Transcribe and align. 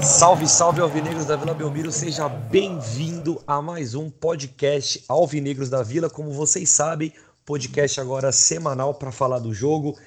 Salve, 0.00 0.46
salve 0.48 0.80
Alvinegros 0.80 1.26
da 1.26 1.34
Vila 1.34 1.54
Belmiro, 1.54 1.90
seja 1.90 2.28
bem-vindo 2.28 3.42
a 3.44 3.60
mais 3.60 3.96
um 3.96 4.08
podcast 4.08 5.04
Alvinegros 5.08 5.68
da 5.68 5.82
Vila. 5.82 6.08
Como 6.08 6.30
vocês 6.30 6.70
sabem, 6.70 7.12
podcast 7.44 8.00
agora 8.00 8.30
semanal 8.30 8.94
para 8.94 9.10
falar 9.10 9.40
do 9.40 9.52
jogo. 9.52 9.98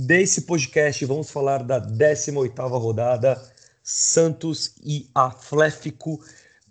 Desse 0.00 0.42
podcast 0.42 1.04
vamos 1.06 1.28
falar 1.28 1.64
da 1.64 1.80
18ª 1.80 2.80
rodada 2.80 3.36
Santos 3.82 4.76
e 4.80 5.10
Atlético 5.12 6.20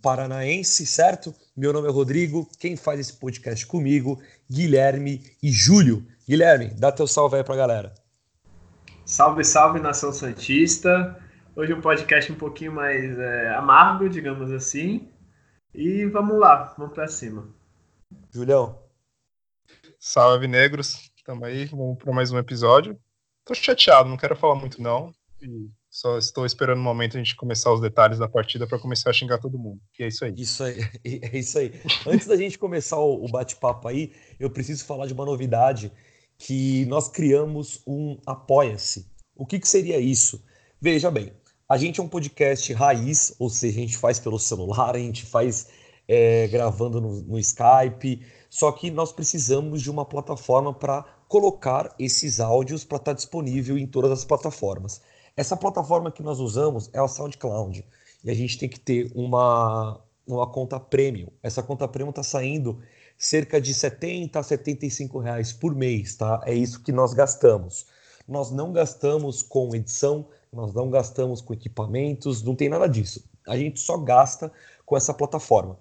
Paranaense, 0.01 0.85
certo? 0.85 1.35
Meu 1.53 1.73
nome 1.73 1.89
é 1.89 1.91
Rodrigo, 1.91 2.49
quem 2.57 2.77
faz 2.77 3.01
esse 3.01 3.11
podcast 3.11 3.67
comigo, 3.67 4.17
Guilherme 4.49 5.29
e 5.43 5.51
Júlio. 5.51 6.07
Guilherme, 6.25 6.67
dá 6.69 6.89
teu 6.89 7.05
salve 7.05 7.35
aí 7.35 7.43
pra 7.43 7.57
galera. 7.57 7.93
Salve, 9.05 9.43
salve 9.43 9.81
nação 9.81 10.13
santista. 10.13 11.21
Hoje 11.53 11.73
um 11.73 11.81
podcast 11.81 12.31
um 12.31 12.37
pouquinho 12.37 12.71
mais 12.71 13.19
é, 13.19 13.53
amargo, 13.55 14.07
digamos 14.07 14.49
assim. 14.53 15.11
E 15.75 16.05
vamos 16.05 16.39
lá, 16.39 16.73
vamos 16.77 16.93
para 16.93 17.09
cima. 17.09 17.45
Julião. 18.31 18.79
Salve, 19.99 20.47
negros. 20.47 21.11
Tamo 21.25 21.43
aí, 21.43 21.65
vamos 21.65 21.97
para 21.97 22.13
mais 22.13 22.31
um 22.31 22.37
episódio. 22.37 22.97
Tô 23.47 23.53
chateado, 23.55 24.09
não 24.09 24.17
quero 24.17 24.35
falar 24.35 24.55
muito 24.55 24.81
não. 24.81 25.13
E 25.41 25.69
só 25.89 26.17
estou 26.17 26.45
esperando 26.45 26.79
o 26.79 26.83
momento 26.83 27.15
a 27.15 27.19
gente 27.19 27.35
começar 27.35 27.71
os 27.71 27.79
detalhes 27.79 28.19
da 28.19 28.27
partida 28.27 28.67
para 28.67 28.77
começar 28.77 29.09
a 29.09 29.13
xingar 29.13 29.37
todo 29.37 29.57
mundo. 29.57 29.79
E 29.97 30.03
é 30.03 30.07
isso 30.07 30.25
aí. 30.25 30.33
Isso 30.37 30.63
aí, 30.63 30.79
é 31.23 31.37
isso 31.37 31.57
aí. 31.57 31.73
Antes 32.05 32.27
da 32.27 32.35
gente 32.35 32.59
começar 32.59 32.99
o 32.99 33.25
bate-papo 33.29 33.87
aí, 33.87 34.13
eu 34.37 34.49
preciso 34.49 34.83
falar 34.83 35.07
de 35.07 35.13
uma 35.13 35.25
novidade 35.25 35.91
que 36.37 36.85
nós 36.87 37.07
criamos 37.07 37.81
um 37.87 38.19
Apoia-se. 38.25 39.09
O 39.33 39.45
que, 39.45 39.59
que 39.59 39.67
seria 39.67 39.97
isso? 39.97 40.43
Veja 40.79 41.09
bem, 41.09 41.31
a 41.69 41.77
gente 41.77 41.99
é 41.99 42.03
um 42.03 42.07
podcast 42.07 42.71
raiz, 42.73 43.33
ou 43.39 43.49
seja, 43.49 43.77
a 43.77 43.81
gente 43.81 43.97
faz 43.97 44.19
pelo 44.19 44.37
celular, 44.37 44.95
a 44.95 44.99
gente 44.99 45.25
faz 45.25 45.69
é, 46.07 46.47
gravando 46.47 46.99
no, 46.99 47.21
no 47.21 47.39
Skype, 47.39 48.25
só 48.49 48.71
que 48.71 48.91
nós 48.91 49.11
precisamos 49.11 49.81
de 49.81 49.89
uma 49.89 50.05
plataforma 50.05 50.73
para 50.73 51.16
colocar 51.27 51.93
esses 51.99 52.39
áudios 52.39 52.83
para 52.83 52.97
estar 52.97 53.11
tá 53.11 53.15
disponível 53.15 53.77
em 53.77 53.85
todas 53.85 54.11
as 54.11 54.25
plataformas. 54.25 55.01
Essa 55.35 55.55
plataforma 55.55 56.11
que 56.11 56.23
nós 56.23 56.39
usamos 56.39 56.89
é 56.93 56.99
a 56.99 57.07
SoundCloud 57.07 57.85
e 58.23 58.29
a 58.29 58.33
gente 58.33 58.57
tem 58.57 58.67
que 58.67 58.79
ter 58.79 59.11
uma, 59.13 59.99
uma 60.25 60.47
conta 60.47 60.79
premium. 60.79 61.27
Essa 61.43 61.61
conta 61.61 61.87
premium 61.87 62.09
está 62.09 62.23
saindo 62.23 62.79
cerca 63.17 63.59
de 63.59 63.73
70 63.73 64.39
a 64.39 64.43
75 64.43 65.19
reais 65.19 65.51
por 65.53 65.75
mês, 65.75 66.15
tá? 66.15 66.41
É 66.45 66.53
isso 66.53 66.81
que 66.81 66.91
nós 66.91 67.13
gastamos. 67.13 67.85
Nós 68.27 68.51
não 68.51 68.73
gastamos 68.73 69.41
com 69.41 69.75
edição, 69.75 70.25
nós 70.51 70.73
não 70.73 70.89
gastamos 70.89 71.41
com 71.41 71.53
equipamentos, 71.53 72.43
não 72.43 72.55
tem 72.55 72.69
nada 72.69 72.87
disso. 72.87 73.23
A 73.47 73.57
gente 73.57 73.79
só 73.79 73.97
gasta 73.97 74.51
com 74.85 74.97
essa 74.97 75.13
plataforma. 75.13 75.77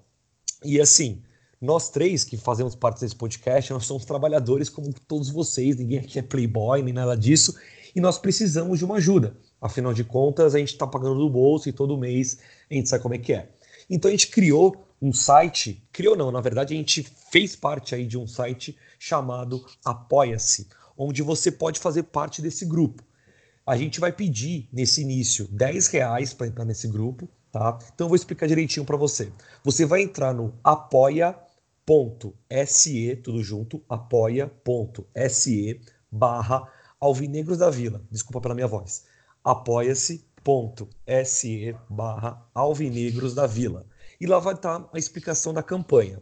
E 0.64 0.80
assim, 0.80 1.22
nós 1.60 1.88
três 1.90 2.24
que 2.24 2.36
fazemos 2.36 2.74
parte 2.74 3.00
desse 3.00 3.14
podcast, 3.14 3.72
nós 3.72 3.86
somos 3.86 4.04
trabalhadores 4.04 4.68
como 4.68 4.92
todos 5.06 5.30
vocês, 5.30 5.76
ninguém 5.76 5.98
aqui 5.98 6.18
é 6.18 6.22
playboy 6.22 6.82
nem 6.82 6.92
nada 6.92 7.16
disso, 7.16 7.54
e 7.94 8.00
nós 8.00 8.18
precisamos 8.18 8.78
de 8.78 8.84
uma 8.84 8.96
ajuda. 8.96 9.36
Afinal 9.60 9.94
de 9.94 10.04
contas, 10.04 10.54
a 10.54 10.58
gente 10.58 10.72
está 10.72 10.86
pagando 10.86 11.18
do 11.18 11.30
bolso 11.30 11.68
e 11.68 11.72
todo 11.72 11.96
mês 11.96 12.38
a 12.70 12.74
gente 12.74 12.88
sabe 12.88 13.02
como 13.02 13.14
é 13.14 13.18
que 13.18 13.32
é. 13.32 13.50
Então 13.88 14.08
a 14.08 14.12
gente 14.12 14.28
criou 14.28 14.76
um 15.00 15.12
site, 15.12 15.82
criou 15.92 16.16
não, 16.16 16.30
na 16.30 16.40
verdade 16.40 16.74
a 16.74 16.76
gente 16.76 17.02
fez 17.30 17.56
parte 17.56 17.94
aí 17.94 18.06
de 18.06 18.18
um 18.18 18.26
site 18.26 18.76
chamado 18.98 19.64
Apoia-se, 19.84 20.68
onde 20.96 21.22
você 21.22 21.50
pode 21.50 21.80
fazer 21.80 22.04
parte 22.04 22.42
desse 22.42 22.64
grupo 22.64 23.02
a 23.66 23.76
gente 23.76 23.98
vai 23.98 24.12
pedir 24.12 24.68
nesse 24.72 25.02
início 25.02 25.48
10 25.48 25.88
reais 25.88 26.32
para 26.32 26.46
entrar 26.46 26.64
nesse 26.64 26.86
grupo, 26.86 27.28
tá? 27.50 27.76
Então 27.92 28.04
eu 28.04 28.08
vou 28.08 28.14
explicar 28.14 28.46
direitinho 28.46 28.86
para 28.86 28.96
você. 28.96 29.32
Você 29.64 29.84
vai 29.84 30.02
entrar 30.02 30.32
no 30.32 30.54
apoia.se, 31.86 33.14
tudo 33.22 33.40
junto, 33.44 33.80
apoia.se 33.88 35.80
barra 36.10 36.68
Alvinegros 36.98 37.58
da 37.58 37.70
Vila. 37.70 38.02
Desculpa 38.10 38.40
pela 38.40 38.56
minha 38.56 38.66
voz. 38.66 39.04
apoia-se.se 39.44 40.26
barra 41.88 42.44
Alvinegros 42.52 43.36
da 43.36 43.46
Vila. 43.46 43.86
E 44.20 44.26
lá 44.26 44.40
vai 44.40 44.54
estar 44.54 44.90
a 44.92 44.98
explicação 44.98 45.54
da 45.54 45.62
campanha. 45.62 46.20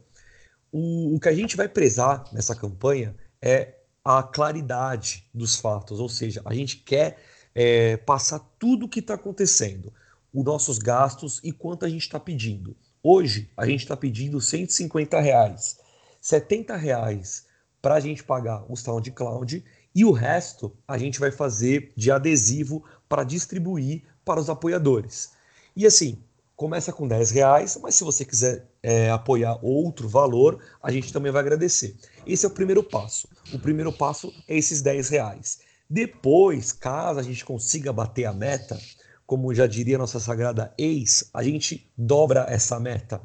O, 0.71 1.15
o 1.17 1.21
que 1.21 1.31
a 1.31 1.35
gente 1.35 1.57
vai 1.57 1.67
prezar 1.69 2.25
nessa 2.31 2.55
campanha 2.55 3.17
é 3.41 3.79
a 4.05 4.23
claridade 4.23 5.27
dos 5.33 5.57
fatos, 5.57 5.99
ou 5.99 6.11
seja, 6.11 6.43
a 6.45 6.53
gente 6.53 6.77
quer 6.77 7.17
é, 7.55 7.97
passar 7.97 8.39
tudo 8.59 8.85
o 8.85 8.89
que 8.89 9.01
está 9.01 9.15
acontecendo, 9.15 9.91
os 10.31 10.45
nossos 10.45 10.79
gastos 10.79 11.41
e 11.43 11.51
quanto 11.53 11.87
a 11.87 11.89
gente 11.89 12.03
está 12.03 12.21
pedindo. 12.21 12.77
Hoje 13.07 13.51
a 13.55 13.67
gente 13.67 13.81
está 13.81 13.95
pedindo 13.95 14.41
150 14.41 15.21
reais, 15.21 15.79
70 16.23 16.75
reais 16.75 17.45
para 17.83 17.97
a 17.97 18.01
gente 18.01 18.25
pagar 18.25 18.65
o 18.67 18.75
SoundCloud 18.75 19.63
e 19.95 20.05
o 20.07 20.11
resto 20.11 20.75
a 20.89 20.97
gente 20.97 21.21
vai 21.21 21.31
fazer 21.31 21.93
de 21.95 22.11
adesivo 22.11 22.83
para 23.07 23.23
distribuir 23.23 24.05
para 24.25 24.41
os 24.41 24.49
apoiadores. 24.49 25.33
E 25.77 25.85
assim, 25.85 26.19
começa 26.57 26.95
com 26.95 27.07
10 27.07 27.31
reais, 27.31 27.79
mas 27.83 27.95
se 27.95 28.05
você 28.05 28.25
quiser 28.25 28.67
é, 28.83 29.11
apoiar 29.11 29.59
outro 29.61 30.09
valor, 30.09 30.59
a 30.83 30.91
gente 30.91 31.13
também 31.13 31.31
vai 31.31 31.43
agradecer. 31.43 31.95
Esse 32.27 32.47
é 32.47 32.49
o 32.49 32.53
primeiro 32.53 32.83
passo. 32.83 33.29
O 33.53 33.59
primeiro 33.59 33.93
passo 33.93 34.33
é 34.49 34.57
esses 34.57 34.81
10 34.81 35.11
reais. 35.11 35.59
Depois, 35.91 36.73
caso 36.73 37.21
a 37.21 37.23
gente 37.23 37.45
consiga 37.45 37.93
bater 37.93 38.25
a 38.25 38.33
meta, 38.33 38.81
como 39.27 39.55
já 39.55 39.67
diria 39.67 39.99
nossa 39.99 40.21
sagrada 40.21 40.73
ex, 40.79 41.31
a 41.33 41.43
gente 41.43 41.91
dobra 41.97 42.47
essa 42.49 42.79
meta. 42.79 43.21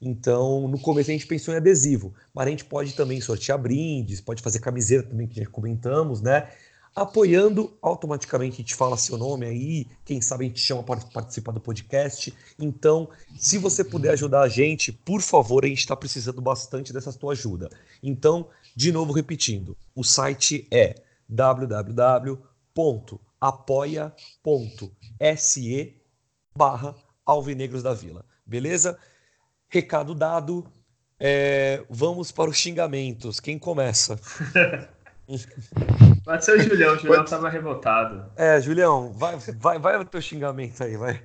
Então, 0.00 0.68
no 0.68 0.78
começo 0.78 1.10
a 1.10 1.12
gente 1.12 1.26
pensou 1.26 1.54
em 1.54 1.56
adesivo, 1.56 2.12
mas 2.34 2.46
a 2.46 2.50
gente 2.50 2.64
pode 2.64 2.94
também 2.94 3.20
sortear 3.20 3.58
brindes, 3.58 4.20
pode 4.20 4.42
fazer 4.42 4.58
camiseta 4.58 5.08
também, 5.08 5.26
que 5.26 5.40
já 5.40 5.46
comentamos, 5.46 6.20
né? 6.20 6.48
Apoiando, 6.94 7.76
automaticamente 7.82 8.54
a 8.54 8.56
gente 8.58 8.74
fala 8.74 8.96
seu 8.96 9.16
nome 9.18 9.46
aí, 9.46 9.86
quem 10.04 10.20
sabe 10.20 10.44
a 10.44 10.48
gente 10.48 10.60
chama 10.60 10.82
para 10.82 11.00
participar 11.00 11.50
do 11.50 11.60
podcast. 11.60 12.32
Então, 12.58 13.08
se 13.36 13.58
você 13.58 13.82
puder 13.82 14.10
ajudar 14.10 14.42
a 14.42 14.48
gente, 14.48 14.92
por 14.92 15.20
favor, 15.20 15.64
a 15.64 15.68
gente 15.68 15.80
está 15.80 15.96
precisando 15.96 16.40
bastante 16.40 16.92
dessa 16.92 17.12
tua 17.12 17.32
ajuda. 17.32 17.68
Então, 18.00 18.46
de 18.76 18.92
novo 18.92 19.12
repetindo, 19.12 19.76
o 19.94 20.04
site 20.04 20.68
é 20.70 20.94
www.apoia.se 23.44 26.00
barra 26.56 26.94
Alvinegros 27.26 27.82
da 27.82 27.92
Vila. 27.92 28.24
Beleza? 28.46 28.96
Recado 29.68 30.14
dado. 30.14 30.64
É, 31.18 31.84
vamos 31.88 32.30
para 32.32 32.50
os 32.50 32.56
xingamentos. 32.56 33.40
Quem 33.40 33.58
começa? 33.58 34.18
Pode 36.24 36.44
ser 36.44 36.58
o 36.58 36.62
Julião, 36.62 36.94
o 36.94 36.98
Julião 36.98 37.24
estava 37.24 37.48
revoltado. 37.48 38.30
É, 38.36 38.60
Julião, 38.60 39.10
vai, 39.12 39.36
vai, 39.36 39.78
vai 39.78 39.96
o 39.96 40.04
teu 40.04 40.20
xingamento 40.20 40.84
aí, 40.84 40.96
vai. 40.96 41.22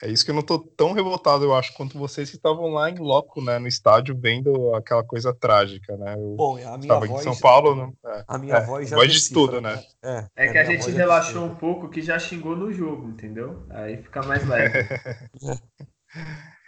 É 0.00 0.08
isso 0.08 0.24
que 0.24 0.30
eu 0.30 0.34
não 0.34 0.42
tô 0.42 0.60
tão 0.60 0.92
revoltado, 0.92 1.44
eu 1.44 1.52
acho, 1.52 1.74
quanto 1.74 1.98
vocês 1.98 2.30
que 2.30 2.36
estavam 2.36 2.68
lá 2.68 2.88
em 2.88 2.98
loco, 2.98 3.42
né, 3.42 3.58
no 3.58 3.66
estádio, 3.66 4.16
vendo 4.16 4.72
aquela 4.74 5.02
coisa 5.02 5.34
trágica, 5.34 5.96
né? 5.96 6.14
Eu 6.14 6.36
Bom, 6.36 6.56
a 6.56 6.78
minha 6.78 6.94
voz, 7.00 7.10
em 7.10 7.18
São 7.24 7.36
Paulo, 7.36 7.74
né? 7.74 7.92
É, 8.06 8.24
a 8.28 8.38
minha 8.38 8.54
é, 8.54 8.64
voz 8.64 8.88
já 8.88 8.96
voz 8.96 9.12
de 9.12 9.32
tudo, 9.32 9.60
né? 9.60 9.82
É, 10.04 10.24
é, 10.36 10.46
é 10.46 10.52
que 10.52 10.58
a, 10.58 10.60
a 10.60 10.64
gente 10.64 10.90
relaxou 10.92 11.44
um 11.44 11.54
pouco 11.56 11.88
que 11.88 12.00
já 12.00 12.16
xingou 12.16 12.54
no 12.54 12.72
jogo, 12.72 13.08
entendeu? 13.08 13.66
Aí 13.70 13.96
fica 13.96 14.22
mais 14.22 14.46
leve. 14.46 14.86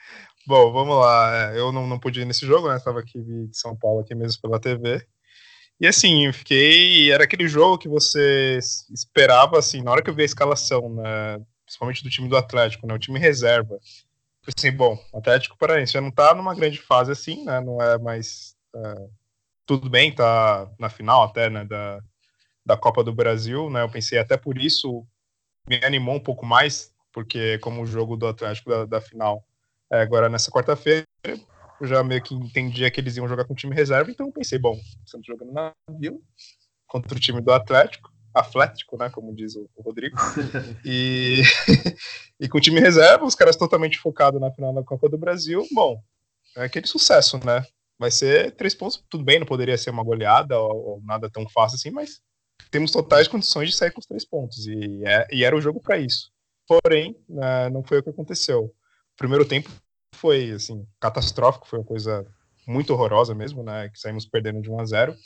Bom, 0.45 0.73
vamos 0.73 0.97
lá. 0.97 1.53
É, 1.53 1.59
eu 1.61 1.71
não, 1.71 1.87
não 1.87 2.01
pude 2.01 2.23
ir 2.23 2.25
nesse 2.25 2.45
jogo, 2.45 2.69
né? 2.69 2.77
Estava 2.77 2.99
aqui 2.99 3.21
de 3.23 3.57
São 3.57 3.77
Paulo, 3.77 4.01
aqui 4.01 4.15
mesmo 4.17 4.41
pela 4.43 4.61
TV. 4.61 5.07
E 5.81 5.87
assim, 5.87 6.27
eu 6.27 6.35
fiquei. 6.35 7.13
Era 7.13 7.23
aquele 7.25 7.47
jogo 7.47 7.79
que 7.79 7.89
você 7.89 8.59
esperava, 8.93 9.59
assim, 9.59 9.83
na 9.83 9.93
hora 9.93 10.03
que 10.03 10.11
eu 10.11 10.15
vi 10.15 10.23
a 10.23 10.27
escalação, 10.27 10.93
né? 10.95 11.39
Principalmente 11.71 12.03
do 12.03 12.11
time 12.11 12.29
do 12.29 12.37
Atlético, 12.37 12.87
né? 12.87 12.95
O 12.95 12.99
time 12.99 13.19
reserva. 13.19 13.79
Assim, 14.57 14.73
bom, 14.73 14.99
o 15.13 15.19
Atlético 15.19 15.57
Paranaense 15.57 15.93
já 15.93 16.01
não 16.01 16.11
tá 16.11 16.35
numa 16.35 16.55
grande 16.55 16.81
fase 16.81 17.13
assim, 17.13 17.45
né? 17.45 17.61
Não 17.61 17.81
é 17.81 17.97
mais. 17.97 18.57
É, 18.75 19.09
tudo 19.65 19.89
bem, 19.89 20.13
tá 20.13 20.69
na 20.79 20.89
final 20.89 21.23
até, 21.23 21.49
né? 21.49 21.65
Da, 21.65 22.01
da 22.67 22.77
Copa 22.77 23.05
do 23.05 23.15
Brasil, 23.15 23.71
né? 23.71 23.83
Eu 23.83 23.89
pensei 23.89 24.19
até 24.19 24.37
por 24.37 24.59
isso 24.59 25.07
me 25.69 25.77
animou 25.85 26.17
um 26.17 26.21
pouco 26.21 26.45
mais, 26.45 26.93
porque 27.13 27.59
como 27.59 27.83
o 27.83 27.87
jogo 27.87 28.17
do 28.17 28.27
Atlético 28.27 28.71
da, 28.71 28.85
da 28.85 29.01
final 29.01 29.45
é 29.93 30.01
agora 30.01 30.29
nessa 30.29 30.51
quarta-feira, 30.51 31.07
eu 31.25 31.87
já 31.87 32.03
meio 32.03 32.23
que 32.23 32.35
entendia 32.35 32.91
que 32.91 33.01
eles 33.01 33.17
iam 33.17 33.29
jogar 33.29 33.45
com 33.45 33.53
o 33.53 33.57
time 33.57 33.75
reserva, 33.75 34.11
então 34.11 34.33
pensei, 34.33 34.59
bom, 34.59 34.79
estamos 35.05 35.27
jogando 35.27 35.53
na 35.53 35.73
Vila 35.89 36.19
contra 36.87 37.17
o 37.17 37.21
time 37.21 37.41
do 37.41 37.53
Atlético, 37.53 38.10
atlético, 38.35 38.97
né, 38.97 39.11
como 39.11 39.35
diz 39.35 39.57
o, 39.57 39.69
Rodrigo. 39.79 40.17
e, 40.85 41.43
e 42.41 42.49
com 42.49 42.59
o 42.59 42.61
time 42.61 42.81
reserva, 42.81 43.25
os 43.25 43.35
caras 43.35 43.57
totalmente 43.57 43.99
focados 43.99 44.41
na 44.41 44.51
final 44.51 44.73
da 44.73 44.83
Copa 44.83 45.09
do 45.09 45.19
Brasil, 45.19 45.67
bom, 45.73 46.03
é 46.57 46.65
aquele 46.65 46.87
sucesso, 46.87 47.39
né? 47.45 47.65
Vai 47.99 48.11
ser 48.11 48.53
três 48.53 48.75
pontos, 48.75 49.05
tudo 49.09 49.25
bem, 49.25 49.39
não 49.39 49.47
poderia 49.47 49.77
ser 49.77 49.91
uma 49.91 50.03
goleada 50.03 50.59
ou, 50.59 50.77
ou 50.89 51.03
nada 51.03 51.29
tão 51.31 51.49
fácil 51.49 51.77
assim, 51.77 51.91
mas 51.91 52.21
temos 52.71 52.91
totais 52.91 53.29
condições 53.29 53.69
de 53.69 53.77
sair 53.77 53.91
com 53.91 54.01
os 54.01 54.07
três 54.07 54.25
pontos, 54.25 54.67
e, 54.67 55.03
é, 55.05 55.27
e 55.31 55.45
era 55.45 55.57
o 55.57 55.61
jogo 55.61 55.81
para 55.81 55.99
isso. 55.99 56.31
Porém, 56.67 57.17
né, 57.29 57.69
não 57.69 57.83
foi 57.83 57.99
o 57.99 58.03
que 58.03 58.11
aconteceu. 58.11 58.65
O 58.65 58.73
primeiro 59.17 59.45
tempo 59.45 59.71
foi, 60.15 60.53
assim, 60.53 60.87
catastrófico, 61.01 61.67
foi 61.67 61.81
uma 61.81 61.85
coisa 61.85 62.27
muito 62.67 62.93
horrorosa 62.93 63.35
mesmo, 63.35 63.63
né, 63.63 63.89
que 63.89 63.99
saímos 63.99 64.27
perdendo 64.27 64.63
de 64.63 64.71
1 64.71 64.81
a 64.81 64.85
0 64.85 65.17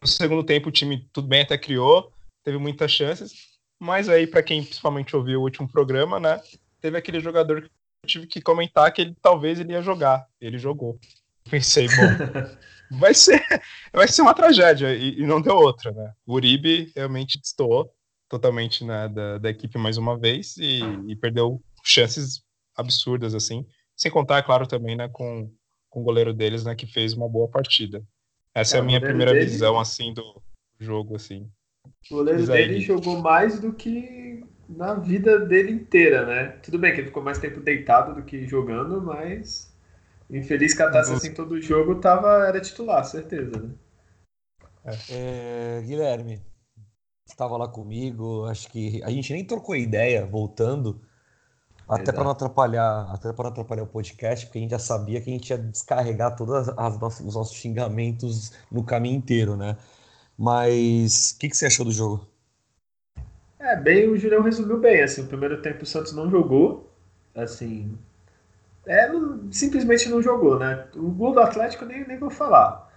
No 0.00 0.08
segundo 0.08 0.42
tempo, 0.44 0.68
o 0.68 0.72
time, 0.72 1.08
tudo 1.12 1.28
bem, 1.28 1.42
até 1.42 1.58
criou, 1.58 2.12
teve 2.48 2.56
muitas 2.56 2.90
chances, 2.90 3.58
mas 3.78 4.08
aí, 4.08 4.26
para 4.26 4.42
quem 4.42 4.64
principalmente 4.64 5.14
ouviu 5.14 5.40
o 5.40 5.42
último 5.42 5.68
programa, 5.68 6.18
né, 6.18 6.40
teve 6.80 6.96
aquele 6.96 7.20
jogador 7.20 7.60
que 7.60 7.66
eu 7.66 8.08
tive 8.08 8.26
que 8.26 8.40
comentar 8.40 8.90
que 8.90 9.02
ele 9.02 9.14
talvez 9.20 9.60
ele 9.60 9.74
ia 9.74 9.82
jogar, 9.82 10.26
ele 10.40 10.56
jogou. 10.56 10.98
Pensei, 11.50 11.86
bom, 11.88 12.96
vai 12.98 13.12
ser, 13.12 13.44
vai 13.92 14.08
ser 14.08 14.22
uma 14.22 14.32
tragédia, 14.32 14.94
e, 14.94 15.20
e 15.20 15.26
não 15.26 15.42
deu 15.42 15.56
outra, 15.56 15.92
né, 15.92 16.14
o 16.26 16.36
Uribe 16.36 16.90
realmente 16.96 17.38
destoou, 17.38 17.92
totalmente 18.30 18.82
né, 18.82 19.08
da, 19.08 19.36
da 19.36 19.50
equipe 19.50 19.76
mais 19.76 19.98
uma 19.98 20.18
vez 20.18 20.56
e, 20.56 20.80
e, 21.06 21.16
perdeu 21.16 21.62
chances 21.84 22.42
absurdas 22.74 23.34
assim. 23.34 23.66
Sem 23.94 24.10
contar, 24.10 24.38
é 24.38 24.42
claro, 24.42 24.66
também 24.66 24.96
né, 24.96 25.08
com, 25.08 25.52
com 25.90 26.00
o 26.00 26.04
goleiro 26.04 26.32
deles, 26.32 26.64
né, 26.64 26.74
que 26.74 26.86
fez 26.86 27.12
uma 27.12 27.28
boa 27.28 27.48
partida. 27.48 28.02
Essa 28.54 28.76
é, 28.76 28.78
é 28.78 28.80
a 28.80 28.84
minha 28.84 29.00
primeira 29.00 29.32
dele, 29.32 29.44
visão 29.44 29.78
assim 29.78 30.14
do 30.14 30.42
jogo 30.78 31.16
assim. 31.16 31.50
O 32.10 32.16
goleiro 32.16 32.46
dele 32.46 32.80
jogou 32.80 33.20
mais 33.20 33.60
do 33.60 33.72
que 33.72 34.44
na 34.68 34.94
vida 34.94 35.38
dele 35.40 35.72
inteira, 35.72 36.26
né? 36.26 36.48
Tudo 36.62 36.78
bem 36.78 36.92
que 36.92 37.00
ele 37.00 37.08
ficou 37.08 37.22
mais 37.22 37.38
tempo 37.38 37.60
deitado 37.60 38.14
do 38.14 38.22
que 38.22 38.46
jogando, 38.46 39.00
mas 39.02 39.74
infeliz 40.30 40.74
catasse 40.74 41.12
assim 41.12 41.32
todo 41.32 41.52
o 41.52 41.60
jogo, 41.60 41.96
tava 41.96 42.46
era 42.46 42.60
titular, 42.60 43.04
certeza, 43.04 43.50
né? 43.58 43.70
É, 45.10 45.82
Guilherme, 45.84 46.40
estava 47.26 47.56
lá 47.56 47.68
comigo, 47.68 48.44
acho 48.46 48.70
que 48.70 49.02
a 49.02 49.10
gente 49.10 49.32
nem 49.32 49.44
trocou 49.44 49.76
ideia 49.76 50.24
voltando, 50.26 51.00
até 51.88 52.12
para 52.12 52.24
não 52.24 52.30
atrapalhar, 52.30 53.10
até 53.10 53.32
para 53.32 53.44
não 53.44 53.52
atrapalhar 53.52 53.82
o 53.82 53.86
podcast, 53.86 54.46
porque 54.46 54.58
a 54.58 54.60
gente 54.62 54.70
já 54.70 54.78
sabia 54.78 55.20
que 55.20 55.30
a 55.30 55.32
gente 55.32 55.50
ia 55.50 55.58
descarregar 55.58 56.36
todos 56.36 56.68
os 56.68 57.34
nossos 57.34 57.56
xingamentos 57.56 58.52
no 58.70 58.84
caminho 58.84 59.16
inteiro, 59.16 59.56
né? 59.56 59.76
Mas 60.38 61.32
o 61.32 61.38
que, 61.40 61.48
que 61.48 61.56
você 61.56 61.66
achou 61.66 61.84
do 61.84 61.92
jogo? 61.92 62.26
É, 63.58 63.74
bem, 63.76 64.08
o 64.08 64.16
Julião 64.16 64.42
resumiu 64.42 64.78
bem, 64.78 65.02
assim, 65.02 65.22
o 65.22 65.26
primeiro 65.26 65.60
tempo 65.60 65.82
o 65.82 65.86
Santos 65.86 66.12
não 66.12 66.30
jogou, 66.30 66.90
assim, 67.34 67.98
é, 68.86 69.08
não, 69.08 69.52
simplesmente 69.52 70.08
não 70.08 70.22
jogou, 70.22 70.58
né? 70.58 70.86
O 70.94 71.10
gol 71.10 71.32
do 71.32 71.40
Atlético 71.40 71.84
nem, 71.84 72.06
nem 72.06 72.18
vou 72.18 72.30
falar. 72.30 72.88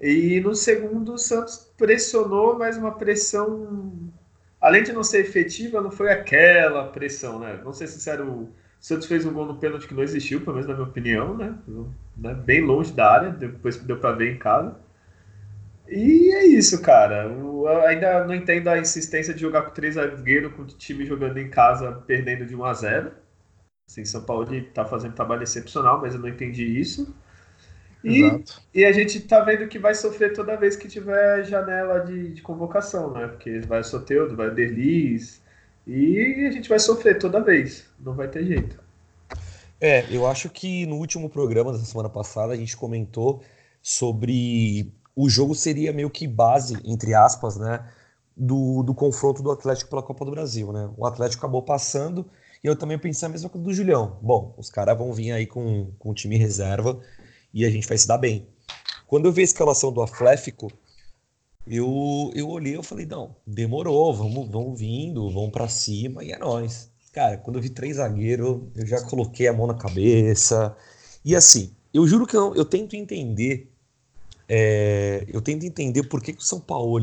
E 0.00 0.40
no 0.40 0.54
segundo, 0.54 1.14
o 1.14 1.18
Santos 1.18 1.70
pressionou, 1.76 2.58
mas 2.58 2.76
uma 2.76 2.92
pressão, 2.92 4.10
além 4.60 4.82
de 4.82 4.92
não 4.92 5.04
ser 5.04 5.20
efetiva, 5.20 5.80
não 5.80 5.90
foi 5.90 6.10
aquela 6.10 6.88
pressão, 6.88 7.38
né? 7.38 7.58
Vamos 7.62 7.78
ser 7.78 7.86
sinceros, 7.86 8.26
o 8.26 8.48
Santos 8.80 9.06
fez 9.06 9.24
um 9.24 9.32
gol 9.32 9.46
no 9.46 9.56
pênalti 9.58 9.86
que 9.86 9.94
não 9.94 10.02
existiu, 10.02 10.40
pelo 10.40 10.54
menos 10.54 10.66
na 10.66 10.74
minha 10.74 10.86
opinião, 10.88 11.36
né? 11.36 11.54
né? 12.16 12.34
Bem 12.34 12.62
longe 12.62 12.92
da 12.92 13.10
área, 13.10 13.30
depois 13.30 13.76
deu 13.76 13.98
para 13.98 14.16
ver 14.16 14.34
em 14.34 14.38
casa. 14.38 14.76
E 15.88 16.32
é 16.32 16.46
isso, 16.46 16.80
cara. 16.82 17.24
Eu 17.24 17.68
ainda 17.86 18.24
não 18.24 18.34
entendo 18.34 18.68
a 18.68 18.78
insistência 18.78 19.32
de 19.32 19.40
jogar 19.40 19.62
com 19.62 19.70
três 19.70 19.94
zagueiros, 19.94 20.52
com 20.54 20.62
o 20.62 20.66
time 20.66 21.04
jogando 21.04 21.38
em 21.38 21.48
casa, 21.48 21.92
perdendo 22.06 22.46
de 22.46 22.54
1 22.54 22.64
a 22.64 22.74
0 22.74 23.12
Assim, 23.88 24.04
São 24.04 24.22
Paulo 24.22 24.52
está 24.52 24.84
fazendo 24.84 25.12
um 25.12 25.14
trabalho 25.14 25.44
excepcional, 25.44 26.00
mas 26.00 26.14
eu 26.14 26.20
não 26.20 26.28
entendi 26.28 26.64
isso. 26.64 27.14
E, 28.02 28.44
e, 28.74 28.84
a 28.84 28.92
gente 28.92 29.20
tá 29.20 29.40
vendo 29.40 29.68
que 29.68 29.78
vai 29.78 29.94
sofrer 29.94 30.32
toda 30.32 30.56
vez 30.56 30.76
que 30.76 30.88
tiver 30.88 31.44
janela 31.44 32.00
de, 32.00 32.34
de 32.34 32.42
convocação, 32.42 33.12
né? 33.12 33.26
Porque 33.28 33.60
vai 33.60 33.80
o 33.80 33.84
Soteudo, 33.84 34.36
vai 34.36 34.48
o 34.48 34.54
Derlis, 34.54 35.42
e 35.86 36.46
a 36.46 36.50
gente 36.50 36.68
vai 36.68 36.78
sofrer 36.78 37.18
toda 37.18 37.40
vez, 37.40 37.88
não 37.98 38.14
vai 38.14 38.28
ter 38.28 38.44
jeito. 38.44 38.78
É, 39.80 40.04
eu 40.10 40.26
acho 40.26 40.48
que 40.50 40.86
no 40.86 40.96
último 40.96 41.28
programa 41.28 41.72
da 41.72 41.78
semana 41.78 42.08
passada 42.08 42.52
a 42.52 42.56
gente 42.56 42.76
comentou 42.76 43.42
sobre 43.82 44.92
o 45.16 45.30
jogo 45.30 45.54
seria 45.54 45.94
meio 45.94 46.10
que 46.10 46.28
base, 46.28 46.76
entre 46.84 47.14
aspas, 47.14 47.56
né? 47.56 47.88
Do, 48.36 48.82
do 48.82 48.94
confronto 48.94 49.42
do 49.42 49.50
Atlético 49.50 49.88
pela 49.88 50.02
Copa 50.02 50.26
do 50.26 50.30
Brasil, 50.30 50.70
né? 50.70 50.90
O 50.94 51.06
Atlético 51.06 51.46
acabou 51.46 51.62
passando 51.62 52.26
e 52.62 52.66
eu 52.66 52.76
também 52.76 52.98
pensei 52.98 53.26
a 53.26 53.30
mesma 53.30 53.48
coisa 53.48 53.64
do 53.64 53.72
Julião. 53.72 54.18
Bom, 54.20 54.54
os 54.58 54.68
caras 54.68 54.96
vão 54.98 55.12
vir 55.14 55.32
aí 55.32 55.46
com, 55.46 55.90
com 55.98 56.10
o 56.10 56.14
time 56.14 56.36
reserva 56.36 57.00
e 57.52 57.64
a 57.64 57.70
gente 57.70 57.88
vai 57.88 57.96
se 57.96 58.06
dar 58.06 58.18
bem. 58.18 58.46
Quando 59.06 59.24
eu 59.24 59.32
vi 59.32 59.40
a 59.40 59.44
escalação 59.44 59.90
do 59.90 60.02
Atlético, 60.02 60.70
eu, 61.66 62.30
eu 62.34 62.48
olhei 62.48 62.78
e 62.78 62.82
falei, 62.82 63.06
não, 63.06 63.34
demorou, 63.46 64.14
vamos, 64.14 64.50
vamos 64.50 64.78
vindo, 64.78 65.30
vamos 65.30 65.50
para 65.50 65.66
cima 65.68 66.22
e 66.22 66.30
é 66.30 66.38
nóis. 66.38 66.90
Cara, 67.12 67.38
quando 67.38 67.56
eu 67.56 67.62
vi 67.62 67.70
três 67.70 67.96
zagueiros, 67.96 68.60
eu 68.74 68.86
já 68.86 69.00
coloquei 69.02 69.48
a 69.48 69.52
mão 69.52 69.66
na 69.66 69.74
cabeça. 69.74 70.76
E 71.24 71.34
assim, 71.34 71.74
eu 71.94 72.06
juro 72.06 72.26
que 72.26 72.36
eu, 72.36 72.54
eu 72.54 72.64
tento 72.64 72.94
entender, 72.94 73.72
é, 74.48 75.24
eu 75.28 75.40
tento 75.40 75.64
entender 75.64 76.04
por 76.04 76.22
que, 76.22 76.32
que 76.32 76.42
o 76.42 76.46
São 76.46 76.60
Paulo 76.60 77.02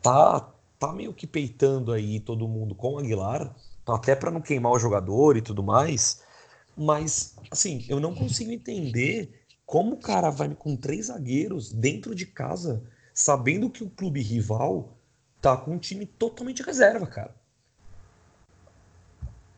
tá, 0.00 0.52
tá 0.78 0.92
meio 0.92 1.12
que 1.12 1.26
peitando 1.26 1.92
aí 1.92 2.20
todo 2.20 2.48
mundo 2.48 2.74
com 2.74 2.94
o 2.94 2.98
Aguilar, 2.98 3.54
até 3.86 4.14
para 4.14 4.30
não 4.30 4.40
queimar 4.40 4.72
o 4.72 4.78
jogador 4.78 5.36
e 5.36 5.42
tudo 5.42 5.62
mais. 5.62 6.22
Mas, 6.76 7.36
assim, 7.50 7.84
eu 7.88 8.00
não 8.00 8.14
consigo 8.14 8.50
entender 8.50 9.42
como 9.66 9.94
o 9.94 10.00
cara 10.00 10.30
vai 10.30 10.54
com 10.54 10.76
três 10.76 11.06
zagueiros 11.06 11.72
dentro 11.72 12.14
de 12.14 12.26
casa, 12.26 12.82
sabendo 13.14 13.70
que 13.70 13.84
o 13.84 13.90
clube 13.90 14.22
rival 14.22 14.96
tá 15.40 15.56
com 15.56 15.72
um 15.72 15.78
time 15.78 16.06
totalmente 16.06 16.62
reserva, 16.62 17.06
cara. 17.06 17.34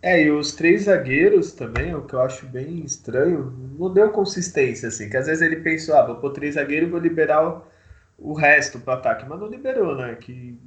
É, 0.05 0.23
e 0.23 0.31
os 0.31 0.53
três 0.53 0.83
zagueiros 0.83 1.53
também, 1.53 1.95
o 1.95 2.03
que 2.03 2.13
eu 2.13 2.21
acho 2.21 2.45
bem 2.45 2.85
estranho, 2.85 3.51
não 3.79 3.91
deu 3.91 4.11
consistência, 4.11 4.89
assim, 4.89 5.09
que 5.09 5.17
às 5.17 5.27
vezes 5.27 5.41
ele 5.41 5.57
pensou, 5.57 5.97
ah, 5.97 6.05
vou 6.05 6.17
pôr 6.17 6.31
três 6.31 6.57
zagueiros 6.57 6.89
e 6.89 6.93
vou 6.93 7.01
liberar 7.01 7.43
o, 8.19 8.31
o 8.33 8.35
resto 8.35 8.79
pro 8.79 8.93
ataque, 8.93 9.25
mas 9.27 9.41
não 9.41 9.47
liberou, 9.47 9.97
né? 9.97 10.15
Que 10.17 10.59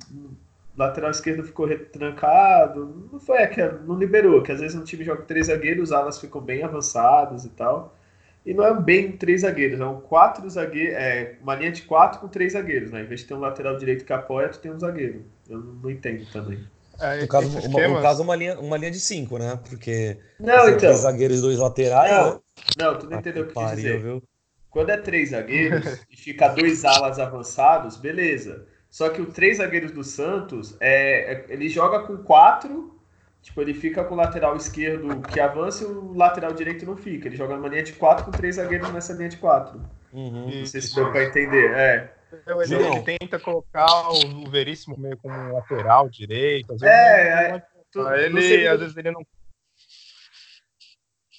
lateral 0.76 1.12
esquerdo 1.12 1.44
ficou 1.44 1.68
retrancado, 1.68 3.08
não 3.12 3.20
foi 3.20 3.44
aquela, 3.44 3.74
não 3.74 3.96
liberou, 3.96 4.42
que 4.42 4.52
às 4.52 4.60
vezes 4.60 4.76
um 4.76 4.84
time 4.84 5.04
joga 5.04 5.22
três 5.22 5.46
zagueiros, 5.48 5.90
os 5.90 5.92
alas 5.92 6.20
ficam 6.20 6.42
bem 6.42 6.64
avançados 6.64 7.46
e 7.46 7.50
tal. 7.50 7.96
E 8.44 8.56
não 8.56 8.66
é 8.66 8.74
bem 8.82 9.12
três 9.12 9.42
zagueiros, 9.42 9.80
é 9.80 9.86
um 9.86 10.02
quatro 10.02 10.50
zagueiros, 10.50 10.96
é 10.96 11.36
uma 11.44 11.54
linha 11.54 11.72
de 11.72 11.84
quatro 11.84 12.20
com 12.20 12.28
três 12.28 12.54
zagueiros, 12.54 12.90
né? 12.92 13.04
Em 13.04 13.06
vez 13.06 13.20
de 13.20 13.28
ter 13.28 13.36
um 13.36 13.40
lateral 13.40 13.78
direito 13.78 14.04
que 14.04 14.14
apoia, 14.14 14.50
tu 14.50 14.60
tem 14.60 14.72
um 14.72 14.80
zagueiro. 14.80 15.24
Eu 15.48 15.60
não 15.60 15.92
entendo 15.92 16.26
também. 16.32 16.58
É, 17.00 17.22
no 17.22 17.28
caso, 17.28 17.48
uma, 17.48 17.88
no 17.88 18.02
caso 18.02 18.24
uma, 18.24 18.36
linha, 18.36 18.60
uma 18.60 18.78
linha 18.78 18.92
de 18.92 19.00
cinco, 19.00 19.38
né? 19.38 19.60
Porque 19.70 20.18
não, 20.40 20.68
então, 20.68 20.78
três 20.78 20.98
zagueiros 20.98 21.40
e 21.40 21.42
dois 21.42 21.58
laterais. 21.60 22.12
Não, 22.12 22.34
né? 22.34 22.40
não 22.78 22.98
tu 22.98 23.10
não 23.10 23.20
entendeu 23.20 23.44
o 23.44 23.48
que 23.48 23.58
eu 23.58 23.64
quis 23.64 23.76
dizer. 23.76 24.02
Viu? 24.02 24.24
Quando 24.70 24.90
é 24.90 24.98
três 24.98 25.30
zagueiros 25.30 25.86
e 26.10 26.18
fica 26.18 26.48
dois 26.50 26.84
alas 26.86 27.20
avançados, 27.20 27.98
beleza. 27.98 28.66
Só 28.90 29.10
que 29.10 29.22
o 29.22 29.28
três 29.28 29.58
zagueiros 29.58 29.92
do 29.92 30.04
Santos, 30.04 30.76
é, 30.80 31.34
é, 31.34 31.46
ele 31.50 31.70
joga 31.70 32.00
com 32.00 32.18
quatro, 32.18 33.00
tipo, 33.42 33.62
ele 33.62 33.74
fica 33.74 34.04
com 34.04 34.14
o 34.14 34.18
lateral 34.18 34.56
esquerdo 34.56 35.22
que 35.22 35.40
avança 35.40 35.84
e 35.84 35.88
o 35.88 36.14
lateral 36.14 36.54
direito 36.54 36.86
não 36.86 36.96
fica. 36.96 37.28
Ele 37.28 37.36
joga 37.36 37.56
numa 37.56 37.68
linha 37.68 37.84
de 37.84 37.94
quatro 37.94 38.26
com 38.26 38.32
três 38.32 38.56
zagueiros 38.56 38.92
nessa 38.92 39.14
linha 39.14 39.30
de 39.30 39.38
quatro. 39.38 39.82
Uhum. 40.12 40.60
Não 40.60 40.66
sei 40.66 40.82
se 40.82 40.96
deu 40.96 41.12
para 41.12 41.26
entender. 41.26 41.72
É. 41.74 42.17
Ele, 42.32 42.76
ele, 42.76 43.02
tenta 43.04 43.40
colocar 43.40 44.10
o 44.10 44.50
Veríssimo 44.50 44.98
meio 44.98 45.18
como 45.18 45.54
lateral 45.54 46.10
direito. 46.10 46.74
Às 46.74 46.82
vezes 46.82 46.96
é, 46.96 47.50
é 47.52 47.64
tu, 47.92 48.08
ele, 48.10 48.68
às 48.68 48.80
vezes 48.80 48.98
ele 48.98 49.12
não. 49.12 49.26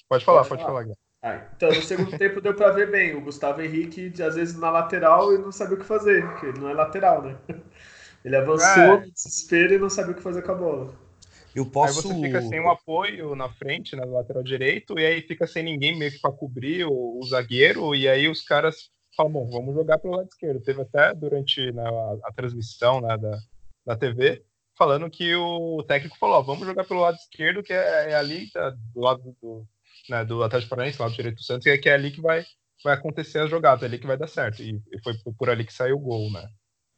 Pode 0.07 0.25
falar, 0.25 0.39
pode, 0.39 0.49
pode 0.49 0.63
falar. 0.63 0.83
falar. 0.83 0.95
Ah, 1.21 1.49
então, 1.55 1.69
no 1.69 1.81
segundo 1.81 2.17
tempo 2.17 2.41
deu 2.41 2.55
para 2.55 2.71
ver 2.71 2.89
bem. 2.89 3.15
O 3.15 3.21
Gustavo 3.21 3.61
Henrique, 3.61 4.11
às 4.23 4.35
vezes, 4.35 4.57
na 4.57 4.69
lateral 4.69 5.33
e 5.33 5.37
não 5.37 5.51
sabia 5.51 5.75
o 5.75 5.79
que 5.79 5.85
fazer, 5.85 6.25
porque 6.25 6.47
ele 6.47 6.59
não 6.59 6.69
é 6.69 6.73
lateral, 6.73 7.21
né? 7.23 7.37
Ele 8.23 8.35
avançou 8.35 8.83
é. 8.83 8.99
no 8.99 9.11
desespero 9.11 9.73
e 9.73 9.79
não 9.79 9.89
sabia 9.89 10.11
o 10.11 10.15
que 10.15 10.21
fazer 10.21 10.41
com 10.41 10.51
a 10.51 10.55
bola. 10.55 10.93
Eu 11.55 11.65
posso... 11.65 11.99
Aí 11.99 12.15
você 12.15 12.21
fica 12.21 12.41
sem 12.41 12.59
um 12.59 12.69
apoio 12.69 13.35
na 13.35 13.49
frente, 13.49 13.95
na 13.95 14.05
lateral 14.05 14.43
direito, 14.43 14.99
e 14.99 15.05
aí 15.05 15.21
fica 15.21 15.47
sem 15.47 15.63
ninguém 15.63 15.97
meio 15.97 16.11
que 16.11 16.19
para 16.19 16.31
cobrir 16.31 16.85
o, 16.85 17.19
o, 17.19 17.23
zagueiro, 17.25 17.95
e 17.95 18.07
aí 18.07 18.27
os 18.27 18.43
caras 18.43 18.89
falam, 19.19 19.31
bom, 19.31 19.49
vamos 19.49 19.75
jogar 19.75 19.97
pelo 19.99 20.15
lado 20.15 20.27
esquerdo. 20.27 20.63
Teve 20.63 20.81
até 20.81 21.13
durante 21.13 21.71
né, 21.71 21.83
a, 21.83 22.29
a, 22.29 22.33
transmissão 22.33 23.01
né, 23.01 23.17
da, 23.17 23.37
da 23.85 23.95
TV, 23.97 24.43
falando 24.77 25.09
que 25.09 25.35
o 25.35 25.83
técnico 25.83 26.17
falou, 26.17 26.37
ó, 26.37 26.41
vamos 26.41 26.65
jogar 26.65 26.85
pelo 26.85 27.01
lado 27.01 27.15
esquerdo, 27.15 27.61
que 27.61 27.73
é, 27.73 28.11
é 28.11 28.15
ali, 28.15 28.49
tá, 28.51 28.69
do 28.69 29.01
lado 29.01 29.35
do, 29.41 29.65
né, 30.09 30.23
do 30.23 30.43
Atlético 30.43 30.69
Paranaense, 30.69 31.01
lá 31.01 31.09
do 31.09 31.15
direito 31.15 31.35
do 31.35 31.43
Santos, 31.43 31.65
e 31.65 31.69
é 31.69 31.93
ali 31.93 32.11
que 32.11 32.21
vai, 32.21 32.45
vai 32.83 32.93
acontecer 32.93 33.39
as 33.39 33.49
jogadas, 33.49 33.83
é 33.83 33.85
ali 33.87 33.99
que 33.99 34.07
vai 34.07 34.17
dar 34.17 34.27
certo. 34.27 34.63
E, 34.63 34.81
e 34.91 35.01
foi 35.03 35.13
por 35.37 35.49
ali 35.49 35.65
que 35.65 35.73
saiu 35.73 35.97
o 35.97 35.99
gol, 35.99 36.31
né? 36.31 36.47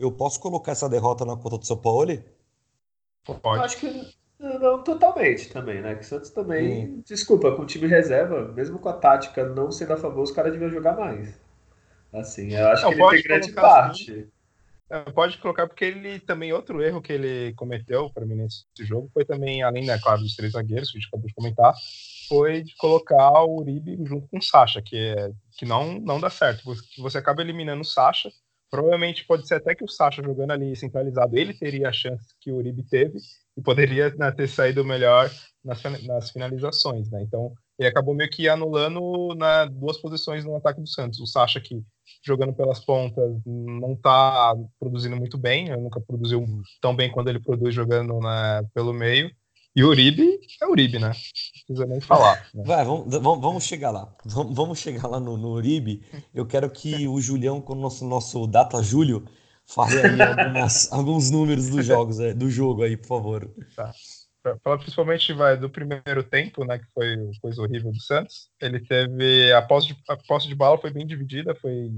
eu 0.01 0.11
posso 0.11 0.39
colocar 0.39 0.71
essa 0.71 0.89
derrota 0.89 1.23
na 1.23 1.37
conta 1.37 1.59
do 1.59 1.65
São 1.65 1.77
Paulo? 1.77 2.17
Pode. 3.23 3.57
Eu 3.57 3.63
acho 3.63 3.77
que 3.77 4.13
não 4.39 4.83
totalmente 4.83 5.49
também, 5.49 5.79
né? 5.79 5.93
Que 5.93 6.03
Santos 6.03 6.31
também, 6.31 6.87
hum. 6.87 7.03
desculpa, 7.05 7.55
com 7.55 7.61
o 7.61 7.65
time 7.65 7.85
reserva, 7.87 8.51
mesmo 8.51 8.79
com 8.79 8.89
a 8.89 8.93
tática 8.93 9.45
não 9.45 9.71
sendo 9.71 9.93
a 9.93 9.97
favor, 9.97 10.23
os 10.23 10.31
caras 10.31 10.51
deviam 10.51 10.71
jogar 10.71 10.97
mais. 10.97 11.39
Assim, 12.13 12.53
eu 12.53 12.67
acho 12.67 12.83
não, 12.83 12.93
que 12.93 13.01
ele 13.01 13.11
tem 13.11 13.23
grande 13.23 13.53
parte. 13.53 14.11
Assim, 14.11 15.11
pode 15.13 15.37
colocar 15.37 15.67
porque 15.67 15.85
ele 15.85 16.19
também, 16.19 16.51
outro 16.51 16.81
erro 16.83 17.01
que 17.01 17.13
ele 17.13 17.53
cometeu 17.53 18.09
para 18.09 18.25
mim 18.25 18.35
nesse 18.35 18.65
jogo 18.79 19.09
foi 19.13 19.23
também, 19.23 19.63
além, 19.63 19.85
né, 19.85 19.97
claro, 19.97 20.21
dos 20.21 20.35
três 20.35 20.51
zagueiros, 20.51 20.91
que 20.91 20.97
a 20.97 20.99
gente 20.99 21.07
acabou 21.07 21.27
de 21.27 21.33
comentar, 21.33 21.73
foi 22.27 22.61
de 22.61 22.75
colocar 22.75 23.43
o 23.43 23.61
Uribe 23.61 23.97
junto 24.05 24.27
com 24.27 24.37
o 24.37 24.41
Sacha, 24.41 24.81
que, 24.81 24.97
é, 24.97 25.31
que 25.57 25.65
não, 25.65 25.99
não 25.99 26.19
dá 26.19 26.29
certo. 26.29 26.63
Você, 26.65 26.83
você 26.97 27.17
acaba 27.17 27.41
eliminando 27.41 27.81
o 27.81 27.85
Sacha, 27.85 28.29
provavelmente 28.69 29.25
pode 29.25 29.47
ser 29.47 29.55
até 29.55 29.73
que 29.73 29.83
o 29.83 29.89
Sacha 29.89 30.21
jogando 30.21 30.51
ali 30.51 30.75
centralizado, 30.75 31.37
ele 31.37 31.53
teria 31.53 31.89
a 31.89 31.93
chance 31.93 32.25
que 32.41 32.51
o 32.51 32.57
Uribe 32.57 32.83
teve, 32.83 33.17
e 33.57 33.61
poderia 33.61 34.09
né, 34.15 34.31
ter 34.31 34.47
saído 34.47 34.83
melhor 34.83 35.29
nas, 35.63 35.81
nas 36.05 36.31
finalizações, 36.31 37.09
né? 37.09 37.21
Então, 37.21 37.53
ele 37.77 37.89
acabou 37.89 38.13
meio 38.13 38.29
que 38.29 38.47
anulando 38.47 39.35
na 39.35 39.65
duas 39.65 39.97
posições 39.97 40.45
no 40.45 40.55
ataque 40.55 40.79
do 40.79 40.87
Santos. 40.87 41.19
O 41.19 41.25
Sacha 41.25 41.59
que 41.59 41.83
jogando 42.23 42.53
pelas 42.53 42.79
pontas 42.79 43.31
não 43.45 43.93
está 43.93 44.55
produzindo 44.79 45.15
muito 45.15 45.37
bem, 45.37 45.69
né? 45.69 45.77
nunca 45.77 45.99
produziu 45.99 46.45
tão 46.81 46.95
bem 46.95 47.11
quando 47.11 47.29
ele 47.29 47.39
produz 47.39 47.73
jogando 47.73 48.19
na, 48.19 48.63
pelo 48.73 48.93
meio. 48.93 49.31
E 49.73 49.83
o 49.83 49.87
Uribe 49.87 50.39
é 50.61 50.65
o 50.65 50.71
Uribe, 50.71 50.99
né? 50.99 51.07
Não 51.07 51.13
precisa 51.65 51.85
nem 51.87 52.01
falar. 52.01 52.45
Né? 52.53 52.63
Vai, 52.67 52.83
vamos, 52.83 53.21
vamos 53.21 53.63
chegar 53.63 53.91
lá. 53.91 54.13
Vamos, 54.25 54.55
vamos 54.55 54.79
chegar 54.79 55.07
lá 55.07 55.19
no, 55.19 55.37
no 55.37 55.53
Uribe. 55.53 56.01
Eu 56.33 56.45
quero 56.45 56.69
que 56.69 57.07
o 57.07 57.21
Julião, 57.21 57.61
com 57.61 57.73
o 57.73 57.77
nosso, 57.77 58.05
nosso 58.05 58.45
Data 58.47 58.83
Júlio, 58.83 59.25
fale 59.65 59.97
aí 60.01 60.21
algumas, 60.21 60.91
alguns 60.91 61.31
números 61.31 61.69
dos 61.69 61.85
jogos, 61.85 62.19
é, 62.19 62.33
do 62.33 62.49
jogo 62.49 62.83
aí, 62.83 62.97
por 62.97 63.07
favor. 63.07 63.49
Tá. 63.73 63.93
Falar 64.63 64.79
principalmente 64.79 65.33
vai, 65.33 65.55
do 65.55 65.69
primeiro 65.69 66.23
tempo, 66.23 66.65
né, 66.65 66.79
que 66.79 66.85
foi 66.93 67.15
coisa 67.39 67.61
horrível 67.61 67.91
do 67.91 68.01
Santos. 68.01 68.49
Ele 68.59 68.79
teve 68.79 69.53
a 69.53 69.61
posse 69.61 69.87
de, 69.87 69.97
a 70.09 70.17
posse 70.17 70.47
de 70.47 70.55
bola 70.55 70.79
foi 70.79 70.91
bem 70.91 71.05
dividida, 71.05 71.53
foi 71.55 71.91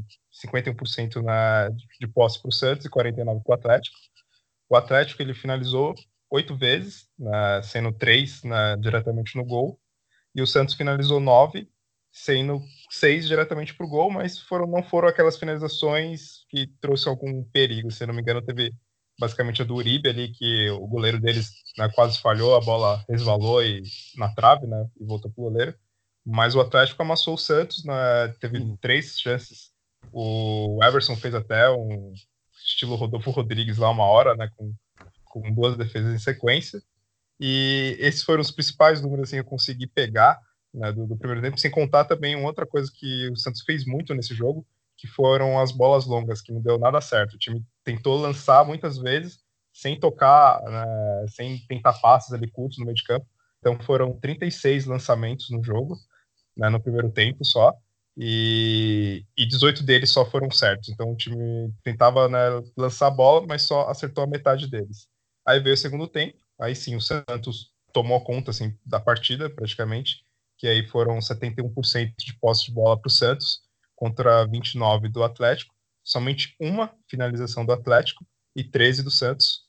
51% 0.45 1.21
na, 1.21 1.69
de 1.69 2.07
posse 2.07 2.41
para 2.41 2.49
o 2.49 2.51
Santos 2.51 2.85
e 2.85 2.89
49% 2.89 3.43
para 3.43 3.51
o 3.51 3.53
Atlético. 3.53 3.95
O 4.69 4.75
Atlético 4.75 5.21
ele 5.21 5.33
finalizou 5.33 5.95
oito 6.29 6.55
vezes, 6.55 7.07
sendo 7.63 7.91
três 7.93 8.41
diretamente 8.79 9.37
no 9.37 9.45
gol, 9.45 9.79
e 10.35 10.41
o 10.41 10.47
Santos 10.47 10.73
finalizou 10.73 11.19
nove, 11.19 11.69
sendo 12.11 12.59
seis 12.89 13.27
diretamente 13.27 13.73
para 13.73 13.85
o 13.85 13.89
gol, 13.89 14.11
mas 14.11 14.39
foram, 14.39 14.67
não 14.67 14.83
foram 14.83 15.07
aquelas 15.07 15.37
finalizações 15.37 16.43
que 16.49 16.67
trouxe 16.81 17.07
algum 17.07 17.43
perigo. 17.45 17.91
Se 17.91 18.05
não 18.05 18.13
me 18.13 18.21
engano, 18.21 18.41
teve 18.41 18.73
basicamente 19.19 19.61
a 19.61 19.65
do 19.65 19.75
Uribe 19.75 20.09
ali, 20.09 20.29
que 20.29 20.69
o 20.71 20.87
goleiro 20.87 21.19
deles 21.19 21.51
né, 21.77 21.89
quase 21.93 22.19
falhou, 22.19 22.55
a 22.55 22.61
bola 22.61 23.03
resvalou 23.09 23.63
e, 23.63 23.83
na 24.17 24.33
trave, 24.33 24.65
né, 24.67 24.87
e 24.99 25.05
voltou 25.05 25.31
para 25.31 25.41
o 25.41 25.45
goleiro. 25.45 25.75
Mas 26.25 26.55
o 26.55 26.61
Atlético 26.61 27.01
amassou 27.01 27.35
o 27.35 27.37
Santos, 27.37 27.83
né, 27.83 28.27
teve 28.39 28.57
uhum. 28.57 28.77
três 28.77 29.19
chances. 29.19 29.71
O 30.11 30.79
Everson 30.83 31.15
fez 31.15 31.33
até 31.33 31.69
um 31.69 32.13
estilo 32.65 32.95
Rodolfo 32.95 33.31
Rodrigues 33.31 33.77
lá 33.77 33.89
uma 33.89 34.05
hora, 34.05 34.35
né, 34.35 34.49
com, 34.55 34.73
com 35.25 35.53
duas 35.53 35.77
defesas 35.77 36.13
em 36.13 36.19
sequência. 36.19 36.81
E 37.39 37.97
esses 37.99 38.23
foram 38.23 38.41
os 38.41 38.51
principais 38.51 39.01
números 39.01 39.27
assim, 39.27 39.35
que 39.35 39.41
eu 39.41 39.45
consegui 39.45 39.87
pegar 39.87 40.39
né, 40.73 40.91
do, 40.91 41.05
do, 41.05 41.17
primeiro 41.17 41.41
tempo, 41.41 41.59
sem 41.59 41.69
contar 41.69 42.05
também 42.05 42.35
uma 42.35 42.47
outra 42.47 42.65
coisa 42.65 42.91
que 42.93 43.29
o 43.29 43.35
Santos 43.35 43.61
fez 43.61 43.85
muito 43.85 44.13
nesse 44.13 44.33
jogo, 44.33 44.65
que 44.97 45.07
foram 45.07 45.59
as 45.59 45.71
bolas 45.71 46.05
longas, 46.05 46.41
que 46.41 46.51
não 46.51 46.61
deu 46.61 46.79
nada 46.79 47.01
certo. 47.01 47.33
O 47.33 47.37
time 47.37 47.63
tentou 47.83 48.17
lançar 48.17 48.65
muitas 48.65 48.97
vezes, 48.97 49.39
sem 49.73 49.99
tocar, 49.99 50.61
né, 50.63 51.25
sem 51.29 51.57
tentar 51.67 51.93
passes 51.93 52.31
ali 52.31 52.49
curtos 52.49 52.77
no 52.77 52.85
meio 52.85 52.95
de 52.95 53.03
campo. 53.03 53.25
Então 53.59 53.79
foram 53.79 54.19
36 54.19 54.85
lançamentos 54.85 55.49
no 55.49 55.63
jogo, 55.63 55.97
né, 56.55 56.69
no 56.69 56.81
primeiro 56.81 57.09
tempo 57.11 57.43
só, 57.43 57.73
e, 58.15 59.25
e 59.37 59.45
18 59.45 59.83
deles 59.83 60.11
só 60.11 60.25
foram 60.25 60.51
certos. 60.51 60.89
Então 60.89 61.11
o 61.11 61.15
time 61.15 61.73
tentava 61.83 62.29
né, 62.29 62.61
lançar 62.77 63.07
a 63.07 63.11
bola, 63.11 63.45
mas 63.47 63.63
só 63.63 63.89
acertou 63.89 64.23
a 64.23 64.27
metade 64.27 64.69
deles. 64.69 65.07
Aí 65.45 65.59
veio 65.59 65.73
o 65.73 65.77
segundo 65.77 66.07
tempo, 66.07 66.37
aí 66.59 66.75
sim 66.75 66.95
o 66.95 67.01
Santos 67.01 67.71
tomou 67.91 68.23
conta 68.23 68.51
assim, 68.51 68.77
da 68.85 68.99
partida 68.99 69.49
praticamente, 69.49 70.25
que 70.57 70.67
aí 70.67 70.87
foram 70.87 71.19
71% 71.19 72.13
de 72.17 72.37
posse 72.39 72.65
de 72.65 72.71
bola 72.71 72.99
para 72.99 73.07
o 73.07 73.11
Santos 73.11 73.61
contra 73.95 74.45
29 74.45 75.09
do 75.09 75.23
Atlético, 75.23 75.72
somente 76.03 76.55
uma 76.59 76.93
finalização 77.07 77.65
do 77.65 77.71
Atlético 77.71 78.25
e 78.55 78.63
13 78.63 79.03
do 79.03 79.11
Santos, 79.11 79.63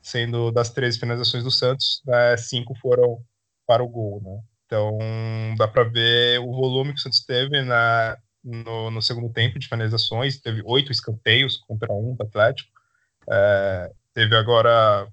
sendo 0.00 0.50
das 0.50 0.70
13 0.70 0.98
finalizações 0.98 1.44
do 1.44 1.50
Santos, 1.50 2.02
né, 2.06 2.36
cinco 2.36 2.74
foram 2.76 3.24
para 3.66 3.82
o 3.82 3.88
gol, 3.88 4.20
né? 4.22 4.40
Então 4.66 4.98
dá 5.58 5.68
para 5.68 5.84
ver 5.84 6.40
o 6.40 6.50
volume 6.50 6.92
que 6.92 6.98
o 6.98 7.02
Santos 7.02 7.24
teve 7.24 7.62
na, 7.62 8.16
no, 8.42 8.90
no, 8.90 9.02
segundo 9.02 9.30
tempo 9.32 9.58
de 9.58 9.68
finalizações, 9.68 10.40
teve 10.40 10.62
oito 10.64 10.90
escanteios 10.90 11.58
contra 11.58 11.92
um 11.92 12.14
do 12.14 12.22
Atlético, 12.22 12.70
é, 13.30 13.92
teve 14.14 14.34
agora 14.34 15.06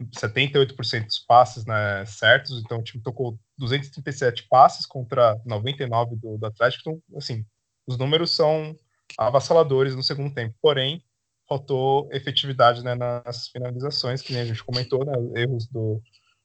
78% 0.00 1.04
dos 1.04 1.18
passes 1.20 1.64
né, 1.66 2.04
certos, 2.06 2.60
então 2.60 2.78
o 2.78 2.82
time 2.82 3.02
tocou 3.02 3.38
237 3.58 4.46
passes 4.48 4.86
contra 4.86 5.38
99 5.44 6.16
do, 6.16 6.38
do 6.38 6.46
Atlético. 6.46 6.90
Então, 6.90 7.18
assim, 7.18 7.44
os 7.86 7.96
números 7.96 8.34
são 8.34 8.76
avassaladores 9.18 9.94
no 9.94 10.02
segundo 10.02 10.32
tempo. 10.32 10.54
Porém, 10.60 11.02
faltou 11.48 12.08
efetividade 12.12 12.82
né, 12.82 12.94
nas 12.94 13.48
finalizações, 13.48 14.22
que 14.22 14.32
nem 14.32 14.42
a 14.42 14.46
gente 14.46 14.64
comentou, 14.64 15.04
né, 15.04 15.12
erros 15.40 15.66
do, 15.68 16.00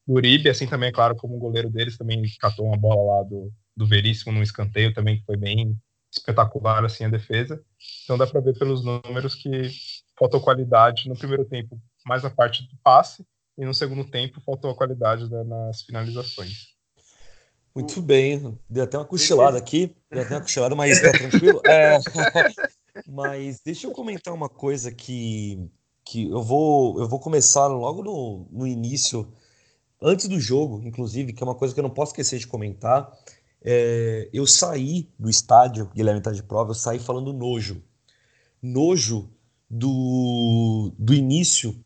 do 0.05 0.13
Uribe, 0.13 0.49
assim 0.49 0.67
também, 0.67 0.89
é 0.89 0.91
claro, 0.91 1.15
como 1.15 1.35
o 1.35 1.39
goleiro 1.39 1.69
deles 1.69 1.97
também 1.97 2.21
catou 2.39 2.65
uma 2.65 2.77
bola 2.77 3.17
lá 3.17 3.23
do, 3.23 3.51
do 3.75 3.87
Veríssimo 3.87 4.31
no 4.31 4.43
escanteio 4.43 4.93
também, 4.93 5.19
que 5.19 5.25
foi 5.25 5.37
bem 5.37 5.77
espetacular 6.11 6.83
assim 6.83 7.05
a 7.05 7.09
defesa. 7.09 7.63
Então 8.03 8.17
dá 8.17 8.25
para 8.25 8.41
ver 8.41 8.57
pelos 8.57 8.83
números 8.83 9.35
que 9.35 9.69
faltou 10.17 10.41
qualidade 10.41 11.07
no 11.07 11.17
primeiro 11.17 11.45
tempo, 11.45 11.79
mais 12.05 12.25
a 12.25 12.29
parte 12.29 12.63
do 12.63 12.77
passe, 12.83 13.25
e 13.57 13.65
no 13.65 13.73
segundo 13.73 14.03
tempo 14.03 14.41
faltou 14.41 14.71
a 14.71 14.75
qualidade 14.75 15.29
né, 15.29 15.43
nas 15.43 15.81
finalizações. 15.83 16.78
Muito 17.73 18.01
bem, 18.01 18.57
deu 18.69 18.83
até 18.83 18.97
uma 18.97 19.05
cochilada 19.05 19.57
aqui, 19.57 19.95
deu 20.11 20.21
até 20.23 20.35
uma 20.35 20.41
cochilada, 20.41 20.75
mas 20.75 21.01
tá 21.01 21.11
tranquilo. 21.11 21.61
É, 21.65 21.99
mas 23.07 23.61
deixa 23.63 23.87
eu 23.87 23.91
comentar 23.91 24.33
uma 24.33 24.49
coisa 24.49 24.91
que, 24.91 25.69
que 26.03 26.29
eu, 26.29 26.41
vou, 26.41 26.99
eu 26.99 27.07
vou 27.07 27.19
começar 27.19 27.67
logo 27.67 28.03
no, 28.03 28.47
no 28.51 28.67
início, 28.67 29.31
antes 30.01 30.27
do 30.27 30.39
jogo, 30.39 30.81
inclusive, 30.83 31.31
que 31.31 31.43
é 31.43 31.45
uma 31.45 31.55
coisa 31.55 31.73
que 31.73 31.79
eu 31.79 31.83
não 31.83 31.89
posso 31.89 32.11
esquecer 32.11 32.39
de 32.39 32.47
comentar. 32.47 33.11
É, 33.61 34.29
eu 34.33 34.47
saí 34.47 35.09
do 35.17 35.29
estádio, 35.29 35.91
Guilherme 35.93 36.19
está 36.19 36.31
de 36.31 36.41
prova, 36.41 36.71
eu 36.71 36.75
saí 36.75 36.97
falando 36.97 37.31
nojo. 37.31 37.83
Nojo 38.61 39.29
do, 39.69 40.91
do 40.97 41.13
início 41.13 41.79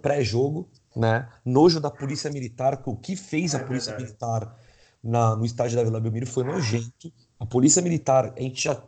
pré-jogo, 0.00 0.68
né? 0.96 1.28
Nojo 1.44 1.78
da 1.78 1.90
polícia 1.90 2.30
militar, 2.30 2.82
o 2.86 2.96
que 2.96 3.14
fez 3.14 3.54
a 3.54 3.58
é 3.58 3.64
polícia 3.64 3.94
militar 3.96 4.56
na, 5.02 5.36
no 5.36 5.44
estádio 5.44 5.76
da 5.76 5.84
Vila 5.84 6.00
Belmiro 6.00 6.26
foi 6.26 6.44
nojento. 6.44 7.12
A 7.38 7.46
polícia 7.46 7.80
militar, 7.82 8.32
a 8.36 8.40
gente 8.40 8.64
já 8.64 8.82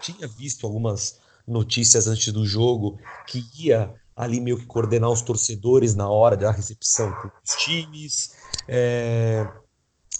tinha 0.00 0.26
visto 0.26 0.66
algumas 0.66 1.20
notícias 1.46 2.06
antes 2.06 2.32
do 2.32 2.46
jogo 2.46 2.98
que 3.26 3.44
ia 3.58 3.94
ali 4.14 4.40
meio 4.40 4.58
que 4.58 4.66
coordenar 4.66 5.10
os 5.10 5.22
torcedores 5.22 5.94
na 5.94 6.08
hora 6.08 6.36
da 6.36 6.50
recepção 6.50 7.10
dos 7.10 7.56
times. 7.56 8.32
É, 8.68 9.46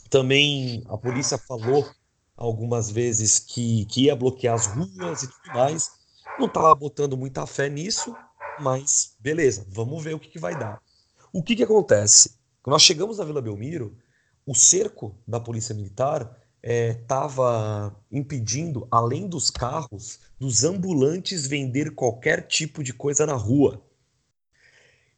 também 0.08 0.82
a 0.88 0.96
polícia 0.96 1.38
falou 1.38 1.86
algumas 2.36 2.90
vezes 2.90 3.38
que, 3.38 3.84
que 3.86 4.04
ia 4.04 4.16
bloquear 4.16 4.54
as 4.54 4.66
ruas 4.66 5.22
e 5.22 5.28
tudo 5.28 5.54
mais. 5.54 5.90
Não 6.38 6.46
estava 6.46 6.74
botando 6.74 7.16
muita 7.16 7.46
fé 7.46 7.68
nisso, 7.68 8.14
mas 8.60 9.14
beleza, 9.20 9.66
vamos 9.68 10.02
ver 10.02 10.14
o 10.14 10.18
que, 10.18 10.28
que 10.28 10.38
vai 10.38 10.58
dar. 10.58 10.80
O 11.32 11.42
que, 11.42 11.56
que 11.56 11.62
acontece? 11.62 12.36
Nós 12.66 12.82
chegamos 12.82 13.18
na 13.18 13.24
Vila 13.24 13.42
Belmiro, 13.42 13.96
o 14.46 14.54
cerco 14.54 15.14
da 15.26 15.40
polícia 15.40 15.74
militar 15.74 16.38
estava 16.62 17.96
é, 18.12 18.16
impedindo, 18.16 18.86
além 18.90 19.28
dos 19.28 19.50
carros, 19.50 20.20
dos 20.38 20.62
ambulantes 20.62 21.46
vender 21.46 21.94
qualquer 21.94 22.46
tipo 22.46 22.82
de 22.82 22.92
coisa 22.92 23.26
na 23.26 23.34
rua. 23.34 23.82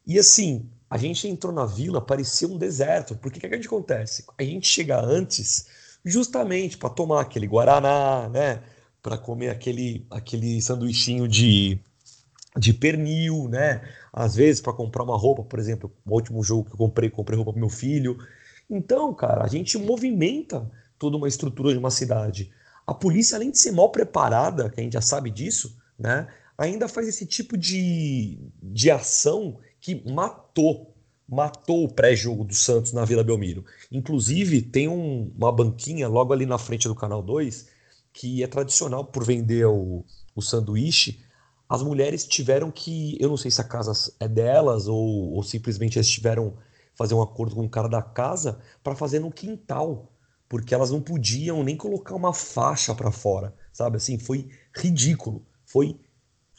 E 0.05 0.17
assim, 0.19 0.69
a 0.89 0.97
gente 0.97 1.27
entrou 1.27 1.51
na 1.51 1.65
vila, 1.65 2.01
parecia 2.01 2.47
um 2.47 2.57
deserto, 2.57 3.15
porque 3.15 3.39
que, 3.39 3.49
que, 3.49 3.59
que 3.59 3.67
acontece? 3.67 4.25
A 4.37 4.43
gente 4.43 4.67
chega 4.67 4.99
antes 4.99 5.67
justamente 6.03 6.77
para 6.77 6.89
tomar 6.89 7.21
aquele 7.21 7.47
guaraná, 7.47 8.29
né? 8.29 8.61
Para 9.01 9.17
comer 9.17 9.49
aquele, 9.49 10.05
aquele 10.09 10.61
sanduichinho 10.61 11.27
de, 11.27 11.79
de 12.57 12.73
pernil, 12.73 13.47
né? 13.49 13.81
Às 14.13 14.35
vezes 14.35 14.61
para 14.61 14.73
comprar 14.73 15.03
uma 15.03 15.17
roupa, 15.17 15.43
por 15.43 15.59
exemplo, 15.59 15.91
o 16.05 16.13
último 16.13 16.43
jogo 16.43 16.65
que 16.65 16.73
eu 16.73 16.77
comprei, 16.77 17.09
comprei 17.09 17.35
roupa 17.35 17.51
para 17.51 17.59
meu 17.59 17.69
filho. 17.69 18.17
Então, 18.69 19.13
cara, 19.13 19.43
a 19.43 19.47
gente 19.47 19.77
movimenta 19.77 20.69
toda 20.97 21.17
uma 21.17 21.27
estrutura 21.27 21.71
de 21.71 21.77
uma 21.77 21.91
cidade. 21.91 22.51
A 22.85 22.93
polícia, 22.93 23.35
além 23.35 23.51
de 23.51 23.59
ser 23.59 23.71
mal 23.71 23.91
preparada, 23.91 24.69
que 24.69 24.79
a 24.79 24.83
gente 24.83 24.93
já 24.93 25.01
sabe 25.01 25.29
disso, 25.29 25.77
né? 25.97 26.27
ainda 26.57 26.87
faz 26.87 27.07
esse 27.07 27.25
tipo 27.25 27.57
de, 27.57 28.39
de 28.61 28.89
ação 28.89 29.59
que 29.79 30.03
matou 30.09 30.93
matou 31.27 31.85
o 31.85 31.91
pré-jogo 31.91 32.43
do 32.43 32.53
Santos 32.53 32.93
na 32.93 33.03
Vila 33.03 33.23
Belmiro. 33.23 33.65
Inclusive, 33.91 34.61
tem 34.61 34.87
um, 34.87 35.33
uma 35.35 35.51
banquinha 35.51 36.07
logo 36.07 36.31
ali 36.31 36.45
na 36.45 36.59
frente 36.59 36.87
do 36.87 36.93
Canal 36.93 37.23
2 37.23 37.67
que 38.13 38.43
é 38.43 38.47
tradicional 38.47 39.03
por 39.03 39.25
vender 39.25 39.65
o, 39.65 40.05
o 40.35 40.41
sanduíche. 40.41 41.19
As 41.67 41.81
mulheres 41.81 42.25
tiveram 42.27 42.69
que, 42.69 43.17
eu 43.19 43.27
não 43.27 43.37
sei 43.37 43.49
se 43.49 43.59
a 43.59 43.63
casa 43.63 43.91
é 44.19 44.27
delas 44.27 44.87
ou, 44.87 45.33
ou 45.33 45.41
simplesmente 45.41 45.97
eles 45.97 46.07
tiveram 46.07 46.53
fazer 46.95 47.13
um 47.13 47.21
acordo 47.21 47.55
com 47.55 47.65
o 47.65 47.69
cara 47.69 47.87
da 47.87 48.01
casa 48.01 48.59
para 48.83 48.95
fazer 48.95 49.19
no 49.19 49.31
quintal, 49.31 50.11
porque 50.47 50.73
elas 50.73 50.91
não 50.91 51.01
podiam 51.01 51.63
nem 51.63 51.75
colocar 51.75 52.15
uma 52.15 52.33
faixa 52.33 52.93
para 52.95 53.11
fora, 53.11 53.53
sabe? 53.73 53.97
Assim, 53.97 54.17
foi 54.17 54.49
ridículo, 54.75 55.45
foi 55.65 55.99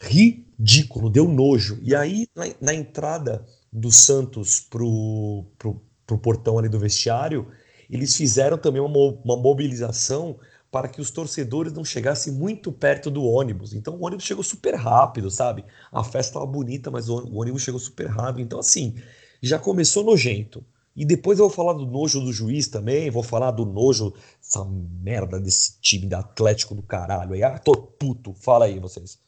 ridículo, 0.00 1.11
deu 1.11 1.26
nojo. 1.26 1.78
E 1.83 1.95
aí, 1.95 2.26
na, 2.35 2.45
na 2.61 2.75
entrada 2.75 3.47
do 3.73 3.90
Santos 3.90 4.61
pro, 4.61 5.45
pro, 5.59 5.81
pro 6.07 6.19
portão 6.19 6.59
ali 6.59 6.69
do 6.69 6.78
vestiário, 6.78 7.49
eles 7.88 8.16
fizeram 8.16 8.59
também 8.59 8.81
uma, 8.81 8.99
uma 9.25 9.37
mobilização 9.37 10.38
para 10.71 10.88
que 10.88 11.00
os 11.00 11.11
torcedores 11.11 11.73
não 11.73 11.85
chegassem 11.85 12.33
muito 12.33 12.73
perto 12.73 13.11
do 13.11 13.25
ônibus. 13.25 13.73
Então 13.73 13.95
o 13.95 14.05
ônibus 14.05 14.25
chegou 14.25 14.43
super 14.43 14.75
rápido, 14.75 15.31
sabe? 15.31 15.64
A 15.93 16.02
festa 16.02 16.31
estava 16.33 16.47
bonita, 16.47 16.90
mas 16.90 17.09
o 17.09 17.35
ônibus 17.35 17.62
chegou 17.62 17.81
super 17.81 18.09
rápido. 18.09 18.40
Então, 18.40 18.59
assim, 18.59 18.95
já 19.43 19.59
começou 19.59 20.05
nojento. 20.05 20.64
E 20.97 21.05
depois 21.05 21.38
eu 21.38 21.47
vou 21.47 21.55
falar 21.55 21.75
do 21.75 21.85
nojo 21.85 22.21
do 22.21 22.33
juiz 22.33 22.69
também, 22.69 23.11
vou 23.11 23.23
falar 23.23 23.50
do 23.50 23.66
nojo, 23.66 24.14
essa 24.40 24.64
merda 24.64 25.38
desse 25.38 25.78
time 25.81 26.07
da 26.07 26.21
Atlético 26.21 26.75
do 26.75 26.83
caralho 26.83 27.35
aí. 27.35 27.43
Ah, 27.43 27.59
tô 27.59 27.75
puto. 27.76 28.33
Fala 28.33 28.64
aí, 28.64 28.81
vocês. 28.81 29.21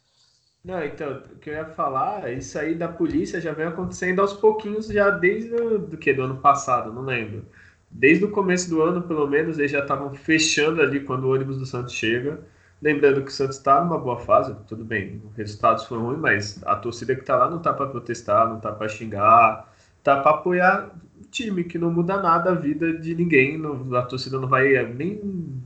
Não, 0.64 0.82
então, 0.82 1.22
o 1.32 1.38
que 1.38 1.50
eu 1.50 1.54
ia 1.54 1.66
falar, 1.66 2.32
isso 2.32 2.58
aí 2.58 2.74
da 2.74 2.88
polícia 2.88 3.40
já 3.40 3.52
vem 3.52 3.66
acontecendo 3.66 4.20
aos 4.20 4.32
pouquinhos, 4.32 4.86
já 4.86 5.10
desde 5.10 5.54
o, 5.54 5.78
do 5.78 5.96
que? 5.96 6.12
Do 6.12 6.22
ano 6.22 6.38
passado, 6.38 6.92
não 6.92 7.02
lembro. 7.02 7.44
Desde 7.90 8.24
o 8.24 8.30
começo 8.30 8.68
do 8.68 8.82
ano, 8.82 9.02
pelo 9.02 9.26
menos, 9.26 9.58
eles 9.58 9.70
já 9.70 9.80
estavam 9.80 10.12
fechando 10.14 10.80
ali 10.82 11.00
quando 11.00 11.24
o 11.24 11.32
ônibus 11.32 11.58
do 11.58 11.66
Santos 11.66 11.92
chega. 11.92 12.40
Lembrando 12.80 13.22
que 13.22 13.30
o 13.30 13.34
Santos 13.34 13.56
está 13.56 13.82
numa 13.84 13.98
boa 13.98 14.18
fase, 14.20 14.54
tudo 14.66 14.84
bem, 14.84 15.20
os 15.28 15.36
resultados 15.36 15.84
foram 15.84 16.06
ruins, 16.06 16.18
mas 16.18 16.62
a 16.64 16.76
torcida 16.76 17.14
que 17.14 17.22
está 17.22 17.36
lá 17.36 17.50
não 17.50 17.58
está 17.58 17.72
para 17.72 17.88
protestar, 17.88 18.48
não 18.48 18.58
está 18.58 18.70
para 18.70 18.88
xingar, 18.88 19.67
está 20.08 20.20
para 20.22 20.32
apoiar 20.32 20.90
o 21.20 21.24
time, 21.30 21.64
que 21.64 21.78
não 21.78 21.90
muda 21.90 22.20
nada 22.20 22.50
a 22.50 22.54
vida 22.54 22.92
de 22.94 23.14
ninguém, 23.14 23.58
não, 23.58 23.94
a 23.96 24.02
torcida 24.02 24.38
não 24.38 24.48
vai 24.48 24.82
nem 24.94 25.62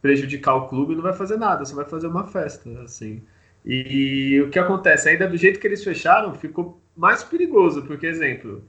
prejudicar 0.00 0.54
o 0.54 0.68
clube, 0.68 0.94
não 0.94 1.02
vai 1.02 1.12
fazer 1.12 1.36
nada, 1.36 1.64
só 1.64 1.74
vai 1.76 1.84
fazer 1.84 2.06
uma 2.06 2.26
festa, 2.26 2.70
assim. 2.82 3.22
E 3.64 4.40
o 4.42 4.50
que 4.50 4.58
acontece? 4.58 5.08
Ainda 5.08 5.28
do 5.28 5.36
jeito 5.36 5.60
que 5.60 5.66
eles 5.66 5.84
fecharam, 5.84 6.34
ficou 6.34 6.80
mais 6.96 7.22
perigoso, 7.24 7.82
porque, 7.84 8.06
exemplo, 8.06 8.64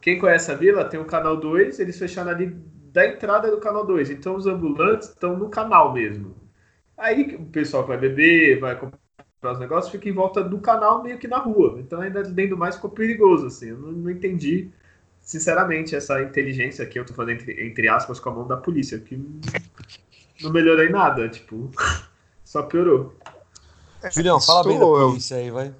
quem 0.00 0.18
conhece 0.18 0.50
a 0.50 0.54
vila 0.54 0.84
tem 0.84 1.00
o 1.00 1.04
canal 1.04 1.36
2, 1.36 1.78
eles 1.80 1.98
fecharam 1.98 2.30
ali 2.30 2.46
da 2.92 3.06
entrada 3.06 3.50
do 3.50 3.58
canal 3.58 3.86
2, 3.86 4.10
então 4.10 4.36
os 4.36 4.46
ambulantes 4.46 5.08
estão 5.08 5.36
no 5.36 5.48
canal 5.50 5.92
mesmo. 5.92 6.34
Aí 6.96 7.36
o 7.36 7.46
pessoal 7.46 7.84
que 7.84 7.90
vai 7.90 7.98
beber, 7.98 8.60
vai 8.60 8.76
comprar 8.78 8.98
os 9.42 9.58
negócios, 9.58 9.92
fica 9.92 10.08
em 10.08 10.12
volta 10.12 10.42
do 10.42 10.58
canal 10.58 11.02
meio 11.02 11.18
que 11.18 11.28
na 11.28 11.38
rua. 11.38 11.76
Então, 11.78 12.00
ainda 12.00 12.22
dentro 12.22 12.56
mais 12.56 12.74
ficou 12.74 12.90
perigoso, 12.90 13.46
assim. 13.46 13.68
Eu 13.68 13.78
não, 13.78 13.92
não 13.92 14.10
entendi, 14.10 14.68
sinceramente, 15.20 15.94
essa 15.94 16.20
inteligência 16.22 16.84
que 16.86 16.98
eu 16.98 17.04
tô 17.04 17.14
falando 17.14 17.30
entre, 17.30 17.66
entre 17.66 17.88
aspas 17.88 18.18
com 18.18 18.30
a 18.30 18.34
mão 18.34 18.46
da 18.46 18.56
polícia, 18.56 18.98
que 18.98 19.16
não 20.42 20.50
melhorou 20.50 20.84
em 20.84 20.90
nada, 20.90 21.28
tipo, 21.28 21.70
só 22.44 22.62
piorou. 22.62 23.14
Julião, 24.12 24.40
fala 24.40 24.64
bem 24.64 24.78
da 24.78 24.86
polícia 24.86 25.36
aí, 25.36 25.50
vai. 25.50 25.74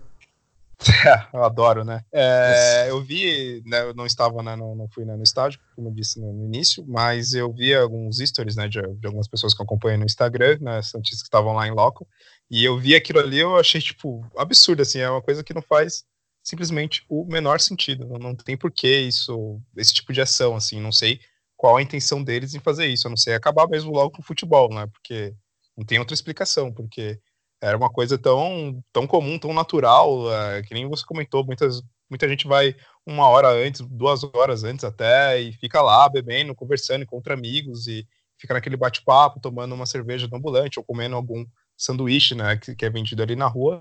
eu 1.35 1.42
adoro, 1.42 1.85
né? 1.85 2.04
É, 2.12 2.87
eu 2.88 3.02
vi, 3.02 3.62
né, 3.66 3.82
eu 3.82 3.94
não 3.94 4.06
estava, 4.06 4.42
né, 4.42 4.54
não, 4.54 4.76
não 4.76 4.88
fui 4.88 5.04
né, 5.04 5.16
no 5.16 5.23
estádio, 5.25 5.58
como 5.75 5.88
eu 5.88 5.92
disse 5.92 6.20
no, 6.20 6.32
no, 6.32 6.44
início, 6.44 6.84
mas 6.86 7.34
eu 7.34 7.52
vi 7.52 7.75
alguns 7.75 8.19
stories, 8.19 8.54
né, 8.54 8.69
de, 8.69 8.80
de, 8.80 9.06
algumas 9.06 9.26
pessoas 9.26 9.54
que 9.54 9.62
acompanham 9.62 9.99
no 9.99 10.04
Instagram, 10.04 10.58
né, 10.60 10.80
santistas 10.82 11.23
que 11.23 11.26
estavam 11.26 11.52
lá 11.52 11.67
em 11.67 11.73
loco, 11.73 12.06
e 12.49 12.64
eu 12.64 12.78
vi 12.78 12.95
aquilo 12.95 13.19
ali, 13.19 13.38
eu 13.38 13.56
achei, 13.56 13.80
tipo, 13.80 14.25
absurdo, 14.36 14.82
assim, 14.82 15.00
é 15.00 15.10
uma 15.10 15.23
coisa 15.23 15.43
que 15.43 15.52
não 15.52 15.62
faz 15.62 16.04
simplesmente 16.45 17.04
o 17.08 17.25
menor 17.25 17.58
sentido, 17.58 18.06
não, 18.06 18.19
não 18.19 18.36
tem 18.36 18.56
porquê 18.56 19.00
isso, 19.00 19.60
esse 19.76 19.93
tipo 19.93 20.12
de 20.12 20.21
ação, 20.21 20.54
assim, 20.54 20.80
não 20.80 20.93
sei 20.93 21.21
qual 21.56 21.76
a 21.76 21.82
intenção 21.82 22.23
deles 22.23 22.54
em 22.54 22.60
fazer 22.60 22.86
isso, 22.86 23.08
a 23.08 23.10
não 23.10 23.17
ser 23.17 23.32
acabar 23.32 23.69
mesmo 23.69 23.91
logo 23.91 24.12
com 24.12 24.23
o 24.23 24.25
futebol, 24.25 24.73
né, 24.73 24.86
porque 24.86 25.34
não 25.76 25.84
tem 25.84 25.99
outra 25.99 26.14
explicação, 26.14 26.73
porque 26.73 27.19
era 27.60 27.76
uma 27.76 27.90
coisa 27.90 28.16
tão, 28.16 28.82
tão 28.92 29.06
comum, 29.06 29.38
tão 29.38 29.52
natural, 29.52 30.32
é, 30.32 30.62
que 30.62 30.75
nem 30.75 30.88
você 30.88 31.04
comentou, 31.04 31.44
muitas, 31.44 31.82
muita 32.08 32.28
gente 32.28 32.47
vai 32.47 32.75
uma 33.06 33.28
hora 33.28 33.49
antes, 33.49 33.80
duas 33.80 34.23
horas 34.23 34.64
antes 34.64 34.84
até, 34.84 35.40
e 35.40 35.52
fica 35.52 35.82
lá 35.82 36.08
bebendo, 36.08 36.54
conversando, 36.54 37.02
encontra 37.02 37.34
amigos, 37.34 37.86
e 37.86 38.06
fica 38.38 38.54
naquele 38.54 38.76
bate-papo, 38.76 39.40
tomando 39.40 39.75
uma 39.75 39.86
cerveja 39.86 40.28
no 40.28 40.36
ambulante, 40.36 40.78
ou 40.78 40.84
comendo 40.84 41.16
algum 41.16 41.44
sanduíche, 41.76 42.34
né, 42.34 42.56
que, 42.56 42.75
que 42.75 42.84
é 42.84 42.90
vendido 42.90 43.23
ali 43.23 43.34
na 43.34 43.47
rua. 43.47 43.80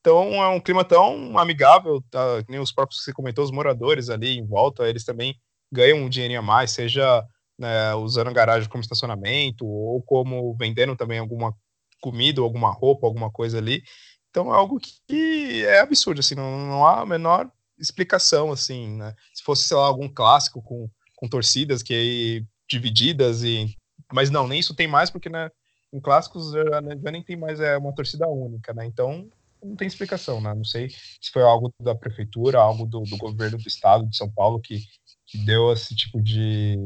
Então 0.00 0.34
é 0.34 0.48
um 0.48 0.60
clima 0.60 0.84
tão 0.84 1.36
amigável, 1.36 2.02
tá, 2.10 2.44
nem 2.48 2.60
os 2.60 2.72
próprios 2.72 3.00
que 3.00 3.04
você 3.06 3.12
comentou, 3.12 3.44
os 3.44 3.50
moradores 3.50 4.08
ali 4.08 4.38
em 4.38 4.46
volta, 4.46 4.88
eles 4.88 5.04
também 5.04 5.34
ganham 5.72 5.98
um 5.98 6.08
dinheirinho 6.08 6.38
a 6.38 6.42
mais, 6.42 6.70
seja 6.70 7.24
né, 7.58 7.94
usando 7.94 8.28
a 8.28 8.32
garagem 8.32 8.68
como 8.68 8.82
estacionamento, 8.82 9.66
ou 9.66 10.00
como 10.02 10.54
vendendo 10.56 10.94
também 10.94 11.18
alguma 11.18 11.52
comida, 12.00 12.40
alguma 12.40 12.70
roupa, 12.70 13.06
alguma 13.06 13.30
coisa 13.30 13.58
ali. 13.58 13.82
Então 14.30 14.52
é 14.52 14.56
algo 14.56 14.78
que 14.80 15.64
é 15.64 15.80
absurdo, 15.80 16.20
assim, 16.20 16.34
não, 16.34 16.66
não 16.66 16.86
há 16.86 17.00
a 17.00 17.06
menor 17.06 17.50
explicação, 17.78 18.52
assim, 18.52 18.96
né? 18.96 19.14
Se 19.34 19.42
fosse, 19.42 19.64
sei 19.64 19.76
lá, 19.76 19.86
algum 19.86 20.08
clássico 20.08 20.62
com, 20.62 20.88
com 21.16 21.28
torcidas 21.28 21.82
que 21.82 21.94
aí 21.94 22.46
divididas 22.68 23.42
e 23.42 23.76
mas 24.12 24.30
não, 24.30 24.46
nem 24.46 24.60
isso 24.60 24.74
tem 24.74 24.86
mais 24.86 25.10
porque 25.10 25.28
né, 25.28 25.50
em 25.92 26.00
clássicos 26.00 26.52
já, 26.52 26.64
já 27.02 27.10
nem 27.10 27.22
tem 27.22 27.36
mais 27.36 27.60
é 27.60 27.76
uma 27.76 27.94
torcida 27.94 28.28
única, 28.28 28.72
né? 28.72 28.86
Então 28.86 29.28
não 29.62 29.74
tem 29.74 29.88
explicação, 29.88 30.40
né? 30.40 30.54
Não 30.54 30.64
sei 30.64 30.90
se 30.90 31.30
foi 31.32 31.42
algo 31.42 31.72
da 31.80 31.94
prefeitura, 31.94 32.58
algo 32.58 32.86
do, 32.86 33.00
do 33.00 33.16
governo 33.16 33.58
do 33.58 33.68
estado 33.68 34.06
de 34.06 34.16
São 34.16 34.30
Paulo 34.30 34.60
que, 34.60 34.80
que 35.26 35.38
deu 35.38 35.72
esse 35.72 35.94
tipo 35.94 36.20
de, 36.20 36.76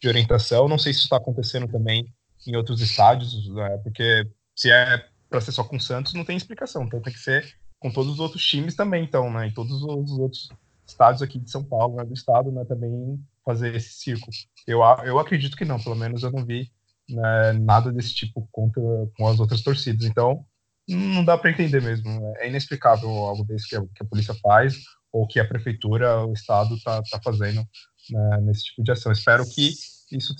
de 0.00 0.08
orientação. 0.08 0.68
Não 0.68 0.78
sei 0.78 0.92
se 0.92 0.98
isso 0.98 1.06
está 1.06 1.16
acontecendo 1.16 1.68
também 1.68 2.06
em 2.46 2.56
outros 2.56 2.80
estádios, 2.80 3.48
né? 3.48 3.78
porque 3.78 4.26
se 4.62 4.70
é 4.70 5.04
para 5.28 5.40
ser 5.40 5.50
só 5.50 5.64
com 5.64 5.76
o 5.76 5.80
Santos, 5.80 6.14
não 6.14 6.24
tem 6.24 6.36
explicação. 6.36 6.84
Então 6.84 7.02
tem 7.02 7.12
que 7.12 7.18
ser 7.18 7.52
com 7.80 7.90
todos 7.90 8.12
os 8.12 8.20
outros 8.20 8.44
times 8.44 8.76
também, 8.76 9.02
então, 9.02 9.28
né? 9.32 9.48
E 9.48 9.52
todos 9.52 9.82
os 9.82 10.18
outros 10.18 10.48
estados 10.86 11.20
aqui 11.20 11.38
de 11.38 11.50
São 11.50 11.64
Paulo, 11.64 11.96
né, 11.96 12.04
do 12.04 12.14
estado, 12.14 12.52
né, 12.52 12.64
também 12.64 13.18
fazer 13.44 13.74
esse 13.74 13.94
círculo. 13.94 14.30
Eu, 14.66 14.80
eu 15.04 15.18
acredito 15.18 15.56
que 15.56 15.64
não, 15.64 15.80
pelo 15.80 15.96
menos 15.96 16.22
eu 16.22 16.30
não 16.30 16.44
vi 16.44 16.70
né, 17.08 17.52
nada 17.54 17.90
desse 17.90 18.14
tipo 18.14 18.48
contra 18.52 18.80
com 19.16 19.26
as 19.26 19.40
outras 19.40 19.62
torcidas. 19.62 20.06
Então, 20.06 20.44
não 20.86 21.24
dá 21.24 21.36
para 21.36 21.50
entender 21.50 21.82
mesmo. 21.82 22.32
É 22.36 22.48
inexplicável 22.48 23.08
algo 23.08 23.44
desse 23.44 23.68
que 23.68 23.74
a, 23.74 23.80
que 23.80 24.02
a, 24.02 24.04
polícia 24.04 24.34
faz 24.34 24.76
ou 25.12 25.26
que 25.26 25.40
a 25.40 25.48
prefeitura, 25.48 26.24
o 26.24 26.32
estado 26.32 26.76
está 26.76 27.02
tá 27.02 27.20
fazendo 27.22 27.66
né, 28.10 28.40
nesse 28.42 28.64
tipo 28.64 28.84
de 28.84 28.92
ação. 28.92 29.10
Espero 29.10 29.44
que 29.48 29.72
isso 30.12 30.34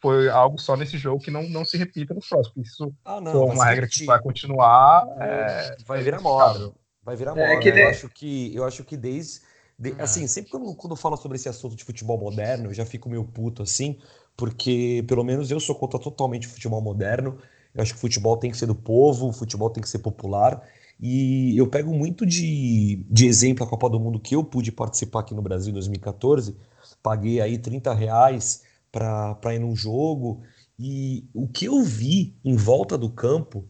foi 0.00 0.28
algo 0.28 0.58
só 0.60 0.76
nesse 0.76 0.96
jogo 0.96 1.22
que 1.22 1.30
não, 1.30 1.48
não 1.48 1.64
se 1.64 1.76
repita 1.76 2.14
nos 2.14 2.28
próximos. 2.28 2.68
Isso 2.68 2.92
ah, 3.04 3.20
não, 3.20 3.32
foi 3.32 3.42
uma 3.42 3.64
regra 3.64 3.82
repetir. 3.82 4.00
que 4.00 4.06
vai 4.06 4.20
continuar. 4.20 5.06
É, 5.20 5.76
vai 5.86 6.02
virar 6.02 6.20
moda. 6.20 6.72
Vai 7.02 7.16
virar 7.16 7.34
moda. 7.34 7.42
É, 7.42 7.58
que 7.58 7.68
eu, 7.68 7.88
acho 7.88 8.08
que, 8.08 8.54
eu 8.54 8.64
acho 8.64 8.84
que 8.84 8.96
desde. 8.96 9.40
De, 9.78 9.92
ah. 9.98 10.04
Assim, 10.04 10.26
sempre 10.26 10.50
quando, 10.50 10.74
quando 10.74 10.92
eu 10.92 10.96
falo 10.96 11.16
sobre 11.16 11.36
esse 11.36 11.48
assunto 11.48 11.74
de 11.74 11.84
futebol 11.84 12.18
moderno, 12.18 12.70
eu 12.70 12.74
já 12.74 12.84
fico 12.84 13.08
meio 13.08 13.24
puto 13.24 13.62
assim, 13.62 13.98
porque 14.36 15.04
pelo 15.06 15.24
menos 15.24 15.50
eu 15.50 15.60
sou 15.60 15.74
contra 15.74 15.98
totalmente 15.98 16.46
o 16.46 16.50
futebol 16.50 16.80
moderno. 16.80 17.38
Eu 17.74 17.82
acho 17.82 17.92
que 17.92 17.98
o 17.98 18.00
futebol 18.00 18.36
tem 18.36 18.50
que 18.50 18.56
ser 18.56 18.66
do 18.66 18.74
povo, 18.74 19.28
o 19.28 19.32
futebol 19.32 19.70
tem 19.70 19.82
que 19.82 19.88
ser 19.88 19.98
popular. 19.98 20.62
E 21.00 21.56
eu 21.56 21.66
pego 21.68 21.92
muito 21.94 22.26
de, 22.26 23.04
de 23.08 23.26
exemplo 23.26 23.64
a 23.64 23.68
Copa 23.68 23.88
do 23.88 24.00
Mundo 24.00 24.18
que 24.18 24.34
eu 24.34 24.42
pude 24.42 24.72
participar 24.72 25.20
aqui 25.20 25.34
no 25.34 25.42
Brasil 25.42 25.70
em 25.70 25.74
2014. 25.74 26.56
Paguei 27.02 27.40
aí 27.40 27.56
30 27.56 27.94
reais 27.94 28.62
para 28.92 29.54
ir 29.54 29.58
num 29.58 29.76
jogo. 29.76 30.42
E 30.78 31.28
o 31.34 31.48
que 31.48 31.66
eu 31.66 31.82
vi 31.82 32.36
em 32.44 32.56
volta 32.56 32.96
do 32.96 33.10
campo 33.10 33.66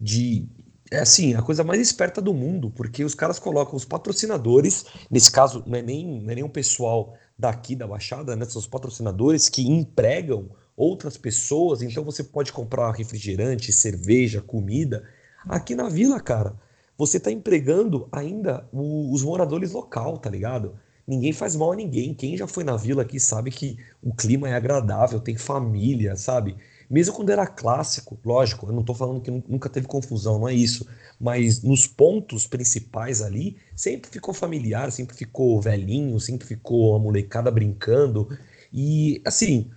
de 0.00 0.48
é 0.90 1.00
assim, 1.00 1.34
a 1.34 1.42
coisa 1.42 1.64
mais 1.64 1.80
esperta 1.80 2.22
do 2.22 2.32
mundo, 2.32 2.70
porque 2.70 3.04
os 3.04 3.14
caras 3.14 3.40
colocam 3.40 3.74
os 3.74 3.84
patrocinadores, 3.84 4.84
nesse 5.10 5.32
caso 5.32 5.64
não 5.66 5.76
é 5.76 5.82
nem, 5.82 6.20
não 6.22 6.30
é 6.30 6.34
nem 6.36 6.44
um 6.44 6.48
pessoal 6.48 7.14
daqui 7.36 7.74
da 7.74 7.86
Baixada, 7.86 8.36
né? 8.36 8.44
São 8.44 8.60
os 8.60 8.68
patrocinadores 8.68 9.48
que 9.48 9.68
empregam 9.68 10.48
outras 10.76 11.16
pessoas, 11.16 11.82
então 11.82 12.04
você 12.04 12.22
pode 12.22 12.52
comprar 12.52 12.92
refrigerante, 12.92 13.72
cerveja, 13.72 14.40
comida. 14.40 15.02
Aqui 15.48 15.74
na 15.74 15.88
vila, 15.88 16.20
cara, 16.20 16.54
você 16.96 17.18
tá 17.18 17.30
empregando 17.30 18.08
ainda 18.12 18.68
os 18.72 19.22
moradores 19.22 19.72
local, 19.72 20.18
tá 20.18 20.30
ligado? 20.30 20.78
Ninguém 21.06 21.32
faz 21.32 21.56
mal 21.56 21.72
a 21.72 21.76
ninguém. 21.76 22.14
Quem 22.14 22.36
já 22.36 22.46
foi 22.46 22.64
na 22.64 22.76
vila 22.76 23.02
aqui 23.02 23.20
sabe 23.20 23.50
que 23.50 23.78
o 24.02 24.14
clima 24.14 24.48
é 24.48 24.54
agradável, 24.54 25.20
tem 25.20 25.36
família, 25.36 26.16
sabe? 26.16 26.56
mesmo 26.88 27.14
quando 27.14 27.30
era 27.30 27.46
clássico, 27.46 28.18
lógico, 28.24 28.66
eu 28.68 28.72
não 28.72 28.82
tô 28.82 28.94
falando 28.94 29.20
que 29.20 29.30
nunca 29.30 29.68
teve 29.68 29.86
confusão, 29.86 30.38
não 30.38 30.48
é 30.48 30.54
isso, 30.54 30.86
mas 31.20 31.62
nos 31.62 31.86
pontos 31.86 32.46
principais 32.46 33.20
ali, 33.20 33.56
sempre 33.74 34.10
ficou 34.10 34.32
familiar, 34.32 34.90
sempre 34.92 35.16
ficou 35.16 35.60
velhinho, 35.60 36.18
sempre 36.20 36.46
ficou 36.46 36.94
a 36.94 36.98
molecada 36.98 37.50
brincando, 37.50 38.28
e 38.72 39.20
assim, 39.24 39.70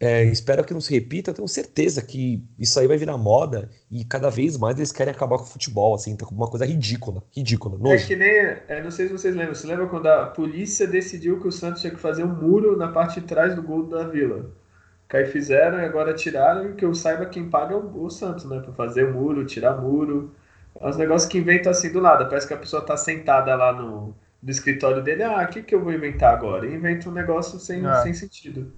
é, 0.00 0.22
espero 0.24 0.64
que 0.64 0.72
não 0.72 0.80
se 0.80 0.94
repita, 0.94 1.34
tenho 1.34 1.48
certeza 1.48 2.00
que 2.00 2.44
isso 2.56 2.78
aí 2.78 2.86
vai 2.86 2.96
virar 2.96 3.18
moda 3.18 3.68
e 3.90 4.04
cada 4.04 4.30
vez 4.30 4.56
mais 4.56 4.76
eles 4.76 4.92
querem 4.92 5.12
acabar 5.12 5.38
com 5.38 5.42
o 5.42 5.48
futebol, 5.48 5.92
assim, 5.94 6.16
tá 6.16 6.24
uma 6.30 6.48
coisa 6.48 6.64
ridícula, 6.64 7.22
ridícula. 7.34 7.74
É 7.74 7.78
nojo. 7.78 8.04
É 8.04 8.06
que 8.06 8.14
nem, 8.14 8.28
é, 8.68 8.80
não 8.82 8.92
sei 8.92 9.08
se 9.08 9.12
vocês 9.12 9.34
lembram, 9.34 9.56
você 9.56 9.66
lembra 9.66 9.88
quando 9.88 10.06
a 10.06 10.26
polícia 10.26 10.86
decidiu 10.86 11.40
que 11.40 11.48
o 11.48 11.52
Santos 11.52 11.80
tinha 11.80 11.92
que 11.92 11.98
fazer 11.98 12.22
um 12.22 12.32
muro 12.32 12.76
na 12.76 12.88
parte 12.88 13.20
de 13.20 13.26
trás 13.26 13.56
do 13.56 13.62
gol 13.62 13.88
da 13.88 14.04
Vila? 14.04 14.52
Que 15.08 15.16
aí 15.16 15.26
fizeram 15.26 15.80
e 15.80 15.84
agora 15.84 16.14
tiraram, 16.14 16.74
que 16.74 16.84
eu 16.84 16.94
saiba 16.94 17.26
quem 17.26 17.50
paga 17.50 17.74
é 17.74 17.76
o, 17.76 18.04
o 18.04 18.10
Santos, 18.10 18.44
né, 18.44 18.60
pra 18.60 18.72
fazer 18.72 19.04
o 19.04 19.12
muro, 19.12 19.44
tirar 19.46 19.80
muro. 19.80 20.32
É 20.80 20.86
uns 20.86 20.96
negócios 20.96 21.28
que 21.28 21.38
inventam 21.38 21.72
assim 21.72 21.90
do 21.90 22.00
nada, 22.00 22.26
parece 22.26 22.46
que 22.46 22.54
a 22.54 22.58
pessoa 22.58 22.86
tá 22.86 22.96
sentada 22.96 23.52
lá 23.56 23.72
no, 23.72 24.14
no 24.40 24.50
escritório 24.50 25.02
dele, 25.02 25.24
ah, 25.24 25.42
o 25.42 25.48
que, 25.48 25.60
que 25.60 25.74
eu 25.74 25.82
vou 25.82 25.92
inventar 25.92 26.34
agora? 26.34 26.66
E 26.66 26.74
inventa 26.74 27.08
um 27.08 27.12
negócio 27.12 27.58
sem, 27.58 27.84
é. 27.84 27.96
sem 28.02 28.14
sentido. 28.14 28.72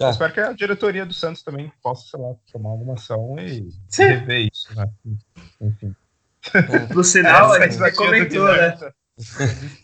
É. 0.00 0.10
Espero 0.10 0.32
que 0.32 0.40
a 0.40 0.52
diretoria 0.52 1.06
do 1.06 1.14
Santos 1.14 1.42
também 1.42 1.72
possa, 1.82 2.06
sei 2.08 2.20
lá, 2.20 2.34
tomar 2.52 2.70
alguma 2.70 2.94
ação 2.94 3.36
e 3.38 3.68
Sim. 3.88 4.04
rever 4.04 4.48
isso, 4.52 4.74
né? 4.76 4.88
Enfim. 5.60 5.94
No 6.94 7.02
sinal, 7.02 7.54
é, 7.54 7.64
a 7.64 7.68
gente 7.68 7.80
nem 7.80 7.94
comentou, 7.94 8.46
né? 8.46 8.92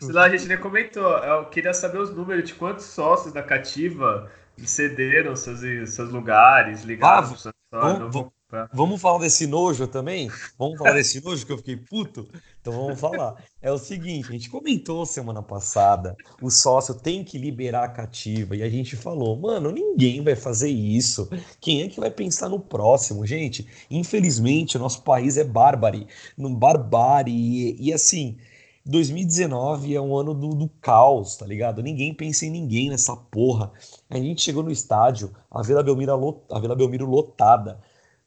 Senão 0.00 0.22
a 0.22 0.28
gente 0.28 0.46
nem 0.46 0.58
comentou. 0.58 1.18
Eu 1.18 1.46
queria 1.46 1.72
saber 1.72 1.98
os 1.98 2.14
números 2.14 2.44
de 2.44 2.54
quantos 2.54 2.84
sócios 2.84 3.32
da 3.32 3.42
Cativa 3.42 4.30
cederam 4.58 5.34
seus, 5.34 5.60
seus 5.90 6.10
lugares, 6.10 6.82
ligaram 6.82 7.34
ah, 7.72 7.98
vamos, 8.10 8.32
vamos 8.72 9.00
falar 9.00 9.18
desse 9.18 9.46
nojo 9.46 9.86
também? 9.86 10.30
Vamos 10.58 10.78
falar 10.78 10.92
desse 10.92 11.22
nojo 11.24 11.44
que 11.46 11.52
eu 11.52 11.58
fiquei 11.58 11.76
puto? 11.76 12.28
Então 12.60 12.72
vamos 12.72 13.00
falar. 13.00 13.42
É 13.60 13.70
o 13.72 13.78
seguinte, 13.78 14.28
a 14.28 14.32
gente 14.32 14.50
comentou 14.50 15.04
semana 15.06 15.42
passada, 15.42 16.16
o 16.40 16.50
sócio 16.50 16.94
tem 16.94 17.24
que 17.24 17.38
liberar 17.38 17.84
a 17.84 17.88
cativa 17.88 18.56
e 18.56 18.62
a 18.62 18.68
gente 18.68 18.96
falou, 18.96 19.36
mano, 19.36 19.70
ninguém 19.70 20.22
vai 20.22 20.36
fazer 20.36 20.68
isso. 20.68 21.28
Quem 21.60 21.82
é 21.82 21.88
que 21.88 21.98
vai 21.98 22.10
pensar 22.10 22.48
no 22.48 22.60
próximo, 22.60 23.26
gente? 23.26 23.66
Infelizmente, 23.90 24.76
o 24.76 24.80
nosso 24.80 25.02
país 25.02 25.36
é 25.36 25.44
bárbaro, 25.44 26.06
barbárie 26.36 27.32
e, 27.32 27.88
e 27.88 27.92
assim, 27.92 28.36
2019 28.84 29.94
é 29.94 30.00
um 30.00 30.16
ano 30.16 30.34
do, 30.34 30.48
do, 30.50 30.68
caos, 30.80 31.36
tá 31.36 31.46
ligado? 31.46 31.82
Ninguém 31.82 32.12
pensa 32.12 32.44
em 32.46 32.50
ninguém 32.50 32.90
nessa 32.90 33.14
porra. 33.14 33.70
A 34.10 34.18
gente 34.18 34.42
chegou 34.42 34.62
no 34.62 34.72
estádio, 34.72 35.32
a 35.50 35.62
Vila 35.62 35.82
Belmiro, 35.82 36.42
a 36.50 36.58
Vila 36.58 36.74
Belmiro 36.74 37.06
lotada. 37.06 37.80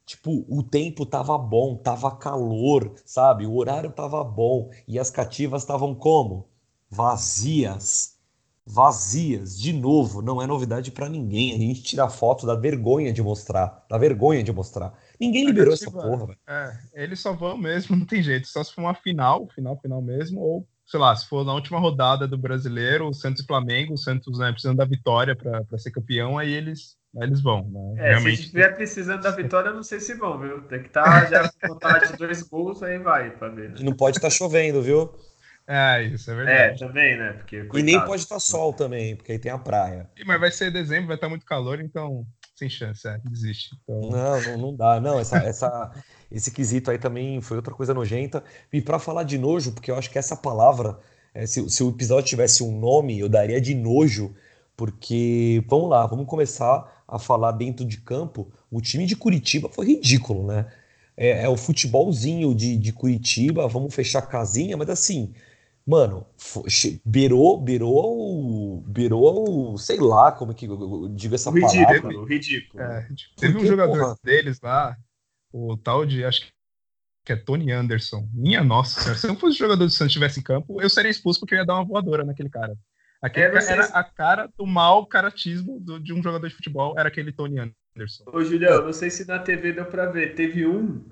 Tipo, 0.06 0.46
o 0.48 0.62
tempo 0.62 1.06
tava 1.06 1.36
bom, 1.38 1.76
tava 1.76 2.16
calor, 2.16 2.94
sabe? 3.06 3.48
O 3.48 3.56
horário 3.56 3.92
tava 3.92 4.24
bom 4.24 4.70
e 4.88 5.00
as 5.00 5.10
cativas 5.10 5.64
estavam 5.64 5.96
como? 5.96 6.48
Vazias. 6.90 8.16
Vazias, 8.68 9.60
de 9.60 9.74
novo, 9.74 10.22
não 10.22 10.42
é 10.42 10.48
novidade 10.48 10.92
para 10.92 11.08
ninguém. 11.08 11.54
A 11.54 11.58
gente 11.58 11.84
tira 11.84 12.10
foto 12.10 12.48
da 12.48 12.56
vergonha 12.56 13.14
de 13.14 13.22
mostrar, 13.22 13.86
da 13.90 13.98
vergonha 13.98 14.44
de 14.44 14.52
mostrar. 14.52 14.94
Ninguém 15.20 15.46
liberou 15.46 15.74
essa 15.74 15.90
porra, 15.92 16.28
velho. 16.28 16.40
É, 16.48 16.78
eles 16.94 17.20
só 17.20 17.34
vão 17.34 17.58
mesmo, 17.58 17.96
não 17.98 18.06
tem 18.06 18.24
jeito. 18.24 18.48
Só 18.48 18.64
se 18.64 18.74
for 18.74 18.82
uma 18.82 18.96
final, 18.96 19.48
final, 19.50 19.80
final 19.80 20.02
mesmo, 20.02 20.40
ou 20.40 20.68
sei 20.86 21.00
lá, 21.00 21.16
se 21.16 21.28
for 21.28 21.44
na 21.44 21.54
última 21.54 21.80
rodada 21.80 22.28
do 22.28 22.38
brasileiro, 22.38 23.08
o 23.08 23.14
Santos 23.14 23.44
e 23.44 23.46
Flamengo, 23.46 23.94
o 23.94 23.98
Santos 23.98 24.38
né, 24.38 24.52
precisando 24.52 24.78
da 24.78 24.86
vitória 24.86 25.36
para 25.36 25.78
ser 25.78 25.92
campeão, 25.92 26.38
aí 26.38 26.52
eles 26.52 26.96
eles 27.24 27.42
vão, 27.42 27.68
né? 27.70 27.96
É, 27.98 28.10
Realmente... 28.10 28.38
se 28.38 28.44
estiver 28.44 28.76
precisando 28.76 29.22
da 29.22 29.32
vitória, 29.32 29.70
eu 29.70 29.76
não 29.76 29.84
sei 29.84 30.00
se 30.00 30.14
vão, 30.16 30.40
viu? 30.40 30.62
Tem 30.64 30.82
que 30.82 30.88
estar 30.88 31.04
tá 31.04 31.26
já 31.26 31.50
com 31.68 31.78
de 31.78 32.18
dois 32.18 32.42
gols, 32.44 32.84
aí 32.84 32.98
vai 32.98 33.32
para 33.32 33.50
ver. 33.50 33.74
Não 33.82 33.94
pode 33.94 34.18
estar 34.18 34.30
tá 34.30 34.34
chovendo, 34.34 34.82
viu? 34.82 35.14
É, 35.68 36.04
isso 36.04 36.30
é 36.30 36.36
verdade. 36.36 36.84
É, 36.84 36.88
também, 36.88 37.18
né? 37.18 37.34
Porque, 37.34 37.58
coitado. 37.64 37.80
E 37.80 37.84
nem 37.84 38.00
pode 38.06 38.22
estar 38.22 38.36
tá 38.36 38.40
sol 38.40 38.74
também, 38.74 39.16
porque 39.16 39.32
aí 39.32 39.40
tem 39.40 39.52
a 39.52 39.58
praia. 39.58 40.10
Mas 40.26 40.40
vai 40.40 40.52
ser 40.52 40.72
dezembro, 40.72 41.08
vai 41.08 41.16
estar 41.16 41.30
muito 41.30 41.46
calor, 41.46 41.80
então 41.80 42.26
sem 42.56 42.70
chance, 42.70 43.06
é, 43.08 43.20
desiste. 43.26 43.76
Então... 43.84 44.10
Não, 44.10 44.42
não, 44.42 44.58
não, 44.58 44.76
dá. 44.76 45.00
Não, 45.00 45.20
essa, 45.20 45.38
essa, 45.38 45.92
esse 46.32 46.52
quesito 46.52 46.90
aí 46.90 46.98
também 46.98 47.42
foi 47.42 47.58
outra 47.58 47.74
coisa 47.74 47.94
nojenta. 47.94 48.44
E 48.72 48.82
para 48.82 48.98
falar 48.98 49.24
de 49.24 49.38
nojo, 49.38 49.74
porque 49.74 49.92
eu 49.92 49.98
acho 49.98 50.10
que 50.10 50.18
essa 50.18 50.38
palavra, 50.38 50.98
é, 51.34 51.46
se, 51.46 51.70
se 51.70 51.84
o 51.84 51.90
episódio 51.90 52.30
tivesse 52.30 52.64
um 52.64 52.80
nome, 52.80 53.20
eu 53.20 53.28
daria 53.28 53.60
de 53.60 53.76
nojo, 53.76 54.34
porque, 54.76 55.64
vamos 55.68 55.90
lá, 55.90 56.06
vamos 56.06 56.26
começar 56.26 57.04
a 57.08 57.18
falar 57.18 57.52
dentro 57.52 57.86
de 57.86 57.98
campo, 58.02 58.52
o 58.70 58.82
time 58.82 59.06
de 59.06 59.16
Curitiba 59.16 59.70
foi 59.70 59.88
ridículo, 59.88 60.46
né? 60.46 60.72
É, 61.16 61.44
é 61.44 61.50
o 61.50 61.56
futebolzinho 61.56 62.54
de, 62.54 62.78
de 62.78 62.92
Curitiba, 62.92 63.68
vamos 63.68 63.94
fechar 63.96 64.20
a 64.20 64.28
casinha, 64.28 64.76
mas 64.76 64.90
assim, 64.90 65.34
mano, 65.86 66.26
beirou, 67.06 67.62
beirou, 67.62 68.82
beirou, 68.88 69.78
sei 69.78 69.98
lá 69.98 70.32
como 70.32 70.54
que 70.54 70.66
eu 70.66 71.08
digo 71.10 71.36
essa 71.36 71.50
o 71.50 71.54
ridículo, 71.54 71.86
palavra. 71.86 72.20
O 72.20 72.26
ridículo. 72.26 72.84
É, 72.84 73.08
teve 73.38 73.58
um 73.58 73.66
jogador 73.66 73.98
porra? 73.98 74.18
deles 74.24 74.60
lá, 74.62 74.98
o 75.54 75.78
tal 75.78 76.06
de, 76.06 76.26
acho 76.26 76.52
que 77.24 77.32
é 77.32 77.36
Tony 77.36 77.72
Anderson. 77.72 78.28
Minha 78.34 78.64
nossa 78.64 79.00
senhora, 79.00 79.18
se 79.18 79.28
eu 79.28 79.36
fosse 79.36 79.58
jogador 79.58 79.86
do 79.86 79.90
Santos 79.90 80.12
estivesse 80.12 80.40
em 80.40 80.44
campo, 80.44 80.82
eu 80.82 80.90
seria 80.90 81.10
expulso 81.10 81.40
porque 81.40 81.56
eu 81.56 81.60
ia 81.60 81.66
dar 81.66 81.76
uma 81.76 81.86
voadora 81.86 82.26
naquele 82.26 82.50
cara. 82.50 82.78
Aquele 83.26 83.58
é, 83.58 83.72
era 83.72 83.86
a 83.86 84.04
cara 84.04 84.48
do 84.56 84.68
mau 84.68 85.04
caratismo 85.08 85.80
do, 85.80 86.00
de 86.00 86.14
um 86.14 86.22
jogador 86.22 86.48
de 86.48 86.54
futebol, 86.54 86.94
era 86.96 87.10
aquele 87.10 87.32
Tony 87.32 87.58
Anderson. 87.58 88.24
Ô, 88.28 88.44
Julião, 88.44 88.86
não 88.86 88.94
sei 88.94 89.10
se 89.10 89.28
na 89.28 89.40
TV 89.40 89.74
deu 89.74 89.86
pra 89.86 90.06
ver. 90.06 90.36
Teve 90.36 90.68
um 90.68 91.04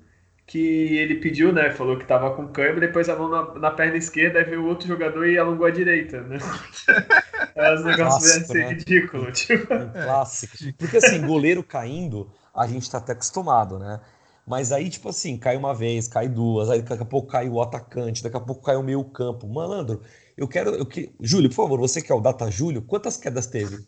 que 0.46 0.96
ele 0.96 1.16
pediu, 1.16 1.52
né? 1.52 1.72
Falou 1.72 1.98
que 1.98 2.06
tava 2.06 2.32
com 2.36 2.46
câimbra, 2.46 2.86
depois 2.86 3.08
a 3.08 3.16
mão 3.16 3.28
na, 3.28 3.54
na, 3.58 3.70
perna 3.72 3.96
esquerda, 3.96 4.38
aí 4.38 4.44
veio 4.44 4.62
o 4.62 4.68
outro 4.68 4.86
jogador 4.86 5.26
e 5.26 5.36
alongou 5.36 5.66
a 5.66 5.72
direita, 5.72 6.20
né? 6.20 6.38
é 7.56 7.74
um 7.74 7.82
negócios 7.82 8.30
assim, 8.30 8.58
né? 8.58 8.68
ridículo, 8.68 9.32
tipo. 9.32 9.74
Um 9.74 9.90
clássico. 9.90 10.56
Porque 10.78 10.98
assim, 10.98 11.26
goleiro 11.26 11.64
caindo, 11.64 12.30
a 12.54 12.64
gente 12.68 12.88
tá 12.88 12.98
até 12.98 13.10
acostumado, 13.10 13.76
né? 13.76 14.00
Mas 14.46 14.70
aí, 14.70 14.88
tipo 14.88 15.08
assim, 15.08 15.36
cai 15.36 15.56
uma 15.56 15.74
vez, 15.74 16.06
cai 16.06 16.28
duas, 16.28 16.70
aí 16.70 16.80
daqui 16.80 17.02
a 17.02 17.06
pouco 17.06 17.32
cai 17.32 17.48
o 17.48 17.60
atacante, 17.60 18.22
daqui 18.22 18.36
a 18.36 18.40
pouco 18.40 18.62
cai 18.62 18.76
o 18.76 18.84
meio 18.84 19.02
campo. 19.02 19.48
Malandro, 19.48 20.00
eu 20.36 20.48
quero. 20.48 20.74
Eu 20.74 20.86
que... 20.86 21.14
Júlio, 21.20 21.48
por 21.48 21.56
favor, 21.56 21.78
você 21.78 22.02
que 22.02 22.10
é 22.10 22.14
o 22.14 22.20
Data 22.20 22.50
Júlio, 22.50 22.82
quantas 22.82 23.16
quedas 23.16 23.46
teve? 23.46 23.86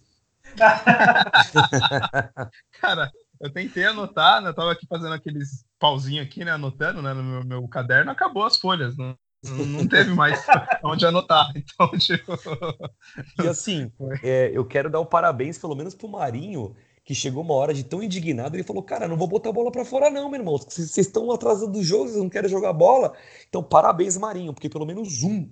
Cara, 2.81 3.11
eu 3.41 3.53
tentei 3.53 3.85
anotar, 3.85 4.41
né? 4.41 4.51
Eu 4.51 4.55
tava 4.55 4.73
aqui 4.73 4.87
fazendo 4.87 5.13
aqueles 5.13 5.65
pauzinho 5.79 6.23
aqui, 6.23 6.45
né? 6.45 6.53
Anotando 6.53 7.03
né, 7.03 7.13
no 7.13 7.23
meu, 7.23 7.45
meu 7.45 7.69
caderno, 7.69 8.11
acabou 8.11 8.45
as 8.45 8.57
folhas. 8.57 8.97
Não, 8.97 9.17
não 9.45 9.87
teve 9.87 10.15
mais 10.15 10.45
onde 10.83 11.05
anotar. 11.05 11.53
Então, 11.55 11.91
tipo... 11.99 12.33
E 13.43 13.49
assim, 13.49 13.93
é, 14.23 14.51
eu 14.53 14.65
quero 14.65 14.89
dar 14.89 15.01
o 15.01 15.07
parabéns, 15.07 15.59
pelo 15.59 15.75
menos 15.75 15.95
pro 15.95 16.09
Marinho, 16.09 16.75
que 17.05 17.15
chegou 17.15 17.43
uma 17.43 17.55
hora 17.55 17.75
de 17.75 17.85
tão 17.85 18.03
indignado, 18.03 18.57
ele 18.57 18.65
falou: 18.65 18.83
Cara, 18.83 19.07
não 19.07 19.17
vou 19.17 19.29
botar 19.29 19.51
a 19.51 19.53
bola 19.53 19.71
para 19.71 19.85
fora, 19.85 20.11
não, 20.11 20.29
meu 20.29 20.41
irmão. 20.41 20.59
Vocês 20.59 20.97
estão 20.97 21.31
atrasando 21.31 21.79
o 21.79 21.85
jogo, 21.85 22.09
vocês 22.09 22.17
não 22.17 22.29
querem 22.29 22.51
jogar 22.51 22.73
bola. 22.73 23.13
Então, 23.49 23.63
parabéns, 23.63 24.17
Marinho, 24.17 24.53
porque 24.53 24.69
pelo 24.69 24.87
menos 24.87 25.23
um 25.23 25.49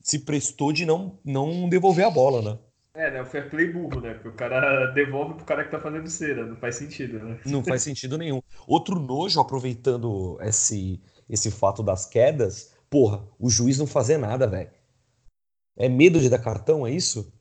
se 0.00 0.20
prestou 0.20 0.72
de 0.72 0.84
não, 0.84 1.18
não 1.24 1.68
devolver 1.68 2.06
a 2.06 2.10
bola, 2.10 2.42
né? 2.42 2.58
É, 2.94 3.10
né? 3.10 3.22
O 3.22 3.24
fair 3.24 3.48
play 3.48 3.72
burro, 3.72 4.00
né? 4.00 4.14
Porque 4.14 4.28
o 4.28 4.34
cara 4.34 4.86
devolve 4.92 5.34
pro 5.34 5.44
cara 5.44 5.64
que 5.64 5.70
tá 5.70 5.80
fazendo 5.80 6.08
cera. 6.08 6.44
Não 6.44 6.56
faz 6.56 6.76
sentido, 6.76 7.18
né? 7.18 7.40
Não 7.46 7.62
faz 7.62 7.82
sentido 7.82 8.18
nenhum. 8.18 8.42
Outro 8.66 8.98
nojo, 8.98 9.40
aproveitando 9.40 10.38
esse, 10.40 11.00
esse 11.28 11.50
fato 11.50 11.82
das 11.82 12.04
quedas, 12.04 12.74
porra, 12.88 13.24
o 13.38 13.48
juiz 13.48 13.78
não 13.78 13.86
fazer 13.86 14.18
nada, 14.18 14.46
velho. 14.46 14.70
É 15.76 15.88
medo 15.88 16.20
de 16.20 16.28
dar 16.28 16.40
cartão, 16.40 16.86
é 16.86 16.90
isso? 16.90 17.32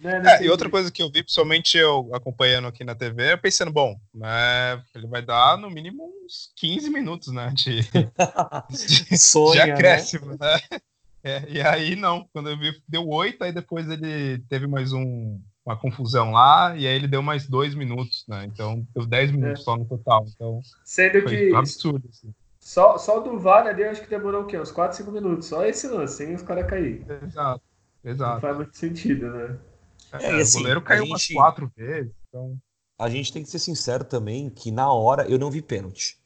É, 0.00 0.44
e 0.44 0.48
outra 0.48 0.70
coisa 0.70 0.92
que 0.92 1.02
eu 1.02 1.10
vi, 1.10 1.24
principalmente 1.24 1.76
eu 1.76 2.08
acompanhando 2.14 2.68
aqui 2.68 2.84
na 2.84 2.94
TV, 2.94 3.36
pensando, 3.36 3.72
bom, 3.72 3.96
né, 4.14 4.80
ele 4.94 5.08
vai 5.08 5.20
dar 5.20 5.58
no 5.58 5.68
mínimo 5.68 6.04
uns 6.24 6.52
15 6.56 6.88
minutos, 6.88 7.34
né? 7.34 7.52
De, 7.52 7.80
de, 9.10 9.18
Sonha, 9.18 9.62
de 9.62 9.66
né? 9.66 9.72
acréscimo, 9.74 10.26
né? 10.30 10.36
né? 10.40 10.80
É, 11.28 11.44
e 11.46 11.60
aí 11.60 11.94
não, 11.94 12.26
quando 12.32 12.48
eu 12.48 12.58
vi, 12.58 12.72
deu 12.88 13.06
oito, 13.06 13.44
aí 13.44 13.52
depois 13.52 13.86
ele 13.90 14.38
teve 14.48 14.66
mais 14.66 14.94
um, 14.94 15.38
uma 15.64 15.76
confusão 15.76 16.30
lá, 16.30 16.74
e 16.74 16.86
aí 16.86 16.94
ele 16.94 17.06
deu 17.06 17.22
mais 17.22 17.46
dois 17.46 17.74
minutos, 17.74 18.24
né? 18.26 18.46
Então 18.46 18.86
deu 18.94 19.06
dez 19.06 19.30
minutos 19.30 19.60
é. 19.60 19.64
só 19.64 19.76
no 19.76 19.84
total. 19.84 20.24
Então, 20.34 20.60
Sendo 20.84 21.22
que. 21.26 21.54
absurdo, 21.54 22.08
assim. 22.08 22.32
Só, 22.58 22.96
só 22.96 23.20
do 23.20 23.38
VAR 23.38 23.66
ali, 23.66 23.84
acho 23.84 24.02
que 24.02 24.08
demorou 24.08 24.42
o 24.42 24.46
quê? 24.46 24.58
Uns 24.58 24.72
4, 24.72 24.96
5 24.96 25.12
minutos. 25.12 25.48
Só 25.48 25.64
esse 25.64 25.86
lance, 25.86 26.16
sem 26.16 26.34
os 26.34 26.42
caras 26.42 26.66
cair. 26.66 27.04
Exato, 27.22 27.62
exato. 28.04 28.34
Não 28.34 28.40
faz 28.40 28.56
muito 28.56 28.76
sentido, 28.76 29.30
né? 29.30 29.58
É, 30.12 30.24
é 30.24 30.40
assim, 30.40 30.58
o 30.58 30.60
goleiro 30.60 30.82
caiu 30.82 31.02
gente, 31.02 31.10
umas 31.10 31.26
quatro 31.28 31.70
vezes. 31.76 32.12
Então... 32.28 32.56
A 32.98 33.08
gente 33.08 33.32
tem 33.32 33.42
que 33.42 33.50
ser 33.50 33.58
sincero 33.58 34.04
também 34.04 34.50
que 34.50 34.70
na 34.70 34.92
hora 34.92 35.26
eu 35.28 35.38
não 35.38 35.50
vi 35.50 35.62
pênalti. 35.62 36.17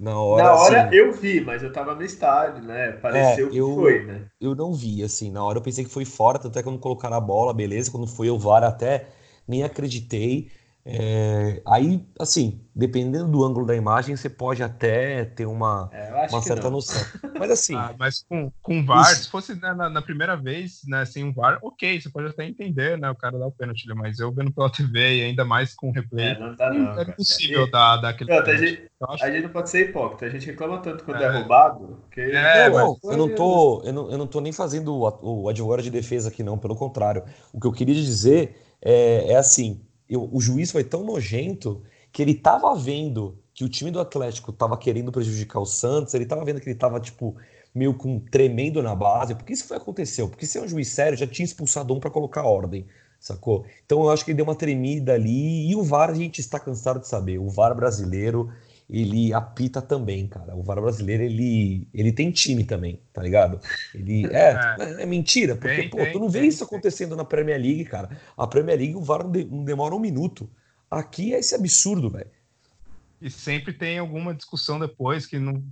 Na 0.00 0.20
hora, 0.20 0.44
na 0.44 0.54
hora 0.54 0.82
assim, 0.84 0.96
eu 0.96 1.12
vi, 1.12 1.40
mas 1.40 1.62
eu 1.62 1.72
tava 1.72 1.94
no 1.94 2.02
estádio, 2.02 2.62
né? 2.62 2.92
Pareceu 2.92 3.48
é, 3.48 3.50
que 3.50 3.56
eu, 3.56 3.74
foi, 3.74 4.04
né? 4.04 4.26
Eu 4.40 4.54
não 4.54 4.72
vi, 4.72 5.02
assim, 5.02 5.30
na 5.30 5.44
hora 5.44 5.58
eu 5.58 5.62
pensei 5.62 5.84
que 5.84 5.90
foi 5.90 6.04
fora, 6.04 6.38
tanto 6.38 6.56
é 6.56 6.62
que 6.62 6.68
quando 6.68 6.78
colocaram 6.78 7.16
a 7.16 7.20
bola, 7.20 7.52
beleza, 7.52 7.90
quando 7.90 8.06
foi 8.06 8.30
o 8.30 8.38
VAR 8.38 8.62
até 8.62 9.08
nem 9.46 9.64
acreditei. 9.64 10.50
É, 10.90 11.60
aí, 11.66 12.02
assim, 12.18 12.60
dependendo 12.74 13.30
do 13.30 13.44
ângulo 13.44 13.66
da 13.66 13.76
imagem, 13.76 14.16
você 14.16 14.30
pode 14.30 14.62
até 14.62 15.22
ter 15.26 15.44
uma, 15.44 15.90
É, 15.92 16.26
uma 16.30 16.40
certa 16.40 16.70
noção. 16.70 16.98
Mas 17.38 17.50
assim, 17.50 17.74
Ah, 17.76 17.94
mas 17.98 18.24
com, 18.28 18.50
com 18.62 18.84
VAR, 18.84 19.12
Isso. 19.12 19.24
se 19.24 19.30
fosse 19.30 19.54
né, 19.54 19.72
na, 19.74 19.88
na 19.90 20.02
primeira 20.02 20.34
vez, 20.36 20.80
né, 20.88 21.04
sem 21.04 21.22
um 21.24 21.32
VAR, 21.32 21.58
ok, 21.62 22.00
você 22.00 22.08
pode 22.10 22.26
até 22.28 22.44
entender, 22.46 22.98
né, 22.98 23.08
o 23.10 23.14
cara 23.14 23.38
dar 23.38 23.46
o 23.46 23.52
pênalti, 23.52 23.86
mas 23.94 24.18
eu 24.18 24.32
vendo 24.32 24.50
pela 24.50 24.70
TV 24.72 25.18
e 25.18 25.22
ainda 25.24 25.44
mais 25.44 25.74
com 25.74 25.90
replay, 25.92 26.30
É, 26.30 26.38
não 26.38 26.56
dá 26.56 26.72
não, 26.72 26.92
é 26.92 26.94
cara. 26.96 27.10
impossível 27.10 27.66
E- 27.66 27.70
dar, 27.70 27.96
dar 27.98 28.08
aquele 28.08 28.30
Não, 28.30 28.38
a, 28.38 28.42
pênalti. 28.42 28.66
gente, 28.66 28.90
Eu 29.00 29.06
acho 29.10 29.24
a 29.24 29.30
gente 29.30 29.42
não 29.44 29.50
pode 29.50 29.70
ser 29.70 29.88
hipócrita. 29.90 30.26
A 30.26 30.30
gente 30.30 30.46
reclama 30.46 30.78
tanto 30.78 31.04
quando 31.04 31.22
é, 31.22 31.26
É. 31.26 31.30
roubado. 31.30 31.98
Que... 32.10 32.20
É, 32.22 32.68
não, 32.68 32.74
mas 32.74 33.02
não, 33.04 33.10
eu 33.12 33.16
não 33.18 33.34
tô, 33.34 33.82
eu 33.84 33.92
não, 33.92 34.10
eu 34.10 34.18
não 34.18 34.26
tô 34.26 34.40
nem 34.40 34.52
fazendo 34.52 34.92
o, 34.94 35.42
o 35.44 35.48
advogado 35.48 35.82
de 35.82 35.90
defesa 35.90 36.30
aqui, 36.30 36.42
não, 36.42 36.58
pelo 36.58 36.74
contrário. 36.74 37.22
O 37.52 37.60
que 37.60 37.66
eu 37.66 37.72
queria 37.72 37.94
dizer 37.94 38.56
é, 38.82 39.32
é 39.32 39.36
assim: 39.36 39.80
eu- 40.08 40.28
o 40.32 40.40
juiz 40.40 40.70
foi 40.70 40.84
tão 40.84 41.04
nojento 41.04 41.82
que 42.12 42.22
ele 42.22 42.34
tava 42.34 42.74
vendo 42.74 43.38
que 43.54 43.64
o 43.64 43.68
time 43.68 43.90
do 43.90 44.00
Atlético 44.00 44.52
tava 44.52 44.76
querendo 44.78 45.12
prejudicar 45.12 45.60
o 45.60 45.66
Santos, 45.66 46.14
ele 46.14 46.24
tava 46.26 46.44
vendo 46.44 46.60
que 46.60 46.68
ele 46.68 46.78
tava, 46.78 47.00
tipo, 47.00 47.36
meio 47.74 47.94
com 47.94 48.18
tremendo 48.20 48.82
na 48.82 48.94
base, 48.94 49.34
porque 49.34 49.52
isso 49.52 49.66
foi 49.66 49.76
aconteceu. 49.76 50.28
Porque 50.28 50.46
se 50.46 50.58
é 50.58 50.62
um 50.62 50.68
juiz 50.68 50.88
sério, 50.88 51.18
já 51.18 51.26
tinha 51.26 51.44
expulsado 51.44 51.94
um 51.94 52.00
para 52.00 52.10
colocar 52.10 52.44
ordem, 52.44 52.86
sacou? 53.20 53.64
Então 53.84 54.00
eu 54.02 54.10
acho 54.10 54.24
que 54.24 54.30
ele 54.30 54.36
deu 54.36 54.44
uma 54.46 54.54
tremida 54.54 55.14
ali, 55.14 55.68
e 55.68 55.76
o 55.76 55.82
VAR 55.82 56.10
a 56.10 56.14
gente 56.14 56.40
está 56.40 56.58
cansado 56.58 57.00
de 57.00 57.08
saber. 57.08 57.38
O 57.38 57.48
VAR 57.48 57.74
brasileiro 57.74 58.50
ele 58.88 59.32
apita 59.32 59.82
também, 59.82 60.26
cara. 60.26 60.56
O 60.56 60.62
VAR 60.62 60.80
brasileiro, 60.80 61.22
ele, 61.22 61.86
ele 61.92 62.12
tem 62.12 62.30
time 62.30 62.64
também, 62.64 63.00
tá 63.12 63.22
ligado? 63.22 63.60
Ele, 63.94 64.26
é, 64.32 64.54
é, 64.78 65.02
é 65.02 65.06
mentira, 65.06 65.54
porque, 65.54 65.82
Tem, 65.82 65.90
pô, 65.90 65.98
tem, 65.98 66.12
tu 66.12 66.18
não 66.18 66.28
vê 66.30 66.40
tem, 66.40 66.48
isso 66.48 66.64
acontecendo 66.64 67.14
na 67.14 67.24
Premier 67.24 67.60
League, 67.60 67.84
cara. 67.84 68.18
A 68.36 68.46
Premier 68.46 68.78
League, 68.78 68.96
o 68.96 69.02
VAR 69.02 69.24
não, 69.24 69.30
de- 69.30 69.44
não 69.44 69.64
demora 69.64 69.94
um 69.94 70.00
minuto. 70.00 70.50
Aqui 70.90 71.34
é 71.34 71.38
esse 71.38 71.54
absurdo, 71.54 72.08
velho. 72.08 72.30
E 73.20 73.30
sempre 73.30 73.72
tem 73.72 73.98
alguma 73.98 74.34
discussão 74.34 74.78
depois 74.78 75.26
que 75.26 75.38
não 75.38 75.62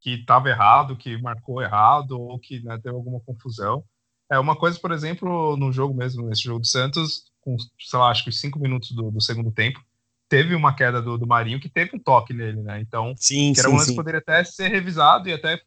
que 0.00 0.10
estava 0.10 0.48
errado, 0.48 0.96
que 0.96 1.20
marcou 1.20 1.60
errado, 1.60 2.12
ou 2.12 2.38
que 2.38 2.62
né, 2.62 2.78
teve 2.82 2.94
alguma 2.94 3.20
confusão. 3.20 3.84
É 4.30 4.38
uma 4.38 4.56
coisa, 4.56 4.78
por 4.78 4.92
exemplo, 4.92 5.56
no 5.56 5.72
jogo 5.72 5.94
mesmo, 5.94 6.28
nesse 6.28 6.42
jogo 6.42 6.60
do 6.60 6.66
Santos, 6.66 7.24
com, 7.40 7.56
sei 7.78 7.98
lá, 7.98 8.10
acho 8.10 8.22
que 8.22 8.30
os 8.30 8.40
cinco 8.40 8.58
minutos 8.58 8.92
do, 8.92 9.10
do 9.10 9.20
segundo 9.20 9.50
tempo, 9.50 9.80
teve 10.28 10.54
uma 10.54 10.74
queda 10.74 11.00
do, 11.02 11.18
do 11.18 11.26
Marinho 11.26 11.60
que 11.60 11.68
teve 11.68 11.96
um 11.96 11.98
toque 11.98 12.32
nele, 12.34 12.62
né? 12.62 12.80
Então, 12.80 13.14
Sim, 13.14 13.54
que 13.54 13.60
era 13.60 13.70
um 13.70 13.74
sim, 13.74 13.76
lance 13.76 13.92
sim. 13.92 13.94
que 13.94 13.96
poderia 13.96 14.20
até 14.20 14.44
ser 14.44 14.68
revisado 14.68 15.28
e 15.28 15.32
até 15.32 15.60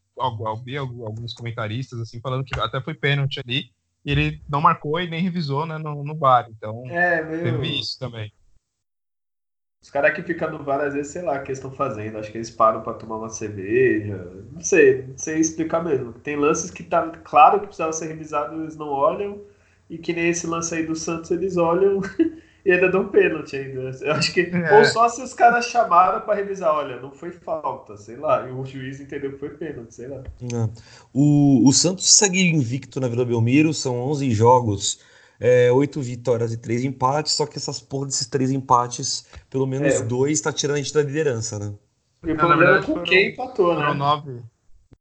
vi 0.66 0.78
al- 0.78 0.88
alguns 1.06 1.34
comentaristas 1.34 2.00
assim 2.00 2.20
falando 2.22 2.44
que 2.46 2.60
até 2.60 2.82
foi 2.82 2.94
pênalti 2.94 3.40
ali 3.46 3.72
e 4.06 4.12
ele 4.12 4.44
não 4.48 4.62
marcou 4.62 5.00
e 5.00 5.10
nem 5.10 5.22
revisou 5.22 5.66
né, 5.66 5.78
no, 5.78 6.04
no 6.04 6.18
VAR. 6.18 6.48
Então, 6.50 6.84
É, 6.90 7.22
meio. 7.24 7.42
teve 7.42 7.80
isso 7.80 7.98
também. 8.00 8.32
Os 9.82 9.90
caras 9.90 10.14
que 10.14 10.22
ficam 10.22 10.52
no 10.52 10.64
VAR, 10.64 10.82
às 10.82 10.94
vezes, 10.94 11.12
sei 11.12 11.24
lá 11.24 11.34
o 11.40 11.44
que 11.44 11.50
eles 11.50 11.58
estão 11.58 11.72
fazendo. 11.72 12.18
Acho 12.18 12.32
que 12.32 12.38
eles 12.38 12.52
param 12.52 12.82
pra 12.84 12.94
tomar 12.94 13.18
uma 13.18 13.30
cerveja. 13.30 14.16
Não 14.52 14.62
sei, 14.62 15.04
não 15.08 15.18
sei 15.18 15.40
explicar 15.40 15.84
mesmo. 15.84 16.14
Tem 16.14 16.36
lances 16.36 16.70
que 16.72 16.84
tá 16.84 17.10
claro 17.24 17.60
que 17.60 17.66
precisava 17.68 17.92
ser 17.94 18.08
revisado, 18.08 18.62
eles 18.62 18.76
não 18.78 18.88
olham. 18.90 19.42
E 19.90 19.98
que 19.98 20.14
nem 20.14 20.30
esse 20.30 20.48
lance 20.48 20.74
aí 20.76 20.86
do 20.86 20.96
Santos, 20.96 21.32
eles 21.32 21.58
olham 21.58 22.00
e 22.66 22.72
ainda 22.72 22.90
dão 22.90 23.08
pênalti 23.10 23.56
ainda. 23.56 23.80
Eu 24.02 24.12
acho 24.14 24.34
que. 24.34 24.42
É. 24.42 24.78
Ou 24.80 24.86
só 24.86 25.08
se 25.10 25.22
os 25.22 25.34
caras 25.34 25.66
chamaram 25.66 26.22
pra 26.22 26.36
revisar, 26.36 26.74
olha, 26.74 27.00
não 27.02 27.12
foi 27.12 27.32
falta, 27.32 27.98
sei 27.98 28.16
lá. 28.18 28.48
E 28.48 28.52
o 28.52 28.66
juiz 28.66 29.00
entendeu 29.00 29.32
que 29.34 29.38
foi 29.40 29.50
pênalti, 29.50 29.94
sei 29.96 30.08
lá. 30.08 30.24
É. 30.42 30.70
O, 31.14 31.68
o 31.68 31.74
Santos 31.74 32.10
segue 32.12 32.40
invicto 32.42 33.00
na 33.00 33.08
Vila 33.08 33.26
Belmiro, 33.26 33.74
são 33.74 34.00
11 34.02 34.32
jogos, 34.32 35.00
é, 35.40 35.72
8 35.72 36.00
vitórias 36.02 36.54
e 36.54 36.58
3 36.58 36.84
empates, 36.84 37.34
só 37.34 37.46
que 37.46 37.58
essas 37.58 37.80
porra 37.80 38.06
desses 38.06 38.28
três 38.28 38.52
empates, 38.52 39.26
pelo 39.50 39.66
menos 39.66 39.96
É. 39.96 40.04
dois, 40.04 40.40
tá 40.42 40.54
tirando 40.54 40.76
a 40.76 40.80
gente 40.82 40.94
da 40.94 41.02
liderança, 41.02 41.58
né? 41.58 41.74
E 42.24 42.32
o 42.32 42.38
problema 42.38 42.78
é 42.78 42.80
com 42.82 42.94
foram- 42.94 43.04
quem 43.04 43.30
empatou, 43.32 43.74
Foram 43.74 43.92
né? 43.94 43.98
nove. 43.98 44.42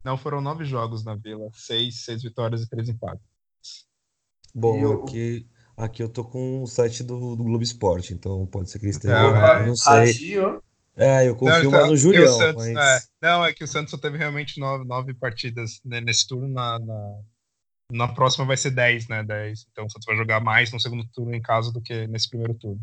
Não, 0.03 0.17
foram 0.17 0.41
nove 0.41 0.65
jogos 0.65 1.05
na 1.05 1.15
Vila. 1.15 1.49
Seis, 1.53 1.97
seis 2.07 2.23
vitórias 2.23 2.63
e 2.63 2.71
três 2.71 2.89
empates. 2.89 3.21
Bom, 4.55 4.79
E 4.79 4.87
o- 4.87 5.03
aqui, 5.05 5.47
aqui 5.85 6.03
eu 6.03 6.09
tô 6.09 6.25
com 6.25 6.63
o 6.63 6.67
site 6.67 7.03
do, 7.03 7.35
do 7.37 7.43
Globo 7.45 7.63
Esporte, 7.63 8.13
então 8.15 8.47
pode 8.47 8.71
ser 8.71 8.79
que 8.79 8.85
ele 8.87 8.91
esteja 8.91 9.15
Não, 9.21 9.31
errado, 9.31 9.59
é. 9.59 9.63
eu 9.63 9.67
não 9.69 9.77
sei. 9.77 9.93
Ratinho, 10.13 10.63
É, 10.97 11.29
eu 11.29 11.35
confio 11.37 11.65
Não, 11.65 11.71
mais 11.71 11.83
então, 11.83 11.87
no 11.91 11.97
Julião, 11.97 12.39
Santos, 12.39 12.69
mas... 12.69 12.77
é, 12.77 13.07
não, 13.23 13.45
é 13.45 13.53
que 13.53 13.65
o 13.65 13.69
Santos 13.69 13.91
só 13.91 13.97
teve 13.99 14.19
realmente 14.19 14.59
nove, 14.61 14.85
nove 14.85 15.15
partidas 15.15 15.81
né, 15.85 16.01
nesse 16.01 16.27
turno. 16.29 16.49
Na, 16.49 16.79
na, 16.79 17.19
na 17.93 18.09
próxima 18.09 18.45
vai 18.45 18.57
ser 18.57 18.71
10, 18.71 19.09
né? 19.09 19.23
10. 19.25 19.67
Então 19.73 19.87
o 19.87 19.91
Santos 19.91 20.07
vai 20.07 20.17
jogar 20.17 20.41
mais 20.41 20.71
no 20.73 20.79
segundo 20.79 21.05
turno 21.13 21.35
em 21.35 21.41
casa 21.43 21.73
do 21.73 21.81
que 21.81 22.07
nesse 22.07 22.29
primeiro 22.29 22.55
turno. 22.55 22.81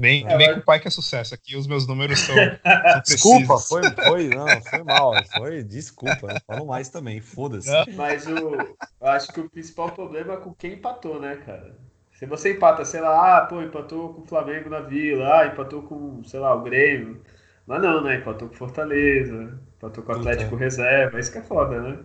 Vem, 0.00 0.24
É, 0.28 0.36
vem 0.36 0.46
mas- 0.46 0.54
com 0.56 0.60
o 0.60 0.64
pai 0.64 0.78
que 0.80 0.86
é 0.86 0.90
sucesso. 0.90 1.34
Aqui 1.34 1.56
os 1.56 1.66
meus 1.66 1.86
números 1.86 2.20
são, 2.20 2.34
são 2.34 2.44
Desculpa, 3.04 3.58
foi, 3.58 3.82
foi, 3.90 4.28
não, 4.28 4.46
foi 4.62 4.82
mal, 4.84 5.12
foi, 5.34 5.64
desculpa, 5.64 6.40
falo 6.46 6.66
mais 6.66 6.88
também, 6.88 7.20
foda-se. 7.20 7.68
Mas 7.96 8.24
o, 8.26 8.54
eu 9.00 9.06
acho 9.08 9.32
que 9.32 9.40
o 9.40 9.50
principal 9.50 9.90
problema 9.92 10.34
é 10.34 10.36
com 10.36 10.54
quem 10.54 10.74
empatou, 10.74 11.20
né, 11.20 11.36
cara? 11.44 11.76
Se 12.18 12.26
você 12.26 12.52
empata, 12.52 12.84
sei 12.84 13.00
lá, 13.00 13.38
ah, 13.38 13.46
pô, 13.46 13.62
empatou 13.62 14.12
com 14.12 14.22
o 14.22 14.26
Flamengo 14.26 14.68
na 14.68 14.80
Vila, 14.80 15.38
ah, 15.38 15.46
empatou 15.46 15.84
com, 15.84 16.24
sei 16.24 16.40
lá, 16.40 16.52
o 16.52 16.64
Grêmio. 16.64 17.22
Mas 17.64 17.80
não, 17.80 18.02
né? 18.02 18.16
Empatou 18.16 18.48
com 18.48 18.54
o 18.54 18.58
Fortaleza, 18.58 19.56
empatou 19.76 20.02
com 20.02 20.10
o 20.10 20.16
Puta. 20.16 20.30
Atlético 20.30 20.56
Reserva, 20.56 21.20
isso 21.20 21.30
que 21.30 21.38
é 21.38 21.42
foda, 21.42 21.80
né? 21.80 22.00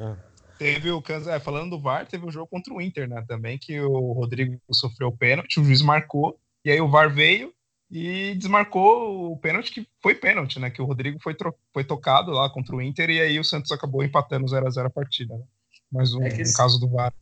É. 0.00 0.14
Teve 0.56 0.92
o 0.92 1.02
é, 1.28 1.40
falando 1.40 1.70
do 1.70 1.80
VAR, 1.80 2.06
teve 2.06 2.24
o 2.24 2.30
jogo 2.30 2.46
contra 2.46 2.72
o 2.72 2.80
Inter, 2.80 3.08
né? 3.08 3.24
Também 3.26 3.58
que 3.58 3.80
o 3.80 4.12
Rodrigo 4.12 4.56
sofreu 4.70 5.08
o 5.08 5.16
pênalti, 5.16 5.58
o 5.58 5.64
juiz 5.64 5.82
marcou, 5.82 6.38
e 6.64 6.70
aí 6.70 6.80
o 6.80 6.88
VAR 6.88 7.12
veio 7.12 7.52
e 7.90 8.36
desmarcou 8.36 9.32
o 9.32 9.36
pênalti, 9.36 9.72
que 9.72 9.88
foi 10.00 10.14
pênalti, 10.14 10.60
né? 10.60 10.70
Que 10.70 10.80
o 10.80 10.84
Rodrigo 10.84 11.18
foi, 11.20 11.34
tro- 11.34 11.56
foi 11.74 11.82
tocado 11.82 12.30
lá 12.30 12.48
contra 12.48 12.76
o 12.76 12.80
Inter, 12.80 13.10
e 13.10 13.20
aí 13.20 13.40
o 13.40 13.44
Santos 13.44 13.72
acabou 13.72 14.04
empatando 14.04 14.46
0 14.46 14.64
a 14.64 14.70
0 14.70 14.86
a 14.86 14.90
partida. 14.90 15.34
Né? 15.34 15.42
Mais 15.90 16.14
um, 16.14 16.22
É 16.22 16.30
que 16.30 16.42
um 16.42 16.52
caso 16.56 16.78
do 16.78 16.88
VAR. 16.88 17.12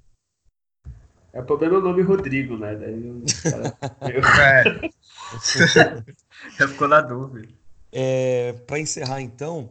É 1.35 1.41
o 1.41 1.45
problema 1.45 1.75
é 1.75 1.79
o 1.79 1.83
nome 1.83 2.01
Rodrigo, 2.03 2.57
né? 2.57 2.77
Daí 2.77 3.11
o 3.11 3.25
cara 3.43 3.77
É, 4.41 4.91
já 6.57 6.69
ficou 6.69 6.87
na 6.87 7.01
dúvida. 7.01 7.49
É, 7.91 8.53
para 8.67 8.79
encerrar 8.79 9.21
então, 9.21 9.69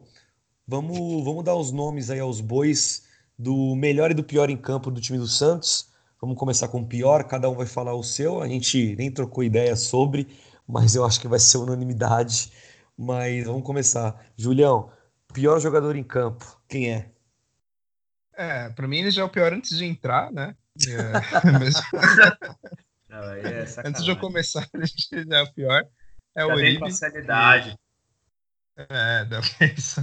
vamos, 0.67 1.23
vamos 1.23 1.43
dar 1.43 1.56
os 1.56 1.71
nomes 1.71 2.10
aí 2.10 2.19
aos 2.19 2.41
bois 2.41 3.08
do 3.39 3.76
melhor 3.76 4.12
e 4.12 4.13
do 4.13 4.23
pior 4.23 4.49
em 4.49 4.58
campo 4.58 4.91
do 4.91 4.99
time 4.99 5.17
do 5.17 5.28
Santos. 5.28 5.89
Vamos 6.19 6.38
começar 6.38 6.67
com 6.67 6.82
o 6.82 6.86
pior, 6.86 7.23
cada 7.23 7.49
um 7.49 7.56
vai 7.56 7.65
falar 7.65 7.93
o 7.93 8.04
seu. 8.04 8.41
A 8.41 8.47
gente 8.47 8.95
nem 8.97 9.10
trocou 9.10 9.41
ideia 9.41 9.76
sobre, 9.78 10.28
mas 10.67 10.95
eu 10.95 11.06
acho 11.06 11.19
que 11.21 11.30
vai 11.30 11.39
ser 11.39 11.60
unanimidade. 11.60 12.52
Mas 12.97 13.45
vamos 13.45 13.63
começar. 13.63 14.21
Julião, 14.36 14.91
pior 15.34 15.60
jogador 15.60 15.95
em 15.95 16.04
campo, 16.04 16.60
quem 16.67 16.91
é? 16.91 17.10
é, 18.36 18.69
pra 18.69 18.88
mim 18.88 18.97
ele 18.97 19.12
já 19.12 19.21
é 19.21 19.26
o 19.26 19.30
pior 19.30 19.54
antes 19.54 19.78
de 19.78 19.86
entrar, 19.86 20.32
né? 20.32 20.56
É, 20.88 21.60
mesmo- 21.60 21.82
Não, 23.10 23.24
aí 23.32 23.42
é 23.42 23.66
sacanagem. 23.66 23.90
antes 23.92 24.04
de 24.04 24.12
eu 24.12 24.18
começar, 24.18 24.68
é 25.32 25.42
o 25.42 25.54
pior. 25.54 25.84
É 26.36 26.44
o 26.46 26.50
Já 26.50 26.56
Uribe. 26.56 26.80
parcialidade. 26.80 27.78
É, 28.76 29.26
dá 29.26 29.40
pra 29.40 29.68
isso. 29.68 30.02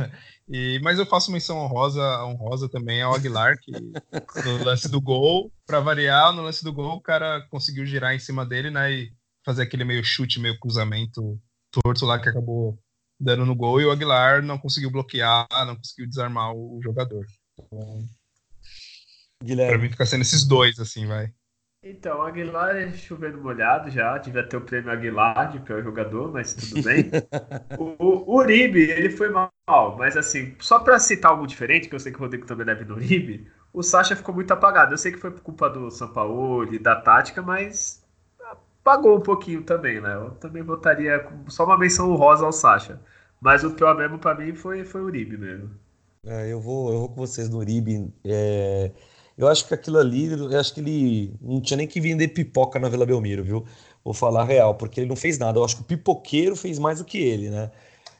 E, 0.48 0.78
mas 0.82 0.98
eu 0.98 1.06
faço 1.06 1.32
menção 1.32 1.58
honrosa, 1.58 2.00
honrosa 2.24 2.68
também 2.68 3.02
ao 3.02 3.12
Aguilar, 3.14 3.56
que 3.60 3.72
no 3.72 4.64
lance 4.64 4.88
do 4.88 5.00
gol, 5.00 5.52
para 5.66 5.80
variar, 5.80 6.32
no 6.32 6.42
lance 6.42 6.62
do 6.62 6.72
gol, 6.72 6.96
o 6.96 7.00
cara 7.00 7.44
conseguiu 7.50 7.84
girar 7.84 8.14
em 8.14 8.18
cima 8.20 8.46
dele, 8.46 8.70
né? 8.70 8.92
E 8.92 9.12
fazer 9.44 9.62
aquele 9.62 9.84
meio 9.84 10.04
chute, 10.04 10.38
meio 10.38 10.58
cruzamento 10.60 11.40
torto 11.72 12.04
lá 12.06 12.18
que 12.20 12.28
acabou 12.28 12.78
dando 13.18 13.44
no 13.44 13.54
gol, 13.56 13.80
e 13.80 13.84
o 13.84 13.90
Aguilar 13.90 14.40
não 14.42 14.56
conseguiu 14.58 14.90
bloquear, 14.90 15.46
não 15.66 15.76
conseguiu 15.76 16.08
desarmar 16.08 16.52
o, 16.52 16.78
o 16.78 16.82
jogador. 16.82 17.26
Então, 17.58 18.04
pra 19.66 19.78
Guilherme. 19.78 19.78
mim 19.78 19.90
fica 19.90 20.06
sendo 20.06 20.22
esses 20.22 20.44
dois, 20.46 20.78
assim, 20.78 21.06
vai. 21.06 21.32
Então, 21.82 22.18
o 22.18 22.22
Aguilar 22.22 22.76
é 22.76 22.92
chovendo 22.92 23.40
molhado 23.40 23.90
já, 23.90 24.18
devia 24.18 24.46
ter 24.46 24.56
o 24.56 24.60
prêmio 24.60 24.90
Aguilar 24.92 25.50
de 25.50 25.60
pior 25.60 25.82
jogador, 25.82 26.30
mas 26.32 26.52
tudo 26.54 26.76
bem. 26.78 27.18
o, 27.76 27.84
o 28.32 28.36
Uribe, 28.36 28.80
ele 28.90 29.10
foi 29.10 29.30
mal, 29.30 29.52
mas 29.98 30.16
assim, 30.16 30.56
só 30.60 30.78
pra 30.80 30.98
citar 30.98 31.32
algo 31.32 31.46
diferente, 31.46 31.88
que 31.88 31.94
eu 31.94 32.00
sei 32.00 32.12
que 32.12 32.18
o 32.18 32.22
Rodrigo 32.22 32.46
também 32.46 32.66
deve 32.66 32.84
no 32.84 32.94
Uribe, 32.96 33.50
o 33.72 33.82
Sacha 33.82 34.16
ficou 34.16 34.34
muito 34.34 34.52
apagado. 34.52 34.94
Eu 34.94 34.98
sei 34.98 35.12
que 35.12 35.18
foi 35.18 35.30
por 35.30 35.42
culpa 35.42 35.70
do 35.70 35.90
Sampaoli, 35.90 36.78
da 36.78 36.96
tática, 37.00 37.42
mas 37.42 38.04
apagou 38.82 39.16
um 39.18 39.22
pouquinho 39.22 39.62
também, 39.64 40.00
né? 40.00 40.14
Eu 40.16 40.32
também 40.36 40.62
votaria 40.62 41.20
com 41.20 41.50
só 41.50 41.64
uma 41.64 41.78
menção 41.78 42.10
honrosa 42.10 42.44
ao 42.46 42.52
Sacha. 42.52 43.00
Mas 43.40 43.64
o 43.64 43.74
pior 43.74 43.96
mesmo 43.96 44.18
pra 44.18 44.34
mim 44.34 44.54
foi, 44.54 44.84
foi 44.84 45.00
o 45.02 45.06
Uribe 45.06 45.38
mesmo. 45.38 45.70
É, 46.24 46.52
eu 46.52 46.60
vou, 46.60 46.92
eu 46.92 46.98
vou 47.00 47.08
com 47.08 47.14
vocês 47.16 47.48
no 47.48 47.58
Uribe. 47.58 48.12
É, 48.24 48.92
eu 49.40 49.48
acho 49.48 49.66
que 49.66 49.74
aquilo 49.74 49.98
ali, 49.98 50.26
eu 50.26 50.58
acho 50.58 50.74
que 50.74 50.80
ele 50.80 51.34
não 51.40 51.60
tinha 51.60 51.76
nem 51.76 51.86
que 51.86 52.00
vender 52.00 52.28
pipoca 52.28 52.78
na 52.78 52.88
Vila 52.88 53.06
Belmiro, 53.06 53.42
viu? 53.42 53.66
Vou 54.04 54.14
falar 54.14 54.42
a 54.42 54.44
real, 54.44 54.74
porque 54.74 55.00
ele 55.00 55.08
não 55.08 55.16
fez 55.16 55.38
nada. 55.38 55.58
Eu 55.58 55.64
acho 55.64 55.76
que 55.76 55.82
o 55.82 55.84
pipoqueiro 55.84 56.54
fez 56.56 56.78
mais 56.78 56.98
do 56.98 57.04
que 57.04 57.18
ele, 57.18 57.50
né? 57.50 57.70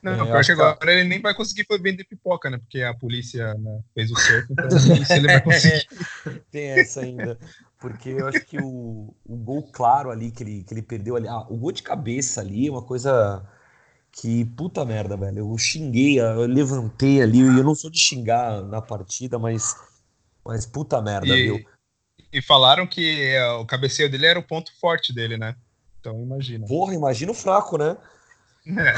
Não, 0.03 0.13
é, 0.13 0.25
pior 0.25 0.45
que 0.45 0.53
agora 0.53 0.77
que... 0.77 0.89
ele 0.89 1.05
nem 1.05 1.21
vai 1.21 1.35
conseguir 1.35 1.67
vender 1.81 2.05
pipoca, 2.05 2.49
né? 2.49 2.59
Porque 2.59 2.83
a 2.83 2.95
polícia 2.95 3.53
né, 3.55 3.81
fez 3.95 4.11
o 4.11 4.17
cerco, 4.17 4.53
então 4.53 4.71
se 4.71 5.13
ele 5.13 5.27
vai 5.27 5.43
conseguir. 5.43 5.87
Tem 6.51 6.69
essa 6.69 7.03
ainda. 7.03 7.39
Porque 7.79 8.11
eu 8.11 8.27
acho 8.27 8.41
que 8.41 8.59
o, 8.59 9.15
o 9.25 9.37
gol 9.37 9.63
claro 9.73 10.11
ali 10.11 10.31
que 10.31 10.43
ele, 10.43 10.65
que 10.65 10.73
ele 10.73 10.83
perdeu 10.83 11.17
ali. 11.17 11.29
Ah, 11.29 11.47
o 11.49 11.57
gol 11.57 11.73
de 11.73 11.83
cabeça 11.83 12.41
ali 12.41 12.69
é 12.69 12.71
uma 12.71 12.83
coisa 12.83 13.43
que 14.13 14.45
puta 14.45 14.85
merda, 14.85 15.17
velho. 15.17 15.39
Eu 15.39 15.59
xinguei, 15.59 16.21
eu 16.21 16.47
levantei 16.47 17.23
ali, 17.23 17.39
e 17.39 17.59
eu 17.59 17.65
não 17.65 17.75
sou 17.75 17.91
de 17.91 17.99
xingar 17.99 18.63
na 18.63 18.81
partida, 18.81 19.39
mas, 19.39 19.75
mas 20.51 20.67
puta 20.67 21.01
merda, 21.01 21.29
e, 21.29 21.43
viu? 21.45 21.65
E 22.33 22.43
falaram 22.43 22.87
que 22.87 23.23
é, 23.23 23.49
o 23.53 23.65
cabeceio 23.65 24.11
dele 24.11 24.27
era 24.27 24.39
o 24.39 24.43
ponto 24.43 24.73
forte 24.81 25.15
dele, 25.15 25.39
né? 25.39 25.55
Então 26.01 26.21
imagina. 26.21 26.67
Porra, 26.67 26.93
imagina 26.93 27.31
o 27.31 27.35
fraco, 27.35 27.79
né? 27.79 27.97
É. 28.67 28.95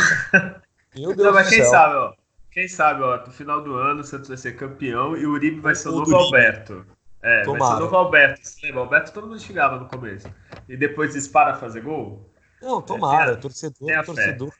Meu 0.99 1.15
Deus 1.15 1.27
não, 1.27 1.35
mas 1.35 1.49
quem 1.49 1.61
céu. 1.61 1.71
sabe, 1.71 1.95
ó. 1.95 2.13
Quem 2.51 2.69
sabe, 2.69 3.03
ó, 3.03 3.27
no 3.27 3.33
final 3.33 3.63
do 3.63 3.75
ano 3.75 4.01
o 4.01 4.05
Santos 4.05 4.29
vai 4.29 4.37
ser 4.37 4.57
campeão 4.57 5.17
e 5.17 5.27
o 5.27 5.33
Uribe 5.33 5.61
vai 5.61 5.75
ser 5.75 5.89
o 5.89 5.93
novo 5.93 6.15
Alberto. 6.17 6.87
É, 7.23 7.43
Tomara. 7.43 7.59
vai 7.59 7.69
ser 7.69 7.77
o 7.77 7.85
novo 7.85 7.97
Alberto. 7.97 8.47
Você 8.47 8.67
lembra? 8.67 8.81
O 8.81 8.85
Alberto 8.85 9.13
todo 9.13 9.27
mundo 9.27 9.41
xingava 9.41 9.79
no 9.79 9.89
começo. 9.89 10.29
E 10.69 10.77
depois 10.77 11.13
dispara 11.13 11.53
a 11.53 11.57
fazer 11.57 11.83
gol? 11.83 12.31
Não, 12.63 12.81
tomara. 12.81 13.33
É, 13.33 13.37
torcedor, 13.37 14.05
torcedor. 14.05 14.53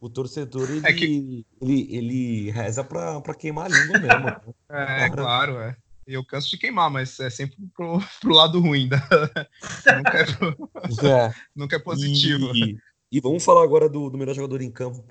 O 0.00 0.08
torcedor, 0.08 0.70
ele, 0.70 0.86
é 0.86 0.92
que... 0.92 1.44
ele, 1.60 1.96
ele 1.96 2.50
reza 2.52 2.84
pra, 2.84 3.20
pra 3.20 3.34
queimar 3.34 3.66
a 3.66 3.68
língua 3.68 3.98
mesmo. 3.98 4.54
é, 4.70 5.10
claro, 5.10 5.58
é. 5.58 5.76
Eu 6.08 6.24
canso 6.24 6.48
de 6.48 6.56
queimar, 6.56 6.90
mas 6.90 7.20
é 7.20 7.28
sempre 7.28 7.58
pro, 7.76 7.98
pro 8.18 8.32
lado 8.32 8.58
ruim. 8.60 8.88
Da... 8.88 8.96
nunca, 9.94 10.18
é 10.18 10.24
pro... 10.24 11.06
é. 11.06 11.34
nunca 11.54 11.76
é 11.76 11.78
positivo. 11.78 12.50
E, 12.54 12.78
e 13.12 13.20
vamos 13.20 13.44
falar 13.44 13.62
agora 13.62 13.90
do, 13.90 14.08
do 14.08 14.16
melhor 14.16 14.34
jogador 14.34 14.62
em 14.62 14.70
campo 14.70 15.02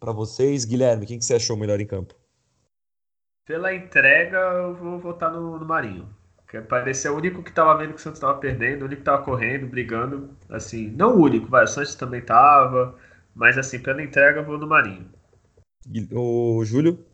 para 0.00 0.12
vocês. 0.12 0.64
Guilherme, 0.64 1.04
quem 1.04 1.18
que 1.18 1.26
você 1.26 1.34
achou 1.34 1.58
melhor 1.58 1.78
em 1.78 1.86
campo? 1.86 2.14
Pela 3.46 3.74
entrega, 3.74 4.38
eu 4.38 4.74
vou 4.74 4.98
votar 4.98 5.30
no, 5.30 5.58
no 5.58 5.66
Marinho. 5.66 6.08
Que 6.48 6.58
parecia 6.62 7.12
o 7.12 7.16
único 7.16 7.42
que 7.42 7.52
tava 7.52 7.76
vendo 7.76 7.92
que 7.92 8.00
o 8.00 8.02
Santos 8.02 8.20
tava 8.20 8.38
perdendo, 8.38 8.82
o 8.82 8.84
único 8.86 9.02
que 9.02 9.04
tava 9.04 9.22
correndo, 9.22 9.66
brigando. 9.66 10.34
Assim, 10.48 10.88
não 10.88 11.16
o 11.16 11.22
único, 11.22 11.48
vai, 11.48 11.64
o 11.64 11.68
Santos 11.68 11.94
também 11.94 12.22
tava. 12.22 12.98
Mas 13.34 13.58
assim, 13.58 13.78
pela 13.78 14.02
entrega, 14.02 14.40
eu 14.40 14.44
vou 14.44 14.56
no 14.56 14.66
Marinho. 14.66 15.06
O 16.12 16.64
Júlio? 16.64 17.09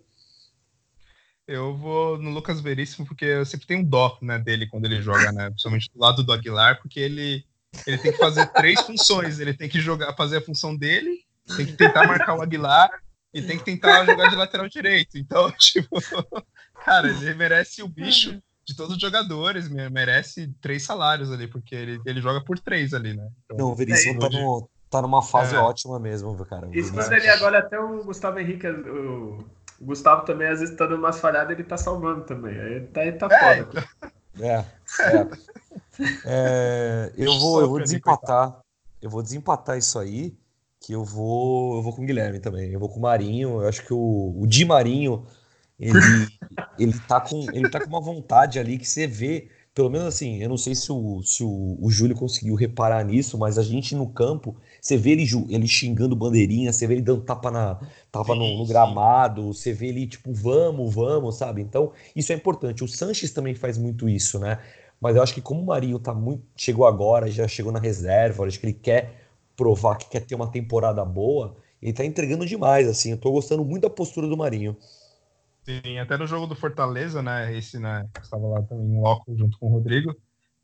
Eu 1.46 1.76
vou 1.76 2.18
no 2.18 2.30
Lucas 2.30 2.60
Veríssimo, 2.60 3.06
porque 3.06 3.24
eu 3.24 3.46
sempre 3.46 3.66
tenho 3.66 3.84
dó 3.84 4.18
né, 4.20 4.38
dele 4.38 4.66
quando 4.66 4.84
ele 4.84 5.00
joga, 5.00 5.30
né? 5.30 5.48
Principalmente 5.50 5.90
do 5.92 6.00
lado 6.00 6.22
do 6.24 6.32
Aguilar, 6.32 6.80
porque 6.80 6.98
ele, 6.98 7.44
ele 7.86 7.98
tem 7.98 8.10
que 8.10 8.18
fazer 8.18 8.46
três 8.46 8.80
funções. 8.80 9.38
Ele 9.38 9.54
tem 9.54 9.68
que 9.68 9.80
jogar, 9.80 10.12
fazer 10.14 10.38
a 10.38 10.40
função 10.42 10.76
dele, 10.76 11.24
tem 11.56 11.66
que 11.66 11.74
tentar 11.74 12.06
marcar 12.06 12.36
o 12.36 12.42
Aguilar 12.42 12.90
e 13.32 13.42
tem 13.42 13.58
que 13.58 13.64
tentar 13.64 14.04
jogar 14.04 14.28
de 14.28 14.34
lateral 14.34 14.68
direito. 14.68 15.18
Então, 15.18 15.50
tipo, 15.58 16.02
cara, 16.84 17.08
ele 17.08 17.34
merece 17.34 17.80
o 17.80 17.88
bicho 17.88 18.42
de 18.64 18.74
todos 18.74 18.96
os 18.96 19.00
jogadores, 19.00 19.68
merece 19.68 20.52
três 20.60 20.82
salários 20.82 21.30
ali, 21.30 21.46
porque 21.46 21.76
ele, 21.76 22.00
ele 22.04 22.20
joga 22.20 22.42
por 22.42 22.58
três 22.58 22.92
ali, 22.92 23.14
né? 23.14 23.28
Então, 23.44 23.56
Não, 23.56 23.72
o 23.72 23.74
Veríssimo 23.76 24.16
é, 24.16 24.28
tá, 24.28 24.36
no, 24.36 24.68
tá 24.90 25.02
numa 25.02 25.22
fase 25.22 25.54
é. 25.54 25.58
ótima 25.58 26.00
mesmo, 26.00 26.34
cara. 26.44 26.68
Isso 26.72 26.92
quando 26.92 27.12
ele 27.12 27.28
agora 27.28 27.60
até 27.60 27.78
o 27.78 28.02
Gustavo 28.02 28.40
Henrique, 28.40 28.66
o 28.66 29.44
o 29.80 29.84
Gustavo 29.84 30.24
também, 30.24 30.48
às 30.48 30.60
vezes, 30.60 30.76
tá 30.76 30.86
dando 30.86 30.98
umas 30.98 31.20
falhadas, 31.20 31.50
ele 31.50 31.64
tá 31.64 31.76
salvando 31.76 32.24
também. 32.24 32.58
Aí 32.58 32.80
tá, 32.86 33.00
aí 33.00 33.12
tá 33.12 33.28
é, 33.30 33.64
foda. 33.64 33.88
É, 34.40 34.64
é. 35.00 35.28
é 36.24 37.12
eu 37.16 37.38
vou, 37.38 37.60
eu 37.60 37.68
vou 37.68 37.80
desempatar. 37.80 38.60
Eu 39.00 39.10
vou 39.10 39.22
desempatar 39.22 39.76
isso 39.76 39.98
aí, 39.98 40.34
que 40.80 40.92
eu 40.92 41.04
vou, 41.04 41.76
eu 41.76 41.82
vou 41.82 41.94
com 41.94 42.02
o 42.02 42.06
Guilherme 42.06 42.40
também. 42.40 42.72
Eu 42.72 42.80
vou 42.80 42.88
com 42.88 42.98
o 42.98 43.02
Marinho. 43.02 43.60
Eu 43.60 43.68
acho 43.68 43.84
que 43.84 43.92
o, 43.92 44.34
o 44.36 44.46
Di 44.46 44.64
Marinho, 44.64 45.26
ele, 45.78 45.98
ele, 46.78 46.98
tá 47.00 47.20
com, 47.20 47.46
ele 47.52 47.68
tá 47.68 47.80
com 47.80 47.88
uma 47.88 48.00
vontade 48.00 48.58
ali 48.58 48.78
que 48.78 48.86
você 48.86 49.06
vê. 49.06 49.50
Pelo 49.76 49.90
menos 49.90 50.06
assim, 50.06 50.42
eu 50.42 50.48
não 50.48 50.56
sei 50.56 50.74
se 50.74 50.90
o, 50.90 51.22
se 51.22 51.44
o, 51.44 51.76
o 51.78 51.90
Júlio 51.90 52.16
conseguiu 52.16 52.54
reparar 52.54 53.04
nisso, 53.04 53.36
mas 53.36 53.58
a 53.58 53.62
gente 53.62 53.94
no 53.94 54.08
campo, 54.08 54.56
você 54.80 54.96
vê 54.96 55.10
ele, 55.10 55.26
ele 55.50 55.68
xingando 55.68 56.16
bandeirinha, 56.16 56.72
você 56.72 56.86
vê 56.86 56.94
ele 56.94 57.02
dando 57.02 57.20
tapa, 57.20 57.50
na, 57.50 57.78
tapa 58.10 58.34
no, 58.34 58.56
no, 58.56 58.64
gramado, 58.64 59.52
você 59.52 59.74
vê 59.74 59.88
ele 59.88 60.06
tipo, 60.06 60.32
vamos, 60.32 60.94
vamos, 60.94 61.36
sabe? 61.36 61.60
Então, 61.60 61.92
isso 62.16 62.32
é 62.32 62.34
importante. 62.34 62.82
O 62.82 62.88
Sanches 62.88 63.32
também 63.32 63.54
faz 63.54 63.76
muito 63.76 64.08
isso, 64.08 64.38
né? 64.38 64.60
Mas 64.98 65.14
eu 65.14 65.22
acho 65.22 65.34
que 65.34 65.42
como 65.42 65.60
o 65.60 65.66
Marinho 65.66 65.98
tá 65.98 66.14
muito, 66.14 66.42
chegou 66.56 66.86
agora, 66.86 67.30
já 67.30 67.46
chegou 67.46 67.70
na 67.70 67.78
reserva, 67.78 68.46
acho 68.46 68.58
que 68.58 68.64
ele 68.64 68.72
quer 68.72 69.28
provar 69.54 69.96
que 69.96 70.08
quer 70.08 70.20
ter 70.20 70.34
uma 70.34 70.50
temporada 70.50 71.04
boa, 71.04 71.54
ele 71.82 71.92
tá 71.92 72.02
entregando 72.02 72.46
demais, 72.46 72.88
assim. 72.88 73.10
Eu 73.10 73.18
tô 73.18 73.30
gostando 73.30 73.62
muito 73.62 73.82
da 73.82 73.90
postura 73.90 74.26
do 74.26 74.38
Marinho. 74.38 74.74
Sim, 75.66 75.98
até 75.98 76.16
no 76.16 76.28
jogo 76.28 76.46
do 76.46 76.54
Fortaleza, 76.54 77.20
né? 77.20 77.52
Esse, 77.56 77.76
né? 77.80 78.08
Estava 78.22 78.46
lá 78.46 78.62
também 78.62 78.86
em 78.86 79.00
loco 79.00 79.36
junto 79.36 79.58
com 79.58 79.66
o 79.66 79.72
Rodrigo. 79.72 80.14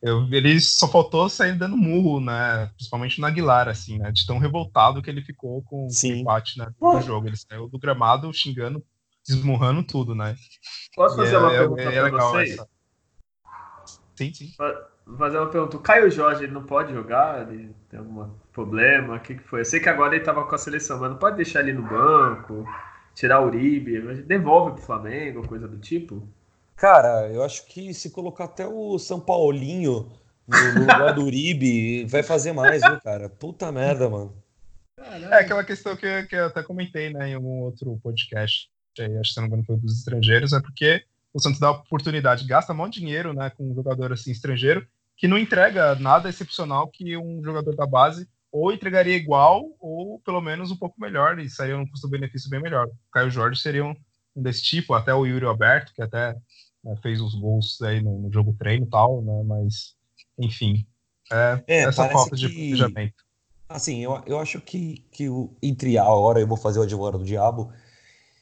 Eu, 0.01 0.29
ele 0.33 0.61
só 0.61 0.87
faltou 0.87 1.29
sair 1.29 1.59
dando 1.59 1.77
murro, 1.77 2.21
né? 2.21 2.67
Principalmente 2.77 3.21
no 3.21 3.27
Aguilar, 3.27 3.69
assim, 3.69 3.99
né? 3.99 4.13
De 4.13 4.25
tão 4.25 4.39
revoltado 4.39 5.03
que 5.03 5.11
ele 5.11 5.21
ficou 5.23 5.61
com 5.63 5.89
Sim. 5.91 6.13
o 6.13 6.17
empate 6.19 6.57
né, 6.57 6.69
do 6.81 7.01
jogo. 7.01 7.27
Ele 7.27 7.37
saiu 7.37 7.69
do 7.69 7.81
gramado 7.81 8.33
xingando, 8.33 8.83
esmurrando 9.29 9.83
tudo, 9.83 10.15
né? 10.15 10.37
Posso 10.95 11.17
fazer 11.17 11.35
e 11.35 11.37
uma 11.37 11.53
é, 11.53 11.59
pergunta 11.59 11.83
é, 11.83 11.97
é 11.97 12.11
pra 12.11 12.25
vocês? 12.25 12.53
Essa... 12.53 12.69
Sim, 14.15 14.35
sim. 14.35 14.53
Fazer 15.19 15.39
uma 15.39 15.51
pergunta. 15.51 15.77
O 15.77 15.81
Caio 15.81 16.11
Jorge 16.13 16.45
ele 16.45 16.53
não 16.53 16.63
pode 16.63 16.93
jogar? 16.93 17.53
Ele 17.53 17.75
tem 17.89 17.99
algum 17.99 18.29
problema? 18.53 19.17
O 19.17 19.21
que, 19.21 19.35
que 19.35 19.43
foi? 19.43 19.61
Eu 19.61 19.65
sei 19.65 19.81
que 19.81 19.89
agora 19.89 20.15
ele 20.15 20.25
tava 20.25 20.45
com 20.45 20.55
a 20.55 20.59
seleção, 20.59 21.01
mas 21.01 21.11
não 21.11 21.19
pode 21.19 21.37
deixar 21.37 21.61
ele 21.61 21.73
no 21.73 21.83
banco, 21.83 22.65
tirar 23.15 23.41
o 23.41 23.47
Uribe, 23.47 24.23
devolve 24.23 24.73
pro 24.73 24.83
Flamengo, 24.83 25.47
coisa 25.47 25.69
do 25.69 25.79
tipo? 25.79 26.27
Cara, 26.77 27.29
eu 27.29 27.43
acho 27.43 27.67
que 27.67 27.93
se 27.95 28.11
colocar 28.11 28.45
até 28.45 28.67
o 28.67 28.99
São 28.99 29.21
Paulinho 29.21 30.11
no, 30.47 30.81
lugar 30.81 31.15
do 31.15 31.25
Uribe, 31.25 32.05
vai 32.07 32.23
fazer 32.23 32.53
mais, 32.53 32.83
viu, 32.83 33.01
cara? 33.01 33.29
Puta 33.29 33.71
merda, 33.71 34.09
mano. 34.09 34.35
É 35.31 35.37
aquela 35.37 35.65
questão 35.65 35.97
que, 35.97 36.25
que 36.25 36.37
eu 36.37 36.47
até 36.47 36.63
comentei, 36.63 37.13
né, 37.13 37.31
em 37.31 37.35
algum 37.35 37.61
outro 37.61 37.99
podcast, 38.03 38.69
aí, 38.99 39.17
acho 39.19 39.31
que 39.31 39.35
se 39.35 39.37
não 39.37 39.43
me 39.43 39.49
engano 39.49 39.65
foi 39.65 39.77
dos 39.77 39.99
estrangeiros, 39.99 40.53
é 40.53 40.61
porque 40.61 41.05
o 41.33 41.41
Santos 41.41 41.59
dá 41.59 41.71
oportunidade, 41.71 42.47
gasta 42.47 42.75
muito 42.75 42.95
dinheiro, 42.95 43.33
né, 43.33 43.51
com 43.51 43.71
um 43.71 43.75
jogador 43.75 44.13
assim 44.13 44.31
estrangeiro, 44.31 44.87
que 45.17 45.27
não 45.27 45.39
entrega 45.39 45.95
nada 45.97 46.29
excepcional 46.29 46.89
que 46.89 47.17
um 47.17 47.43
jogador 47.43 47.75
da 47.75 47.87
base 47.87 48.29
ou 48.53 48.71
entregaria 48.71 49.17
igual, 49.17 49.65
ou 49.81 50.21
pelo 50.21 50.43
menos 50.43 50.71
um 50.71 50.77
pouco 50.77 51.01
melhor, 51.01 51.39
e 51.39 51.49
seria 51.49 51.79
um 51.79 51.87
custo-benefício 51.87 52.51
bem 52.51 52.61
melhor. 52.61 52.87
O 52.87 53.11
Caio 53.11 53.31
Jorge 53.31 53.59
seria 53.59 53.85
um, 53.85 53.97
desse 54.37 54.63
tipo, 54.63 54.93
até 54.93 55.15
o 55.15 55.25
Yuri 55.25 55.47
Alberto, 55.47 55.95
que 55.95 56.03
até 56.03 56.37
né, 56.85 56.95
fez 57.03 57.21
os 57.21 57.35
gols 57.35 57.81
aí 57.81 58.03
no, 58.03 58.21
no, 58.21 58.31
jogo 58.31 58.55
treino 58.59 58.85
e 58.85 58.91
tal, 58.91 59.23
né? 59.23 59.43
Mas, 59.47 59.95
enfim, 60.39 60.87
é, 61.33 61.65
é 61.67 61.77
essa 61.85 62.07
falta 62.11 62.37
de 62.37 62.47
planejamento. 62.47 63.25
Assim, 63.67 64.01
eu, 64.01 64.23
eu 64.27 64.39
acho 64.39 64.61
que, 64.61 65.07
que 65.11 65.31
o, 65.31 65.57
entre 65.63 65.97
a 65.97 66.05
hora 66.05 66.39
eu 66.39 66.47
vou 66.47 66.59
fazer 66.59 66.79
o 66.79 66.83
advogado 66.83 67.19
do 67.19 67.25
diabo 67.25 67.73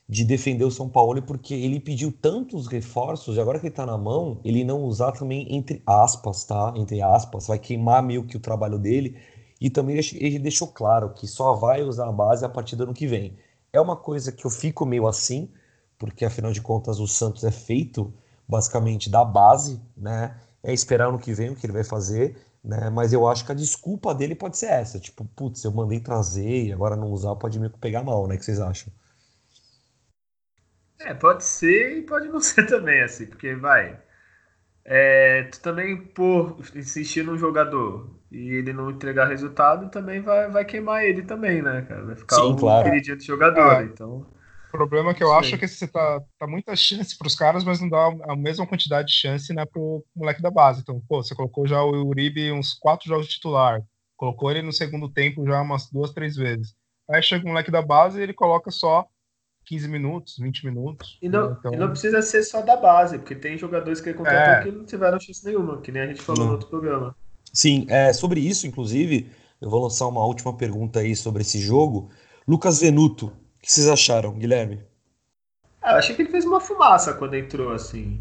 de 0.09 0.25
defender 0.25 0.65
o 0.65 0.73
São 0.73 0.89
Paulo 0.89 1.23
porque 1.23 1.55
ele 1.55 1.79
pediu 1.79 2.11
tantos 2.11 2.67
reforços 2.67 3.37
e 3.37 3.41
agora 3.41 3.61
que 3.61 3.67
ele 3.67 3.75
tá 3.75 3.87
na 3.87 3.97
mão, 3.97 4.41
ele 4.45 4.65
não 4.65 4.83
usar 4.83 5.13
também 5.13 5.47
entre 5.55 5.81
aspas, 5.87 6.45
tá? 6.45 6.75
Entre 6.77 7.01
aspas, 7.01 7.47
vai 7.47 7.61
queimar 7.61 8.03
meio 8.03 8.27
que 8.27 8.37
o 8.37 8.41
trabalho 8.41 8.77
dele 8.77 9.17
e 9.61 9.69
também 9.69 10.01
ele 10.15 10.39
deixou 10.39 10.69
claro 10.69 11.11
que 11.11 11.27
só 11.27 11.55
vai 11.55 11.83
usar 11.83 12.09
a 12.09 12.13
base 12.13 12.45
a 12.45 12.49
partir 12.49 12.77
do 12.77 12.85
ano 12.85 12.95
que 12.95 13.07
vem. 13.07 13.37
É 13.73 13.81
uma 13.81 13.97
coisa 13.97 14.33
que 14.33 14.45
eu 14.45 14.51
fico 14.51 14.87
meio 14.87 15.07
assim, 15.07 15.53
porque 15.99 16.25
afinal 16.25 16.53
de 16.53 16.63
contas 16.63 16.99
o 16.99 17.07
Santos 17.07 17.45
é 17.45 17.51
feito 17.51 18.13
basicamente 18.49 19.11
da 19.11 19.25
base, 19.25 19.81
né? 19.97 20.37
É 20.63 20.73
esperar 20.73 21.13
no 21.13 21.19
que 21.19 21.33
vem 21.33 21.51
o 21.51 21.57
que 21.57 21.67
ele 21.67 21.73
vai 21.73 21.85
fazer, 21.85 22.37
né? 22.65 22.91
Mas 22.91 23.13
eu 23.13 23.29
acho 23.29 23.45
que 23.45 23.53
a 23.53 23.55
desculpa 23.55 24.15
dele 24.15 24.35
pode 24.35 24.57
ser 24.59 24.67
essa, 24.67 24.99
tipo, 24.99 25.25
putz, 25.37 25.63
eu 25.65 25.73
mandei 25.73 26.01
trazer 26.01 26.65
e 26.67 26.73
agora 26.73 26.97
não 26.97 27.11
usar 27.11 27.37
pode 27.37 27.61
me 27.61 27.69
pegar 27.69 28.03
mal, 28.03 28.27
né? 28.27 28.37
O 28.37 28.39
que 28.39 28.45
vocês 28.45 28.61
acham? 28.61 28.93
É, 31.01 31.15
pode 31.15 31.45
ser 31.45 31.99
e 31.99 32.03
pode 32.03 32.29
não 32.29 32.41
ser 32.43 32.67
também, 32.67 33.03
assim, 33.03 33.27
porque 33.27 33.55
vai. 33.55 33.99
É, 34.85 35.45
tu 35.45 35.61
também, 35.61 35.97
por 35.97 36.59
insistir 36.75 37.23
num 37.25 37.37
jogador 37.37 38.11
e 38.31 38.55
ele 38.55 38.73
não 38.73 38.91
entregar 38.91 39.27
resultado, 39.29 39.91
também 39.91 40.21
vai, 40.21 40.51
vai 40.51 40.65
queimar 40.65 41.05
ele 41.05 41.23
também, 41.23 41.63
né, 41.63 41.83
cara? 41.83 42.05
Vai 42.05 42.17
ficar 42.17 42.37
Sim, 42.37 42.53
um 42.53 42.57
claro. 42.57 42.85
queridinho 42.85 43.17
do 43.17 43.23
jogador, 43.23 43.83
é. 43.83 43.85
então. 43.85 44.27
O 44.69 44.71
problema 44.71 45.11
é 45.11 45.15
que 45.15 45.23
eu 45.23 45.29
Sim. 45.29 45.35
acho 45.35 45.59
que 45.59 45.67
você 45.67 45.87
tá, 45.87 46.23
tá 46.39 46.47
muita 46.47 46.77
chance 46.77 47.17
para 47.19 47.27
os 47.27 47.35
caras, 47.35 47.65
mas 47.65 47.81
não 47.81 47.89
dá 47.89 48.07
a 48.29 48.37
mesma 48.37 48.67
quantidade 48.67 49.09
de 49.09 49.15
chance 49.15 49.53
né, 49.53 49.67
pro 49.67 50.05
moleque 50.15 50.41
da 50.41 50.51
base. 50.51 50.81
Então, 50.81 51.03
pô, 51.09 51.23
você 51.23 51.35
colocou 51.35 51.67
já 51.67 51.83
o 51.83 52.07
Uribe 52.07 52.53
uns 52.53 52.75
quatro 52.75 53.09
jogos 53.09 53.27
de 53.27 53.35
titular, 53.35 53.83
colocou 54.17 54.51
ele 54.51 54.63
no 54.63 54.73
segundo 54.73 55.09
tempo 55.09 55.45
já 55.45 55.61
umas 55.61 55.91
duas, 55.91 56.13
três 56.13 56.37
vezes. 56.37 56.75
Aí 57.11 57.21
chega 57.23 57.45
o 57.45 57.49
moleque 57.49 57.71
da 57.71 57.83
base 57.83 58.21
e 58.21 58.23
ele 58.23 58.33
coloca 58.33 58.71
só 58.71 59.07
15 59.65 59.89
minutos, 59.89 60.37
20 60.39 60.67
minutos. 60.67 61.19
E 61.23 61.29
não, 61.29 61.53
então... 61.53 61.73
e 61.73 61.77
não 61.77 61.91
precisa 61.91 62.21
ser 62.23 62.43
só 62.43 62.61
da 62.61 62.77
base, 62.77 63.19
porque 63.19 63.35
tem 63.35 63.57
jogadores 63.57 64.01
que 64.01 64.09
ele 64.09 64.19
contratou 64.19 64.55
é. 64.55 64.63
que 64.63 64.71
não 64.71 64.85
tiveram 64.85 65.21
chance 65.21 65.45
nenhuma, 65.45 65.81
que 65.81 65.93
nem 65.93 66.03
a 66.03 66.07
gente 66.07 66.23
falou 66.23 66.47
no 66.47 66.53
outro 66.53 66.69
programa. 66.69 67.15
Sim, 67.53 67.87
é, 67.89 68.13
sobre 68.13 68.41
isso, 68.41 68.67
inclusive, 68.67 69.31
eu 69.61 69.69
vou 69.69 69.83
lançar 69.83 70.07
uma 70.07 70.25
última 70.25 70.57
pergunta 70.57 71.01
aí 71.01 71.15
sobre 71.15 71.43
esse 71.43 71.59
jogo. 71.59 72.11
Lucas 72.47 72.81
Venuto, 72.81 73.27
O 73.27 73.33
que 73.63 73.73
vocês 73.73 73.89
acharam, 73.89 74.33
Guilherme? 74.33 74.83
Ah, 75.83 75.93
eu 75.93 75.97
achei 75.99 76.15
que 76.15 76.23
ele 76.23 76.31
fez 76.31 76.45
uma 76.45 76.61
fumaça 76.61 77.15
quando 77.15 77.35
entrou, 77.35 77.73
assim. 77.73 78.21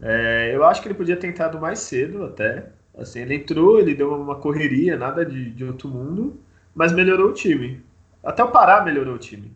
É, 0.00 0.50
eu 0.54 0.64
acho 0.64 0.82
que 0.82 0.88
ele 0.88 0.94
podia 0.94 1.16
ter 1.16 1.28
entrado 1.28 1.60
mais 1.60 1.80
cedo 1.80 2.24
até. 2.24 2.70
Assim, 2.96 3.20
ele 3.20 3.34
entrou, 3.34 3.78
ele 3.78 3.94
deu 3.94 4.14
uma 4.14 4.36
correria, 4.36 4.96
nada 4.96 5.24
de, 5.24 5.50
de 5.50 5.64
outro 5.64 5.88
mundo, 5.88 6.40
mas 6.74 6.92
melhorou 6.92 7.30
o 7.30 7.34
time. 7.34 7.82
Até 8.22 8.42
o 8.42 8.50
Pará 8.50 8.82
melhorou 8.82 9.14
o 9.14 9.18
time. 9.18 9.52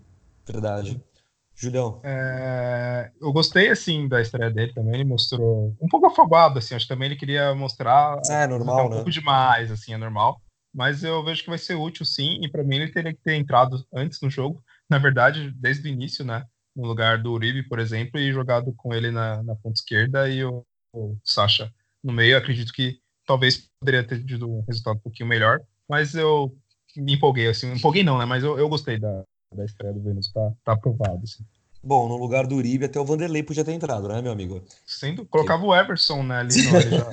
Verdade. 0.46 1.02
Julião. 1.60 2.00
É, 2.02 3.10
eu 3.20 3.30
gostei, 3.32 3.68
assim, 3.68 4.08
da 4.08 4.22
estreia 4.22 4.50
dele 4.50 4.72
também. 4.72 4.94
Ele 4.94 5.04
mostrou 5.04 5.76
um 5.80 5.88
pouco 5.88 6.06
afobado, 6.06 6.58
assim. 6.58 6.74
Acho 6.74 6.86
que 6.86 6.92
também 6.92 7.06
ele 7.06 7.16
queria 7.16 7.54
mostrar. 7.54 8.18
É, 8.30 8.46
normal, 8.46 8.86
um 8.86 8.88
né? 8.88 8.94
pouco 8.96 9.10
demais, 9.10 9.70
assim, 9.70 9.92
é 9.92 9.98
normal. 9.98 10.40
Mas 10.74 11.04
eu 11.04 11.22
vejo 11.22 11.42
que 11.42 11.50
vai 11.50 11.58
ser 11.58 11.74
útil, 11.74 12.06
sim. 12.06 12.40
E 12.42 12.50
para 12.50 12.64
mim 12.64 12.76
ele 12.76 12.92
teria 12.92 13.12
que 13.12 13.20
ter 13.22 13.34
entrado 13.34 13.84
antes 13.92 14.20
no 14.22 14.30
jogo. 14.30 14.62
Na 14.88 14.96
verdade, 14.96 15.52
desde 15.56 15.86
o 15.86 15.92
início, 15.92 16.24
né? 16.24 16.46
No 16.74 16.86
lugar 16.86 17.22
do 17.22 17.32
Uribe, 17.32 17.68
por 17.68 17.78
exemplo, 17.78 18.18
e 18.18 18.32
jogado 18.32 18.72
com 18.74 18.94
ele 18.94 19.10
na, 19.10 19.42
na 19.42 19.54
ponta 19.54 19.74
esquerda 19.74 20.30
e 20.30 20.42
o, 20.42 20.64
o 20.94 21.18
Sacha 21.22 21.70
no 22.02 22.12
meio. 22.12 22.32
Eu 22.32 22.38
acredito 22.38 22.72
que 22.72 22.98
talvez 23.26 23.68
poderia 23.78 24.06
ter 24.06 24.24
tido 24.24 24.50
um 24.50 24.64
resultado 24.66 24.96
um 24.96 25.00
pouquinho 25.00 25.28
melhor. 25.28 25.60
Mas 25.86 26.14
eu 26.14 26.56
me 26.96 27.14
empolguei, 27.14 27.48
assim. 27.48 27.70
Empolguei 27.72 28.02
não, 28.02 28.16
né? 28.16 28.24
Mas 28.24 28.42
eu, 28.42 28.58
eu 28.58 28.68
gostei 28.68 28.98
da, 28.98 29.24
da 29.54 29.64
estreia 29.64 29.92
do 29.92 30.00
Vênus, 30.00 30.32
tá, 30.32 30.52
tá 30.64 30.72
aprovado. 30.72 31.20
Assim. 31.24 31.44
Bom, 31.82 32.08
no 32.08 32.16
lugar 32.16 32.46
do 32.46 32.56
Uribe, 32.56 32.84
até 32.84 33.00
o 33.00 33.04
Vanderlei 33.04 33.42
podia 33.42 33.64
ter 33.64 33.72
entrado, 33.72 34.08
né, 34.08 34.20
meu 34.20 34.32
amigo? 34.32 34.62
Sendo, 34.86 35.24
colocava 35.26 35.64
o 35.64 35.74
Everson 35.74 36.22
né, 36.22 36.40
ali 36.40 36.62
no 36.62 36.80
já. 36.80 37.10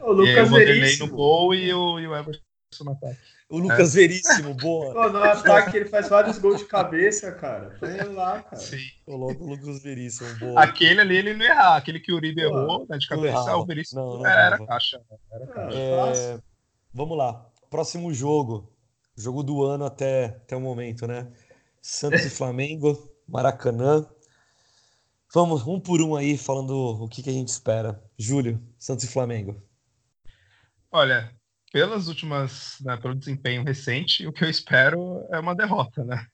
o 0.04 0.12
Lucas 0.12 0.34
e 0.34 0.38
aí, 0.38 0.44
o 0.44 0.50
Vanderlei 0.50 0.96
no 0.98 1.08
gol 1.08 1.54
e 1.54 1.72
o, 1.72 2.00
e 2.00 2.06
o 2.06 2.14
Everson 2.14 2.40
no 2.84 2.92
ataque. 2.92 3.18
O 3.48 3.58
Lucas 3.58 3.94
Veríssimo, 3.94 4.54
boa. 4.54 4.92
Pô, 4.92 5.08
no 5.08 5.24
ataque 5.24 5.76
ele 5.76 5.86
faz 5.86 6.08
vários 6.08 6.38
gols 6.38 6.58
de 6.58 6.66
cabeça, 6.66 7.32
cara. 7.32 7.76
Ele 7.82 8.04
lá, 8.04 8.42
cara. 8.42 8.56
Sim. 8.56 8.78
Coloca 9.04 9.42
o 9.42 9.48
Lucas 9.48 9.82
Veríssimo, 9.82 10.38
boa. 10.38 10.62
Aquele 10.62 11.00
ali 11.00 11.16
ele 11.16 11.34
não 11.34 11.44
ia 11.44 11.50
errar, 11.50 11.76
aquele 11.76 11.98
que 11.98 12.12
o 12.12 12.16
Uribe 12.16 12.42
Pô, 12.42 12.48
errou, 12.48 12.86
né, 12.88 12.96
de 12.96 13.08
cabeça, 13.08 13.56
o 13.56 13.66
Veríssimo 13.66 14.00
Não, 14.00 14.18
não 14.18 14.26
era, 14.26 14.42
era 14.42 14.66
caixa. 14.66 15.00
Era 15.32 15.46
caixa. 15.48 15.78
Ah, 15.78 16.06
fácil. 16.06 16.24
É, 16.24 16.38
vamos 16.94 17.18
lá. 17.18 17.44
Próximo 17.68 18.14
jogo. 18.14 18.70
Jogo 19.16 19.42
do 19.42 19.64
ano 19.64 19.84
até, 19.84 20.26
até 20.26 20.56
o 20.56 20.60
momento, 20.60 21.06
né? 21.06 21.26
Santos 21.80 22.24
e 22.24 22.30
Flamengo, 22.30 23.10
Maracanã. 23.26 24.06
Vamos 25.32 25.66
um 25.66 25.80
por 25.80 26.02
um 26.02 26.16
aí, 26.16 26.36
falando 26.36 26.72
o 26.72 27.08
que, 27.08 27.22
que 27.22 27.30
a 27.30 27.32
gente 27.32 27.48
espera. 27.48 28.02
Júlio, 28.18 28.60
Santos 28.78 29.04
e 29.04 29.08
Flamengo. 29.08 29.62
Olha, 30.90 31.32
pelas 31.72 32.08
últimas, 32.08 32.76
né, 32.80 32.96
pelo 32.96 33.14
desempenho 33.14 33.64
recente, 33.64 34.26
o 34.26 34.32
que 34.32 34.44
eu 34.44 34.50
espero 34.50 35.26
é 35.32 35.38
uma 35.38 35.54
derrota, 35.54 36.04
né? 36.04 36.26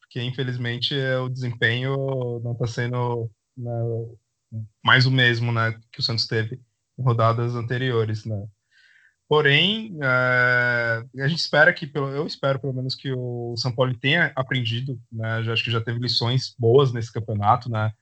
Porque 0.00 0.22
infelizmente 0.22 0.94
o 0.94 1.28
desempenho 1.30 2.40
não 2.44 2.52
está 2.52 2.66
sendo 2.66 3.30
né, 3.56 3.72
mais 4.84 5.06
o 5.06 5.10
mesmo, 5.10 5.50
né, 5.50 5.72
que 5.90 6.00
o 6.00 6.02
Santos 6.02 6.26
teve 6.26 6.60
em 6.98 7.02
rodadas 7.02 7.54
anteriores, 7.54 8.26
né? 8.26 8.46
Porém, 9.28 9.96
é, 10.02 11.04
a 11.22 11.28
gente 11.28 11.38
espera 11.38 11.72
que, 11.72 11.90
eu 11.94 12.26
espero 12.26 12.60
pelo 12.60 12.74
menos 12.74 12.94
que 12.94 13.12
o 13.12 13.54
São 13.56 13.74
Paulo 13.74 13.94
tenha 13.94 14.30
aprendido, 14.36 15.00
né? 15.10 15.42
Já 15.42 15.52
acho 15.54 15.64
que 15.64 15.70
já 15.70 15.80
teve 15.80 15.98
lições 15.98 16.54
boas 16.58 16.92
nesse 16.92 17.12
campeonato, 17.12 17.70
né? 17.70 17.92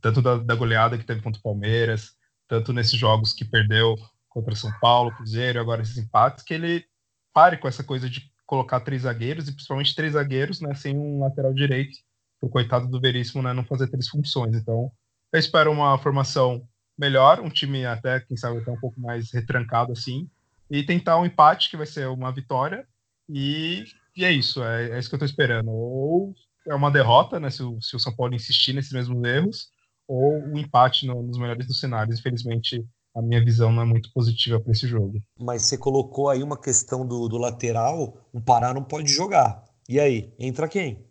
Tanto 0.00 0.20
da, 0.20 0.36
da 0.38 0.54
goleada 0.54 0.98
que 0.98 1.04
teve 1.04 1.22
contra 1.22 1.38
o 1.38 1.42
Palmeiras, 1.42 2.16
tanto 2.48 2.72
nesses 2.72 2.98
jogos 2.98 3.32
que 3.32 3.44
perdeu 3.44 3.96
contra 4.28 4.54
São 4.54 4.72
Paulo, 4.80 5.14
Cruzeiro, 5.14 5.60
agora 5.60 5.82
esses 5.82 5.98
empates, 5.98 6.44
que 6.44 6.54
ele 6.54 6.84
pare 7.32 7.56
com 7.56 7.68
essa 7.68 7.84
coisa 7.84 8.08
de 8.08 8.30
colocar 8.46 8.80
três 8.80 9.02
zagueiros, 9.02 9.48
e 9.48 9.52
principalmente 9.52 9.94
três 9.94 10.14
zagueiros, 10.14 10.60
né, 10.60 10.74
sem 10.74 10.96
um 10.96 11.20
lateral 11.20 11.54
direito, 11.54 11.98
o 12.40 12.48
coitado 12.48 12.88
do 12.88 13.00
Veríssimo, 13.00 13.42
né, 13.42 13.52
não 13.52 13.64
fazer 13.64 13.86
três 13.88 14.08
funções. 14.08 14.56
Então, 14.56 14.90
eu 15.32 15.38
espero 15.38 15.70
uma 15.70 15.96
formação 15.98 16.66
melhor, 16.98 17.40
um 17.40 17.48
time 17.48 17.86
até, 17.86 18.18
quem 18.20 18.36
sabe, 18.36 18.58
até 18.58 18.70
um 18.70 18.80
pouco 18.80 19.00
mais 19.00 19.30
retrancado 19.30 19.92
assim, 19.92 20.28
e 20.70 20.82
tentar 20.84 21.18
um 21.18 21.26
empate, 21.26 21.70
que 21.70 21.76
vai 21.76 21.86
ser 21.86 22.08
uma 22.08 22.32
vitória, 22.32 22.86
e, 23.28 23.84
e 24.16 24.24
é 24.24 24.32
isso, 24.32 24.62
é, 24.62 24.90
é 24.90 24.98
isso 24.98 25.08
que 25.08 25.14
eu 25.14 25.18
tô 25.18 25.24
esperando. 25.24 25.70
Ou 25.70 26.34
é 26.66 26.74
uma 26.74 26.90
derrota, 26.90 27.40
né, 27.40 27.50
se 27.50 27.62
o, 27.62 27.80
se 27.80 27.96
o 27.96 27.98
São 27.98 28.14
Paulo 28.14 28.34
insistir 28.34 28.72
nesses 28.72 28.92
mesmos 28.92 29.22
erros, 29.24 29.68
ou 30.06 30.38
um 30.42 30.58
empate 30.58 31.06
no- 31.06 31.22
nos 31.22 31.38
melhores 31.38 31.66
dos 31.66 31.78
cenários. 31.78 32.18
Infelizmente, 32.18 32.84
a 33.14 33.22
minha 33.22 33.44
visão 33.44 33.72
não 33.72 33.82
é 33.82 33.86
muito 33.86 34.10
positiva 34.12 34.60
para 34.60 34.72
esse 34.72 34.86
jogo. 34.86 35.22
Mas 35.38 35.62
você 35.62 35.78
colocou 35.78 36.28
aí 36.28 36.42
uma 36.42 36.60
questão 36.60 37.06
do, 37.06 37.28
do 37.28 37.38
lateral, 37.38 38.28
o 38.32 38.40
Pará 38.40 38.74
não 38.74 38.82
pode 38.82 39.12
jogar. 39.12 39.64
E 39.88 39.98
aí, 40.00 40.32
entra 40.38 40.68
quem? 40.68 41.04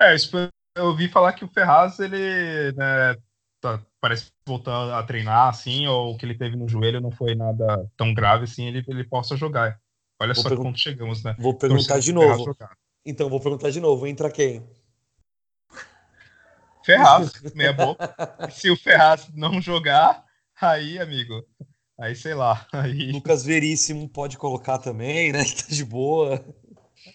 É, 0.00 0.16
eu 0.76 0.86
ouvi 0.86 1.08
falar 1.08 1.32
que 1.32 1.44
o 1.44 1.48
Ferraz, 1.48 1.98
ele 2.00 2.72
né, 2.72 3.16
tá- 3.64 3.80
parece 4.00 4.30
voltar 4.46 4.98
a 4.98 5.02
treinar, 5.02 5.48
assim, 5.48 5.86
ou 5.86 6.12
o 6.12 6.18
que 6.18 6.26
ele 6.26 6.36
teve 6.36 6.54
no 6.54 6.68
joelho 6.68 7.00
não 7.00 7.10
foi 7.10 7.34
nada 7.34 7.90
tão 7.96 8.12
grave 8.12 8.44
assim, 8.44 8.66
ele, 8.66 8.84
ele 8.86 9.04
possa 9.04 9.36
jogar. 9.36 9.80
Olha 10.20 10.34
Vou 10.34 10.42
só 10.42 10.48
pergun- 10.50 10.64
quanto 10.64 10.78
chegamos, 10.78 11.24
né? 11.24 11.34
Vou 11.38 11.54
perguntar 11.54 11.98
de 11.98 12.12
novo. 12.12 12.54
Então, 13.06 13.28
vou 13.28 13.40
perguntar 13.40 13.70
de 13.70 13.80
novo, 13.80 14.06
entra 14.06 14.30
quem? 14.30 14.62
Ferraz, 16.84 17.32
meia 17.54 17.72
boca. 17.72 18.14
Se 18.50 18.70
o 18.70 18.76
Ferraz 18.76 19.28
não 19.34 19.60
jogar, 19.60 20.24
aí, 20.60 20.98
amigo, 20.98 21.42
aí 21.98 22.14
sei 22.14 22.34
lá. 22.34 22.66
Aí... 22.72 23.10
Lucas 23.12 23.44
Veríssimo 23.44 24.08
pode 24.08 24.36
colocar 24.36 24.78
também, 24.78 25.32
né? 25.32 25.42
Tá 25.56 25.66
de 25.68 25.84
boa. 25.84 26.44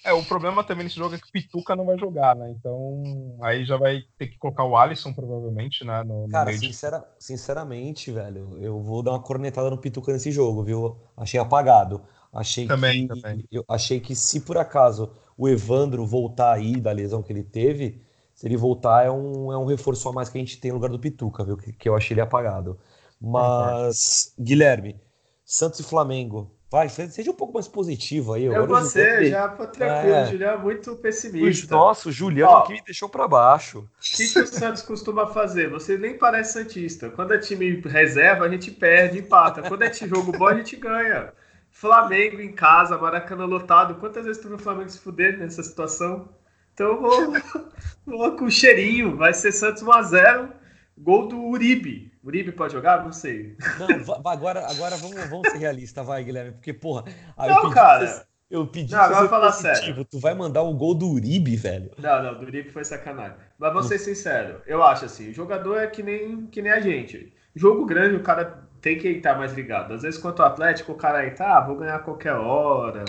É, 0.04 0.14
o 0.14 0.24
problema 0.24 0.64
também 0.64 0.86
nesse 0.86 0.96
jogo 0.96 1.16
é 1.16 1.20
que 1.20 1.28
o 1.28 1.32
Pituca 1.32 1.76
não 1.76 1.86
vai 1.86 1.98
jogar, 1.98 2.36
né? 2.36 2.50
Então, 2.52 3.38
aí 3.42 3.66
já 3.66 3.78
vai 3.78 4.02
ter 4.18 4.28
que 4.28 4.38
colocar 4.38 4.64
o 4.64 4.78
Alisson, 4.78 5.14
provavelmente, 5.14 5.84
né? 5.84 6.04
No, 6.04 6.28
no 6.28 6.30
Cara, 6.32 6.52
de- 6.52 6.58
sincera- 6.58 7.06
sinceramente, 7.20 8.12
velho, 8.12 8.58
eu 8.62 8.80
vou 8.82 9.02
dar 9.04 9.12
uma 9.12 9.22
cornetada 9.22 9.70
no 9.70 9.78
Pituca 9.78 10.14
nesse 10.14 10.32
jogo, 10.32 10.64
viu? 10.64 10.98
Achei 11.18 11.40
apagado. 11.40 12.02
Achei 12.32 12.68
Também, 12.68 13.08
que, 13.08 13.08
também. 13.08 13.44
Eu 13.52 13.66
achei 13.68 14.00
que 14.00 14.16
se 14.16 14.40
por 14.42 14.58
acaso 14.58 15.12
o 15.38 15.50
Evandro 15.50 16.06
voltar 16.06 16.54
aí 16.54 16.80
da 16.80 16.92
lesão 16.92 17.24
que 17.24 17.34
ele 17.34 17.44
teve, 17.44 18.02
se 18.36 18.46
ele 18.48 18.56
voltar 18.56 19.06
é 19.06 19.12
um, 19.12 19.52
é 19.52 19.58
um 19.58 19.66
reforço 19.66 20.08
a 20.08 20.14
mais 20.14 20.30
que 20.30 20.38
a 20.38 20.42
gente 20.42 20.60
tem 20.60 20.72
no 20.72 20.78
lugar 20.78 20.90
do 20.92 21.00
Pituca, 21.00 21.44
viu? 21.44 21.58
Que, 21.58 21.74
que 21.74 21.90
eu 21.90 21.96
achei 21.96 22.14
ele 22.14 22.22
apagado. 22.22 22.80
Mas, 23.20 24.34
Guilherme, 24.40 24.96
Santos 25.44 25.80
e 25.80 25.84
Flamengo. 25.84 26.52
Vai, 26.72 26.88
seja 26.88 27.32
um 27.32 27.36
pouco 27.36 27.56
mais 27.56 27.68
positivo 27.68 28.34
aí. 28.34 28.46
Eu 28.46 28.68
vou 28.68 28.82
ser, 28.84 29.26
já 29.26 29.48
tô 29.50 29.66
tranquilo. 29.66 30.14
É. 30.14 30.24
O 30.24 30.28
Julião 30.28 30.54
é 30.54 30.58
muito 30.58 30.96
pessimista. 30.98 31.76
Nossa, 31.76 32.10
o 32.10 32.12
Julião 32.12 32.48
Ó. 32.48 32.62
que 32.62 32.74
me 32.74 32.82
deixou 32.86 33.10
pra 33.10 33.28
baixo. 33.28 33.80
O 33.80 33.88
que, 34.00 34.28
que 34.28 34.40
o 34.40 34.46
Santos 34.46 34.84
costuma 34.84 35.26
fazer? 35.26 35.68
Você 35.72 35.98
nem 35.98 36.16
parece 36.16 36.54
Santista. 36.54 37.10
Quando 37.10 37.34
é 37.34 37.40
time 37.40 37.82
reserva, 37.82 38.46
a 38.46 38.50
gente 38.50 38.70
perde, 38.70 39.18
empata. 39.18 39.64
Quando 39.64 39.82
é 39.82 39.90
time 39.90 40.12
jogo 40.12 40.32
bom, 40.32 40.48
a 40.48 40.54
gente 40.54 40.76
ganha. 40.76 41.34
Flamengo 41.72 42.40
em 42.40 42.52
casa, 42.52 43.00
Maracanã 43.00 43.46
lotado. 43.46 43.96
Quantas 43.96 44.26
vezes 44.26 44.40
tu 44.40 44.48
viu 44.48 44.58
o 44.58 44.60
Flamengo 44.60 44.92
se 44.92 45.00
fuder 45.00 45.40
nessa 45.40 45.64
situação? 45.64 46.30
Então 46.76 46.88
eu 46.88 47.02
vou, 47.02 47.34
vou 48.06 48.36
com 48.38 48.48
cheirinho. 48.48 49.18
Vai 49.18 49.34
ser 49.34 49.52
Santos 49.52 49.82
1x0. 49.82 50.52
Gol 50.96 51.28
do 51.28 51.42
Uribe. 51.42 52.12
Uribe 52.24 52.52
pode 52.52 52.74
jogar? 52.74 53.04
Não 53.04 53.12
sei. 53.12 53.56
Não, 53.78 53.88
agora, 54.28 54.68
agora 54.70 54.98
vamos, 54.98 55.24
vamos 55.30 55.50
ser 55.50 55.58
realistas, 55.58 56.06
vai, 56.06 56.24
Guilherme, 56.24 56.52
porque, 56.54 56.74
porra, 56.74 57.06
aí 57.38 57.50
Não, 57.50 57.58
eu 57.58 57.62
pedi 57.70 57.74
cara. 57.74 58.28
eu 58.50 58.68
pedi 58.68 58.92
Não, 58.92 59.00
agora 59.00 59.22
ser 59.24 59.30
fala 59.30 59.52
positivo, 59.52 59.76
sério. 59.86 60.06
tu 60.06 60.20
vai 60.20 60.34
mandar 60.34 60.62
o 60.64 60.74
gol 60.74 60.94
do 60.96 61.10
Uribe, 61.10 61.56
velho. 61.56 61.92
Não, 61.98 62.24
não, 62.24 62.36
do 62.40 62.46
Uribe 62.46 62.72
foi 62.72 62.84
sacanagem. 62.84 63.38
Mas 63.58 63.74
vou 63.74 63.84
ser 63.84 64.00
sincero, 64.00 64.62
eu 64.66 64.84
acho 64.84 65.06
assim, 65.06 65.30
o 65.30 65.34
jogador 65.34 65.78
é 65.78 65.88
que 65.88 66.04
nem, 66.04 66.46
que 66.48 66.62
nem 66.62 66.72
a 66.72 66.80
gente. 66.80 67.34
Jogo 67.56 67.86
grande, 67.86 68.16
o 68.16 68.24
cara 68.24 68.68
tem 68.82 68.98
que 68.98 69.08
estar 69.08 69.38
mais 69.38 69.54
ligado. 69.54 69.94
Às 69.94 70.02
vezes, 70.04 70.20
quanto 70.20 70.40
o 70.40 70.46
Atlético, 70.46 70.92
o 70.94 70.96
cara 70.96 71.20
aí 71.20 71.32
tá, 71.32 71.58
ah, 71.58 71.62
vou 71.62 71.76
ganhar 71.78 71.96
a 71.96 72.00
qualquer 72.00 72.34
hora. 72.34 73.04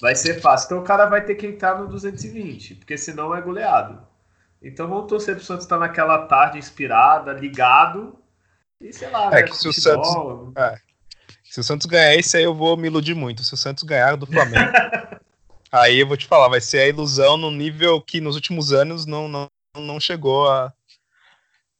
Vai 0.00 0.14
ser 0.14 0.40
fácil. 0.40 0.66
Então 0.66 0.78
o 0.78 0.84
cara 0.84 1.06
vai 1.06 1.24
ter 1.24 1.34
que 1.34 1.46
entrar 1.46 1.78
no 1.80 1.88
220, 1.88 2.76
porque 2.76 2.96
senão 2.96 3.34
é 3.34 3.40
goleado. 3.40 4.00
Então 4.62 4.86
vamos 4.88 5.08
torcer 5.08 5.34
pro 5.34 5.44
Santos 5.44 5.64
estar 5.64 5.78
naquela 5.78 6.26
tarde 6.26 6.58
inspirada, 6.58 7.32
ligado. 7.32 8.16
E 8.82 8.92
sei 8.92 9.08
lá, 9.10 9.28
É 9.28 9.30
né, 9.30 9.42
que 9.42 9.56
se 9.56 9.68
o 9.68 9.72
futebol. 9.72 10.52
Se 11.44 11.60
o 11.60 11.64
Santos 11.64 11.86
ganhar 11.86 12.14
esse 12.14 12.36
aí, 12.36 12.44
eu 12.44 12.54
vou 12.54 12.76
me 12.76 12.86
iludir 12.88 13.14
muito. 13.14 13.44
Se 13.44 13.52
o 13.52 13.58
Santos 13.58 13.84
ganhar 13.84 14.16
do 14.16 14.26
Flamengo, 14.26 14.72
aí 15.70 16.00
eu 16.00 16.06
vou 16.06 16.16
te 16.16 16.26
falar, 16.26 16.48
vai 16.48 16.62
ser 16.62 16.78
a 16.78 16.88
ilusão 16.88 17.36
no 17.36 17.50
nível 17.50 18.00
que 18.00 18.20
nos 18.20 18.36
últimos 18.36 18.72
anos 18.72 19.04
não, 19.04 19.28
não, 19.28 19.48
não 19.76 20.00
chegou 20.00 20.50
a, 20.50 20.72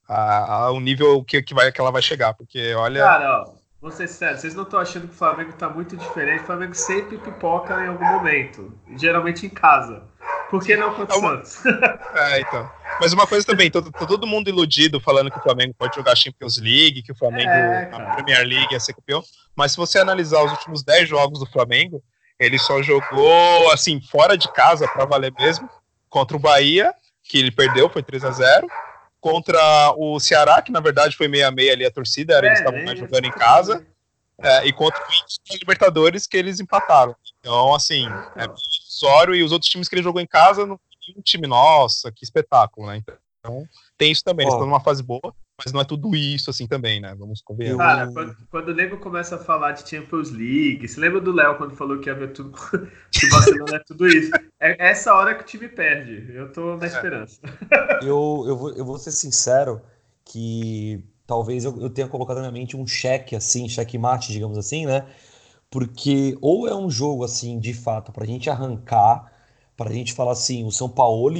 a, 0.07 0.64
ao 0.66 0.78
nível 0.78 1.24
que, 1.24 1.42
que, 1.42 1.55
vai, 1.55 1.72
que 1.72 1.80
ela 1.80 1.90
vai 1.90 2.03
chegar. 2.03 2.34
Porque, 2.34 2.74
olha, 2.74 3.03
Cara, 3.03 3.42
ó, 3.42 3.55
vou 3.80 3.90
ser 3.90 4.09
sério, 4.09 4.38
vocês 4.38 4.55
não 4.55 4.64
estão 4.64 4.78
achando 4.78 5.09
que 5.09 5.14
o 5.14 5.16
Flamengo 5.16 5.53
tá 5.55 5.70
muito 5.70 5.96
diferente. 5.96 6.42
O 6.42 6.46
Flamengo 6.46 6.74
sempre 6.74 7.16
pipoca 7.16 7.82
em 7.82 7.88
algum 7.88 8.05
momento. 8.05 8.78
Geralmente 8.96 9.46
em 9.46 9.50
casa. 9.50 10.03
Por 10.50 10.62
que 10.62 10.76
não 10.76 10.92
contra 10.94 11.16
o 11.16 11.18
É 11.18 11.22
Santos? 11.22 11.64
é, 12.14 12.40
então. 12.40 12.70
Mas 13.03 13.12
uma 13.12 13.26
coisa 13.26 13.44
também, 13.44 13.68
todo, 13.68 13.90
tá 13.90 14.07
todo 14.07 14.28
mundo 14.28 14.46
iludido 14.46 15.00
falando 15.00 15.28
que 15.28 15.36
o 15.36 15.42
Flamengo 15.42 15.74
pode 15.76 15.96
jogar 15.96 16.14
Champions 16.14 16.57
League, 16.59 17.03
que 17.03 17.11
o 17.11 17.16
Flamengo 17.16 17.50
É, 17.50 17.86
cara. 17.86 18.14
Premier 18.14 18.46
League 18.46 18.72
ia 18.72 18.78
ser 18.78 18.94
campeão. 18.94 19.24
Mas 19.57 19.72
se 19.72 19.76
você 19.76 19.98
analisar 19.98 20.40
os 20.44 20.53
últimos 20.53 20.84
10 20.84 21.09
jogos 21.09 21.40
do 21.40 21.46
Flamengo, 21.46 22.00
ele 22.38 22.61
só 22.61 22.80
jogou 22.80 23.72
assim, 23.72 24.00
fora 24.00 24.38
de 24.38 24.46
casa, 24.53 24.86
pra 24.86 25.05
valer 25.05 25.32
mesmo, 25.36 25.68
contra 26.09 26.36
o 26.36 26.40
Bahia, 26.40 26.94
que 27.24 27.38
ele 27.38 27.50
perdeu, 27.50 27.90
foi 27.90 28.05
3 28.05 28.24
a 28.24 28.30
0 28.30 28.68
Contra 29.20 29.92
o 29.96 30.20
Ceará, 30.20 30.62
que 30.62 30.70
na 30.70 30.78
verdade 30.78 31.16
foi 31.16 31.26
meia 31.26 31.50
meia 31.50 31.72
ali 31.72 31.84
a 31.84 31.90
torcida, 31.90 32.34
era, 32.34 32.46
é, 32.46 32.50
eles 32.50 32.61
estavam 32.61 32.84
né, 32.84 32.94
jogando 32.94 33.24
em 33.24 33.32
casa. 33.32 33.84
É, 34.38 34.64
e 34.64 34.72
contra 34.72 35.03
o 35.03 35.55
Libertadores, 35.59 36.28
que 36.28 36.36
eles 36.36 36.61
empataram. 36.61 37.16
Então, 37.40 37.74
assim, 37.74 38.07
é 38.36 38.46
sório 38.57 39.34
e 39.34 39.42
os 39.42 39.50
outros 39.50 39.68
times 39.68 39.88
que 39.88 39.96
ele 39.96 40.05
jogou 40.05 40.22
em 40.22 40.26
casa, 40.26 40.64
não 40.64 40.78
time, 41.22 41.46
nossa, 41.46 42.12
que 42.12 42.24
espetáculo, 42.24 42.86
né? 42.86 43.03
Então, 43.40 43.66
tem 43.98 44.12
isso 44.12 44.22
também, 44.22 44.44
eles 44.44 44.55
estão 44.55 44.66
numa 44.66 44.80
fase 44.80 45.03
boa 45.03 45.34
mas 45.64 45.72
não 45.72 45.80
é 45.80 45.84
tudo 45.84 46.14
isso 46.16 46.50
assim 46.50 46.66
também, 46.66 47.00
né? 47.00 47.14
Vamos 47.16 47.40
convencer. 47.40 47.76
Cara, 47.76 48.11
quando, 48.12 48.36
quando, 48.50 48.68
o 48.68 48.74
nego 48.74 48.98
começa 48.98 49.36
a 49.36 49.38
falar 49.38 49.72
de 49.72 49.88
Champions 49.88 50.30
League, 50.30 50.86
você 50.86 50.98
lembra 51.00 51.20
do 51.20 51.32
Léo 51.32 51.57
quando 51.57 51.76
falou 51.76 52.00
que 52.00 52.09
ia 52.09 52.14
ver 52.14 52.32
tudo 52.32 52.50
que 53.12 53.26
o 53.26 53.30
Barcelona 53.30 53.76
é 53.76 53.78
tudo 53.80 54.07
isso? 54.09 54.30
É 54.59 54.88
essa 54.90 55.14
hora 55.14 55.34
que 55.34 55.42
o 55.42 55.46
time 55.46 55.68
perde. 55.68 56.32
Eu 56.34 56.53
tô 56.53 56.76
na 56.76 56.84
é. 56.84 56.88
esperança. 56.88 57.40
Eu, 58.00 58.44
eu, 58.46 58.57
vou, 58.57 58.72
eu 58.72 58.84
vou 58.84 58.98
ser 58.98 59.12
sincero 59.12 59.80
que 60.24 61.05
talvez 61.26 61.64
eu, 61.64 61.80
eu 61.80 61.90
tenha 61.90 62.09
colocado 62.09 62.36
na 62.36 62.50
minha 62.50 62.53
mente 62.53 62.76
um 62.76 62.86
cheque 62.86 63.36
assim, 63.36 63.68
cheque 63.68 63.98
mate, 63.98 64.32
digamos 64.32 64.59
assim, 64.59 64.86
né? 64.86 65.07
Porque 65.70 66.36
ou 66.40 66.66
é 66.66 66.74
um 66.74 66.90
jogo 66.90 67.24
assim, 67.24 67.59
de 67.59 67.72
fato, 67.72 68.12
pra 68.12 68.26
gente 68.26 68.50
arrancar, 68.50 69.32
pra 69.77 69.93
gente 69.93 70.12
falar 70.12 70.33
assim, 70.33 70.64
o 70.64 70.70
São 70.70 70.89
Paulo 70.89 71.33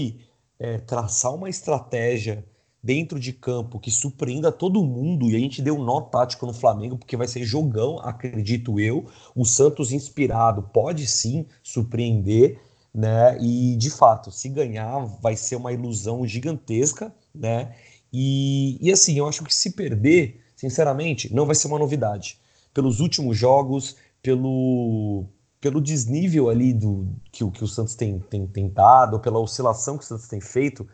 é, 0.59 0.78
traçar 0.78 1.35
uma 1.35 1.49
estratégia 1.49 2.45
dentro 2.83 3.20
de 3.20 3.33
campo 3.33 3.78
que 3.78 3.91
surpreenda 3.91 4.51
todo 4.51 4.85
mundo 4.85 5.30
e 5.30 5.37
a 5.37 5.39
gente 5.39 5.62
deu 5.62 5.76
um 5.76 5.85
nó 5.85 6.01
tático 6.01 6.47
no 6.47 6.53
Flamengo 6.53 6.99
porque 6.99 7.16
vai 7.16 7.28
ser 7.28 7.45
jogão, 7.45 7.99
acredito 8.01 8.80
eu. 8.80 9.07
O 9.37 9.45
Santos 9.45 9.93
inspirado 9.93 10.62
pode 10.62 11.07
sim 11.07 11.47
surpreender, 11.62 12.59
né? 12.93 13.39
E 13.41 13.76
de 13.76 13.91
fato, 13.91 14.30
se 14.33 14.49
ganhar 14.49 14.99
vai 15.20 15.37
ser 15.37 15.57
uma 15.57 15.72
ilusão 15.72 16.26
gigantesca, 16.26 17.14
né? 17.35 17.74
E, 18.12 18.78
e 18.80 18.91
assim, 18.91 19.16
eu 19.16 19.28
acho 19.28 19.45
que 19.45 19.55
se 19.55 19.70
perder, 19.70 20.41
sinceramente, 20.57 21.33
não 21.33 21.47
vai 21.47 21.55
ser 21.55 21.68
uma 21.68 21.78
novidade. 21.78 22.39
Pelos 22.74 23.01
últimos 23.01 23.37
jogos, 23.37 23.97
pelo 24.22 25.24
pelo 25.62 25.80
desnível 25.80 26.50
ali 26.50 26.74
do 26.74 27.08
que, 27.30 27.50
que 27.50 27.64
o 27.64 27.66
Santos 27.66 27.94
tem, 27.94 28.18
tem 28.18 28.46
tentado, 28.46 29.18
pela 29.18 29.38
oscilação 29.38 29.96
que 29.96 30.04
o 30.04 30.06
Santos 30.06 30.28
tem 30.28 30.42
feito, 30.42 30.86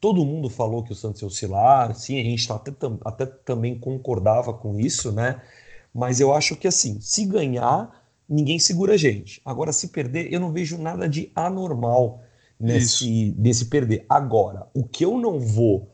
Todo 0.00 0.24
mundo 0.24 0.50
falou 0.50 0.82
que 0.82 0.92
o 0.92 0.94
Santos 0.94 1.22
ia 1.22 1.28
oscilar, 1.28 1.94
sim, 1.94 2.20
a 2.20 2.22
gente 2.22 2.52
até, 2.52 2.72
até 3.04 3.26
também 3.26 3.78
concordava 3.78 4.52
com 4.52 4.78
isso, 4.78 5.10
né? 5.10 5.40
Mas 5.94 6.20
eu 6.20 6.34
acho 6.34 6.54
que 6.54 6.68
assim, 6.68 7.00
se 7.00 7.24
ganhar, 7.24 8.04
ninguém 8.28 8.58
segura 8.58 8.94
a 8.94 8.96
gente. 8.96 9.40
Agora, 9.44 9.72
se 9.72 9.88
perder, 9.88 10.32
eu 10.32 10.38
não 10.38 10.52
vejo 10.52 10.76
nada 10.76 11.08
de 11.08 11.32
anormal 11.34 12.22
nesse, 12.60 13.34
nesse 13.38 13.64
perder. 13.66 14.04
Agora, 14.08 14.66
o 14.74 14.84
que 14.84 15.04
eu 15.04 15.16
não 15.18 15.40
vou 15.40 15.88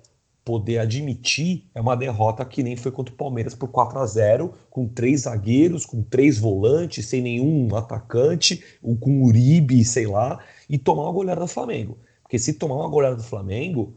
poder 0.45 0.79
admitir 0.79 1.65
é 1.75 1.81
uma 1.81 1.97
derrota 1.97 2.45
que 2.45 2.63
nem 2.63 2.77
foi 2.77 2.91
contra 2.91 3.15
o 3.15 3.17
Palmeiras 3.17 3.55
por 3.55 3.69
4 3.69 3.99
a 3.99 4.07
0 4.07 4.55
com 4.71 4.89
três 4.89 5.23
zagueiros, 5.23 5.87
com 5.87 6.03
três 6.03 6.39
volantes, 6.39 7.07
sem 7.07 7.21
nenhum 7.21 7.75
atacante, 7.77 8.63
ou 8.83 8.97
com 8.97 9.23
Uribe, 9.23 9.85
sei 9.85 10.07
lá, 10.07 10.41
e 10.69 10.79
tomar 10.79 11.05
uma 11.05 11.13
goleada 11.13 11.43
do 11.43 11.47
Flamengo. 11.47 11.99
Porque 12.23 12.39
se 12.39 12.55
tomar 12.55 12.77
uma 12.77 12.89
goleada 12.89 13.17
do 13.17 13.23
Flamengo, 13.23 13.95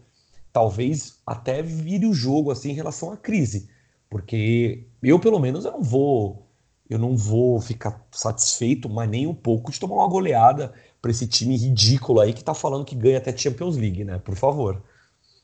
talvez 0.51 1.19
até 1.25 1.61
vire 1.61 2.05
o 2.05 2.13
jogo 2.13 2.51
assim 2.51 2.71
em 2.71 2.75
relação 2.75 3.11
à 3.11 3.17
crise. 3.17 3.67
Porque 4.09 4.85
eu, 5.01 5.19
pelo 5.19 5.39
menos, 5.39 5.65
eu 5.65 5.71
não 5.71 5.83
vou. 5.83 6.43
Eu 6.87 6.99
não 6.99 7.17
vou 7.17 7.59
ficar 7.59 8.05
satisfeito, 8.11 8.87
mas 8.87 9.09
nem 9.09 9.25
um 9.25 9.33
pouco, 9.33 9.71
de 9.71 9.79
tomar 9.79 9.95
uma 9.95 10.07
goleada 10.07 10.71
para 11.01 11.09
esse 11.09 11.27
time 11.27 11.57
ridículo 11.57 12.19
aí 12.19 12.31
que 12.31 12.43
tá 12.43 12.53
falando 12.53 12.85
que 12.85 12.95
ganha 12.95 13.17
até 13.17 13.35
Champions 13.35 13.75
League, 13.75 14.03
né? 14.03 14.19
Por 14.19 14.35
favor. 14.35 14.83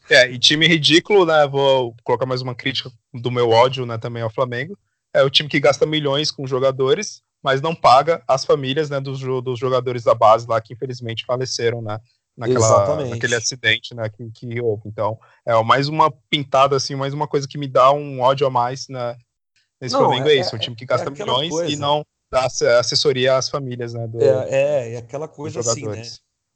É, 0.10 0.30
e 0.30 0.38
time 0.38 0.68
ridículo, 0.68 1.26
né? 1.26 1.48
Vou 1.48 1.96
colocar 2.04 2.26
mais 2.26 2.42
uma 2.42 2.56
crítica 2.56 2.92
do 3.14 3.32
meu 3.32 3.50
ódio, 3.50 3.86
né, 3.86 3.98
também 3.98 4.24
ao 4.24 4.30
Flamengo. 4.30 4.78
É 5.14 5.24
o 5.24 5.30
time 5.30 5.50
que 5.50 5.60
gasta 5.60 5.86
milhões 5.86 6.32
com 6.32 6.48
jogadores, 6.48 7.22
mas 7.44 7.62
não 7.62 7.76
paga 7.76 8.24
as 8.28 8.46
famílias, 8.46 8.90
né, 8.90 9.00
dos, 9.00 9.20
dos 9.20 9.60
jogadores 9.60 10.04
da 10.04 10.16
base 10.16 10.48
lá 10.48 10.60
que 10.62 10.74
infelizmente 10.74 11.26
faleceram, 11.26 11.82
né? 11.82 12.00
naquela, 12.38 13.06
naquele 13.06 13.36
acidente 13.36 13.94
né, 13.94 14.10
que, 14.10 14.30
que 14.32 14.62
houve. 14.62 14.84
Então, 14.86 15.20
é 15.46 15.62
mais 15.64 15.88
uma 15.88 16.12
pintada, 16.30 16.76
assim, 16.76 16.96
mais 16.96 17.14
uma 17.14 17.28
coisa 17.28 17.48
que 17.48 17.58
me 17.58 17.68
dá 17.68 17.92
um 17.92 18.22
ódio 18.22 18.48
a 18.48 18.50
mais 18.50 18.88
na, 18.88 19.16
nesse 19.80 19.94
não, 19.94 20.02
Flamengo 20.02 20.30
é, 20.30 20.34
é 20.34 20.40
isso, 20.40 20.56
um 20.56 20.60
time 20.60 20.76
que 20.76 20.86
gasta 20.86 21.10
é 21.10 21.12
milhões 21.12 21.50
coisa. 21.50 21.72
e 21.72 21.76
não 21.76 22.06
dá 22.32 22.46
assessoria 22.80 23.36
às 23.36 23.50
famílias, 23.50 23.94
né? 23.94 24.08
Do, 24.08 24.22
é, 24.22 24.94
é, 24.94 24.98
aquela 24.98 25.28
coisa 25.28 25.60
assim, 25.60 25.86
né? 25.86 26.02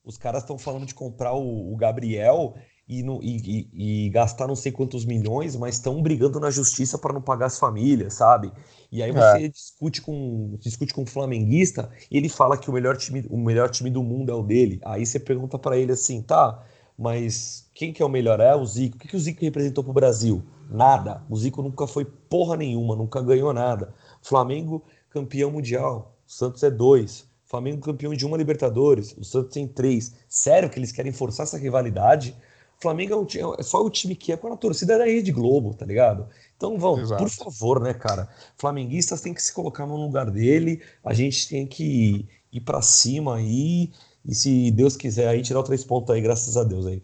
Os 0.03 0.17
caras 0.17 0.43
estão 0.43 0.57
falando 0.57 0.85
de 0.85 0.93
comprar 0.93 1.33
o, 1.33 1.73
o 1.73 1.75
Gabriel 1.75 2.55
e, 2.87 3.01
no, 3.01 3.19
e, 3.23 3.67
e, 3.73 4.05
e, 4.05 4.09
gastar 4.09 4.47
não 4.47 4.55
sei 4.55 4.71
quantos 4.71 5.05
milhões, 5.05 5.55
mas 5.55 5.75
estão 5.75 6.01
brigando 6.03 6.39
na 6.39 6.51
justiça 6.51 6.97
para 6.97 7.13
não 7.13 7.21
pagar 7.21 7.47
as 7.47 7.57
famílias, 7.57 8.13
sabe? 8.13 8.51
E 8.91 9.01
aí 9.01 9.11
você 9.11 9.45
é. 9.45 9.47
discute 9.47 10.01
com 10.01 10.55
discute 10.59 10.93
com 10.93 11.01
um 11.01 11.05
flamenguista 11.05 11.89
e 12.11 12.17
ele 12.17 12.29
fala 12.29 12.57
que 12.57 12.69
o 12.69 12.73
melhor 12.73 12.95
time, 12.95 13.25
o 13.29 13.37
melhor 13.37 13.69
time 13.69 13.89
do 13.89 14.03
mundo 14.03 14.31
é 14.31 14.35
o 14.35 14.43
dele. 14.43 14.79
Aí 14.85 15.05
você 15.05 15.19
pergunta 15.19 15.57
para 15.57 15.77
ele 15.77 15.91
assim, 15.91 16.21
tá? 16.21 16.63
Mas 16.97 17.69
quem 17.73 17.91
que 17.91 18.01
é 18.01 18.05
o 18.05 18.09
melhor? 18.09 18.39
É 18.39 18.55
o 18.55 18.65
Zico. 18.65 18.95
O 18.95 18.99
que, 18.99 19.07
que 19.07 19.15
o 19.15 19.19
Zico 19.19 19.41
representou 19.41 19.83
para 19.83 19.91
o 19.91 19.93
Brasil? 19.93 20.43
Nada. 20.69 21.23
O 21.29 21.35
Zico 21.35 21.61
nunca 21.61 21.87
foi 21.87 22.05
porra 22.05 22.55
nenhuma, 22.55 22.95
nunca 22.95 23.21
ganhou 23.21 23.51
nada. 23.51 23.93
Flamengo 24.21 24.83
campeão 25.09 25.51
mundial. 25.51 26.15
O 26.27 26.31
Santos 26.31 26.63
é 26.63 26.71
dois. 26.71 27.27
Flamengo 27.43 27.81
campeão 27.81 28.13
de 28.13 28.25
uma 28.25 28.37
Libertadores. 28.37 29.15
O 29.17 29.23
Santos 29.23 29.53
tem 29.53 29.67
três. 29.67 30.13
Sério 30.29 30.69
que 30.69 30.79
eles 30.79 30.91
querem 30.91 31.11
forçar 31.11 31.45
essa 31.45 31.57
rivalidade? 31.57 32.35
Flamengo 32.79 33.13
é, 33.13 33.45
um, 33.45 33.53
é, 33.55 33.63
só 33.63 33.83
o 33.83 33.89
time 33.89 34.15
que 34.15 34.31
é 34.31 34.37
quando 34.37 34.53
a 34.53 34.57
torcida 34.57 34.93
é 34.93 34.97
da 34.97 35.05
Rede 35.05 35.31
Globo, 35.31 35.73
tá 35.73 35.85
ligado? 35.85 36.27
Então, 36.55 36.77
vão, 36.77 36.99
Exato. 36.99 37.23
por 37.23 37.29
favor, 37.29 37.81
né, 37.81 37.93
cara? 37.93 38.29
Flamenguistas 38.57 39.21
têm 39.21 39.33
que 39.33 39.41
se 39.41 39.53
colocar 39.53 39.85
no 39.85 39.95
lugar 39.95 40.29
dele, 40.29 40.81
a 41.03 41.13
gente 41.13 41.47
tem 41.47 41.65
que 41.65 41.83
ir, 41.83 42.29
ir 42.51 42.61
para 42.61 42.81
cima 42.81 43.37
aí, 43.37 43.91
e 44.25 44.33
se 44.33 44.71
Deus 44.71 44.95
quiser 44.95 45.27
aí, 45.27 45.41
tirar 45.41 45.59
o 45.59 45.63
três 45.63 45.83
pontos 45.83 46.13
aí, 46.13 46.21
graças 46.21 46.57
a 46.57 46.63
Deus 46.63 46.85
aí. 46.85 47.01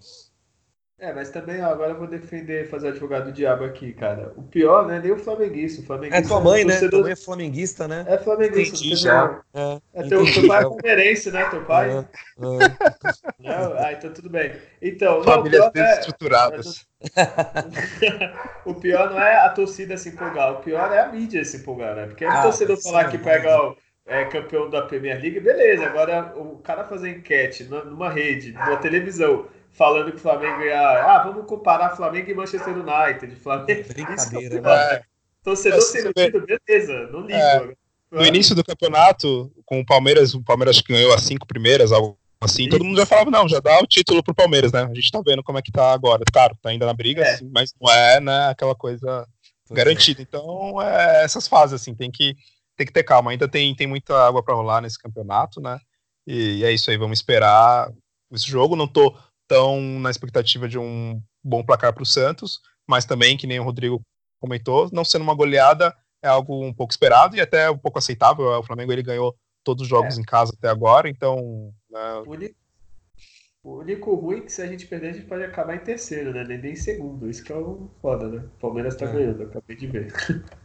É, 1.02 1.12
mas 1.12 1.32
também 1.32 1.60
ó, 1.64 1.72
agora 1.72 1.94
eu 1.94 1.98
vou 1.98 2.06
defender, 2.06 2.70
fazer 2.70 2.90
advogado 2.90 3.26
do 3.26 3.32
diabo 3.32 3.64
aqui, 3.64 3.92
cara. 3.92 4.32
O 4.38 4.44
pior, 4.44 4.86
né? 4.86 5.00
Nem 5.00 5.12
o 5.12 5.18
flamenguista. 5.18 5.82
O 5.82 5.86
flamenguista 5.86 6.24
é 6.24 6.28
tua 6.28 6.40
mãe, 6.40 6.64
né? 6.64 6.78
Tua 6.78 7.02
mãe 7.02 7.12
é 7.12 7.16
flamenguista, 7.16 7.88
né? 7.88 8.06
É 8.08 8.20
flamenguista. 8.20 8.78
Entendi, 8.78 8.96
já. 8.96 9.42
É, 9.52 9.82
é 9.96 10.04
teu, 10.04 10.24
teu, 10.32 10.48
pai 10.48 10.60
é 10.60 10.62
palmeirense, 10.62 11.32
né? 11.32 11.44
Teu 11.50 11.66
pai? 11.66 11.90
É, 11.90 11.94
é. 11.94 12.06
Não? 12.38 13.74
Ah, 13.80 13.94
então 13.94 14.14
tudo 14.14 14.30
bem. 14.30 14.54
Então, 14.80 15.24
Famílias 15.24 15.72
não, 15.74 15.84
é, 15.84 16.00
estruturadas. 16.00 16.86
o 18.64 18.76
pior 18.76 19.10
não 19.10 19.20
é 19.20 19.38
a 19.38 19.50
torcida 19.50 19.98
se 19.98 20.10
empolgar, 20.10 20.54
o 20.54 20.58
pior 20.58 20.94
é 20.94 21.00
a 21.00 21.12
mídia 21.12 21.44
se 21.44 21.58
empolgar, 21.58 21.96
né? 21.96 22.06
Porque 22.06 22.24
a 22.24 22.32
ah, 22.32 22.44
torcida 22.44 22.78
falar 22.78 23.06
que 23.06 23.18
pega 23.18 23.60
o 23.60 23.76
é, 24.06 24.26
campeão 24.26 24.70
da 24.70 24.84
Premier 24.84 25.20
League, 25.20 25.40
beleza. 25.40 25.84
Agora 25.84 26.32
o 26.36 26.60
cara 26.60 26.84
fazer 26.84 27.10
enquete 27.10 27.64
numa 27.64 28.12
rede, 28.12 28.52
numa 28.52 28.78
televisão 28.78 29.48
falando 29.72 30.12
que 30.12 30.18
o 30.18 30.22
Flamengo 30.22 30.62
ia. 30.62 30.80
Ah, 30.80 31.24
vamos 31.24 31.46
comparar 31.46 31.96
Flamengo 31.96 32.30
e 32.30 32.34
Manchester 32.34 32.74
United. 32.76 33.36
Flamengo. 33.36 33.88
Brincadeira, 33.88 34.56
Isso, 34.56 34.62
né? 34.62 35.02
Torcedor 35.44 35.82
sem 35.82 36.12
beleza, 36.12 37.08
não 37.12 37.22
ligo. 37.22 37.34
É, 37.34 37.74
no 38.12 38.26
início 38.26 38.54
do 38.54 38.64
campeonato, 38.64 39.52
com 39.66 39.80
o 39.80 39.86
Palmeiras, 39.86 40.34
o 40.34 40.44
Palmeiras 40.44 40.80
ganhou 40.82 41.14
as 41.14 41.24
cinco 41.24 41.48
primeiras, 41.48 41.92
algo 41.92 42.18
assim, 42.40 42.68
todo 42.68 42.84
mundo 42.84 42.98
já 42.98 43.06
falava, 43.06 43.32
não, 43.32 43.48
já 43.48 43.60
dá 43.60 43.80
o 43.80 43.88
título 43.88 44.24
pro 44.24 44.36
Palmeiras, 44.36 44.72
né? 44.72 44.84
A 44.84 44.94
gente 44.94 45.12
tá 45.12 45.22
vendo 45.26 45.44
como 45.44 45.58
é 45.58 45.62
que 45.62 45.72
tá 45.72 45.94
agora. 45.94 46.24
Claro, 46.32 46.58
tá 46.62 46.70
ainda 46.70 46.86
na 46.86 46.94
briga, 46.94 47.24
é. 47.24 47.34
assim, 47.34 47.50
mas 47.54 47.74
não 47.80 47.92
é, 47.92 48.20
né, 48.20 48.50
aquela 48.50 48.76
coisa 48.76 49.28
garantida. 49.70 50.22
Então, 50.22 50.82
é 50.82 51.24
essas 51.24 51.48
fases, 51.48 51.82
assim, 51.82 51.96
tem 51.96 52.12
que, 52.12 52.36
tem 52.76 52.86
que 52.86 52.94
ter 52.94 53.04
calma. 53.04 53.32
Ainda 53.32 53.48
tem, 53.48 53.74
tem 53.76 53.88
muita 53.88 54.16
água 54.28 54.44
para 54.44 54.56
rolar 54.56 54.82
nesse 54.82 55.00
campeonato, 55.00 55.62
né? 55.62 55.80
E, 56.28 56.58
e 56.58 56.64
é 56.66 56.72
isso 56.72 56.90
aí, 56.92 56.98
vamos 56.98 57.20
esperar 57.20 57.90
esse 58.32 58.48
jogo. 58.48 58.76
Não 58.76 58.88
tô 58.88 59.16
estão 59.52 59.82
na 60.00 60.10
expectativa 60.10 60.68
de 60.68 60.80
um 60.80 61.22
bom 61.44 61.64
placar 61.64 61.94
para 61.94 62.04
o 62.04 62.06
Santos, 62.06 62.62
mas 62.88 63.04
também, 63.04 63.36
que 63.36 63.46
nem 63.46 63.60
o 63.60 63.64
Rodrigo 63.64 64.02
comentou, 64.40 64.90
não 64.94 65.04
sendo 65.04 65.24
uma 65.24 65.36
goleada 65.36 65.96
é 66.24 66.28
algo 66.28 66.64
um 66.64 66.74
pouco 66.74 66.92
esperado 66.92 67.36
e 67.36 67.42
até 67.42 67.70
um 67.70 67.78
pouco 67.78 67.98
aceitável. 67.98 68.46
O 68.46 68.64
Flamengo 68.64 68.92
ele 68.92 69.04
ganhou 69.04 69.36
todos 69.64 69.84
os 69.84 69.90
jogos 69.90 70.18
é. 70.18 70.22
em 70.22 70.24
casa 70.24 70.54
até 70.56 70.70
agora, 70.70 71.10
então. 71.10 71.74
Né... 71.90 72.24
O, 72.26 72.30
único, 72.30 72.56
o 73.64 73.78
único 73.80 74.16
ruim 74.16 74.38
é 74.38 74.42
que 74.42 74.52
se 74.52 74.62
a 74.62 74.68
gente 74.68 74.86
perder, 74.86 75.10
a 75.10 75.14
gente 75.14 75.26
pode 75.26 75.44
acabar 75.44 75.76
em 75.76 75.80
terceiro, 75.80 76.32
né? 76.32 76.44
Nem 76.44 76.74
em 76.74 76.76
segundo. 76.76 77.28
Isso 77.28 77.44
que 77.44 77.52
é 77.52 77.56
o 77.56 77.90
foda, 78.02 78.28
né? 78.30 78.44
O 78.56 78.60
Palmeiras 78.60 78.96
tá 78.96 79.08
é. 79.08 79.12
ganhando, 79.12 79.44
acabei 79.44 79.76
de 79.76 79.88
ver. 79.88 80.14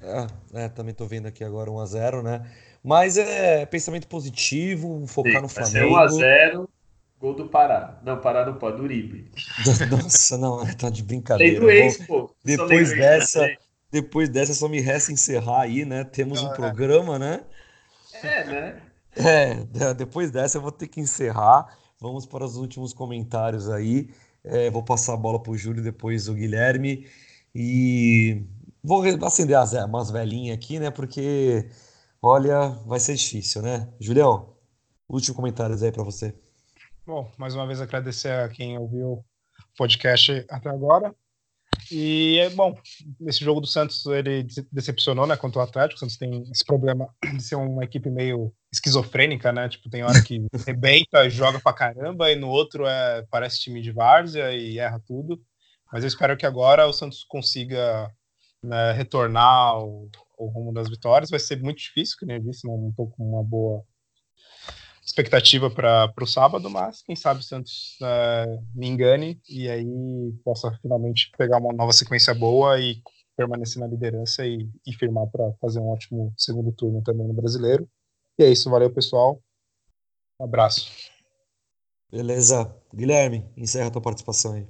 É, 0.02 0.64
é, 0.64 0.68
também 0.68 0.94
tô 0.94 1.06
vendo 1.06 1.26
aqui 1.26 1.42
agora 1.42 1.70
1x0, 1.70 2.22
né? 2.22 2.50
Mas 2.84 3.16
é 3.16 3.64
pensamento 3.64 4.06
positivo, 4.06 5.06
focar 5.06 5.36
Sim, 5.36 5.40
no 5.40 5.48
Flamengo. 5.48 5.94
Vai 5.94 6.08
ser 6.10 6.54
1x0 6.54 6.68
Gol 7.20 7.34
do 7.34 7.48
Pará. 7.48 7.98
Não, 8.04 8.20
Pará 8.20 8.44
não 8.44 8.58
pode, 8.58 8.76
do 8.76 8.82
Uribe. 8.82 9.30
Nossa, 9.90 10.36
não, 10.36 10.64
tá 10.74 10.90
de 10.90 11.02
brincadeira. 11.02 11.52
Tem 11.52 11.60
do 11.60 11.70
ex, 11.70 12.06
pô. 12.06 12.30
Depois 12.44 12.90
dessa, 12.90 13.42
né? 13.42 13.56
depois 13.90 14.28
dessa, 14.28 14.54
só 14.54 14.68
me 14.68 14.80
resta 14.80 15.12
encerrar 15.12 15.62
aí, 15.62 15.84
né? 15.84 16.04
Temos 16.04 16.42
um 16.42 16.52
é. 16.52 16.54
programa, 16.54 17.18
né? 17.18 17.44
É, 18.22 18.44
né? 18.44 18.82
É, 19.16 19.94
depois 19.94 20.30
dessa 20.30 20.58
eu 20.58 20.62
vou 20.62 20.72
ter 20.72 20.88
que 20.88 21.00
encerrar. 21.00 21.78
Vamos 21.98 22.26
para 22.26 22.44
os 22.44 22.56
últimos 22.56 22.92
comentários 22.92 23.70
aí. 23.70 24.10
É, 24.44 24.70
vou 24.70 24.82
passar 24.82 25.14
a 25.14 25.16
bola 25.16 25.42
para 25.42 25.52
o 25.52 25.56
Júlio, 25.56 25.82
depois 25.82 26.28
o 26.28 26.34
Guilherme. 26.34 27.06
E 27.54 28.42
vou 28.84 29.02
acender 29.24 29.56
as, 29.56 29.72
umas 29.72 30.10
velhinhas 30.10 30.56
aqui, 30.56 30.78
né? 30.78 30.90
Porque, 30.90 31.66
olha, 32.20 32.68
vai 32.86 33.00
ser 33.00 33.14
difícil, 33.14 33.62
né? 33.62 33.88
Julião, 33.98 34.54
últimos 35.08 35.34
comentários 35.34 35.82
aí 35.82 35.90
para 35.90 36.04
você. 36.04 36.34
Bom, 37.06 37.30
mais 37.38 37.54
uma 37.54 37.64
vez 37.64 37.80
agradecer 37.80 38.32
a 38.32 38.48
quem 38.48 38.76
ouviu 38.76 39.12
o 39.12 39.24
podcast 39.78 40.44
até 40.50 40.68
agora. 40.68 41.14
E, 41.88 42.50
bom, 42.56 42.76
esse 43.20 43.44
jogo 43.44 43.60
do 43.60 43.66
Santos, 43.68 44.04
ele 44.06 44.44
decepcionou, 44.72 45.24
né, 45.24 45.36
contra 45.36 45.60
o 45.60 45.62
Atlético. 45.62 45.98
O 45.98 46.00
Santos 46.00 46.16
tem 46.16 46.42
esse 46.50 46.64
problema 46.64 47.08
de 47.22 47.40
ser 47.40 47.54
uma 47.54 47.84
equipe 47.84 48.10
meio 48.10 48.52
esquizofrênica, 48.72 49.52
né? 49.52 49.68
Tipo, 49.68 49.88
tem 49.88 50.02
hora 50.02 50.20
que 50.20 50.44
rebenta, 50.66 51.30
joga 51.30 51.60
pra 51.60 51.72
caramba, 51.72 52.28
e 52.32 52.34
no 52.34 52.48
outro 52.48 52.84
é, 52.84 53.24
parece 53.30 53.60
time 53.60 53.80
de 53.80 53.92
várzea 53.92 54.52
e 54.52 54.80
erra 54.80 55.00
tudo. 55.06 55.40
Mas 55.92 56.02
eu 56.02 56.08
espero 56.08 56.36
que 56.36 56.44
agora 56.44 56.88
o 56.88 56.92
Santos 56.92 57.22
consiga 57.22 58.10
né, 58.60 58.90
retornar 58.94 59.78
o, 59.78 60.10
o 60.36 60.48
rumo 60.48 60.72
das 60.72 60.88
vitórias. 60.88 61.30
Vai 61.30 61.38
ser 61.38 61.62
muito 61.62 61.78
difícil, 61.78 62.16
que 62.18 62.26
nem 62.26 62.38
eu 62.38 62.42
disse, 62.42 62.66
não 62.66 62.88
estou 62.88 63.08
com 63.10 63.30
uma 63.30 63.44
boa 63.44 63.84
expectativa 65.16 65.70
para 65.70 66.12
o 66.20 66.26
sábado, 66.26 66.68
mas 66.68 67.02
quem 67.02 67.16
sabe 67.16 67.40
o 67.40 67.42
Santos 67.42 67.96
uh, 68.02 68.62
me 68.74 68.86
engane 68.86 69.40
e 69.48 69.68
aí 69.68 69.86
possa 70.44 70.70
finalmente 70.82 71.30
pegar 71.38 71.58
uma 71.58 71.72
nova 71.72 71.92
sequência 71.92 72.34
boa 72.34 72.78
e 72.78 73.00
permanecer 73.34 73.80
na 73.80 73.86
liderança 73.86 74.44
e, 74.44 74.68
e 74.86 74.92
firmar 74.94 75.26
para 75.28 75.52
fazer 75.60 75.80
um 75.80 75.88
ótimo 75.88 76.32
segundo 76.36 76.70
turno 76.72 77.02
também 77.02 77.26
no 77.26 77.32
brasileiro. 77.32 77.88
E 78.38 78.44
é 78.44 78.50
isso, 78.50 78.70
valeu 78.70 78.90
pessoal. 78.90 79.40
Um 80.38 80.44
abraço. 80.44 80.90
Beleza. 82.12 82.74
Guilherme, 82.94 83.44
encerra 83.56 83.88
a 83.88 83.90
tua 83.90 84.02
participação 84.02 84.52
aí. 84.52 84.66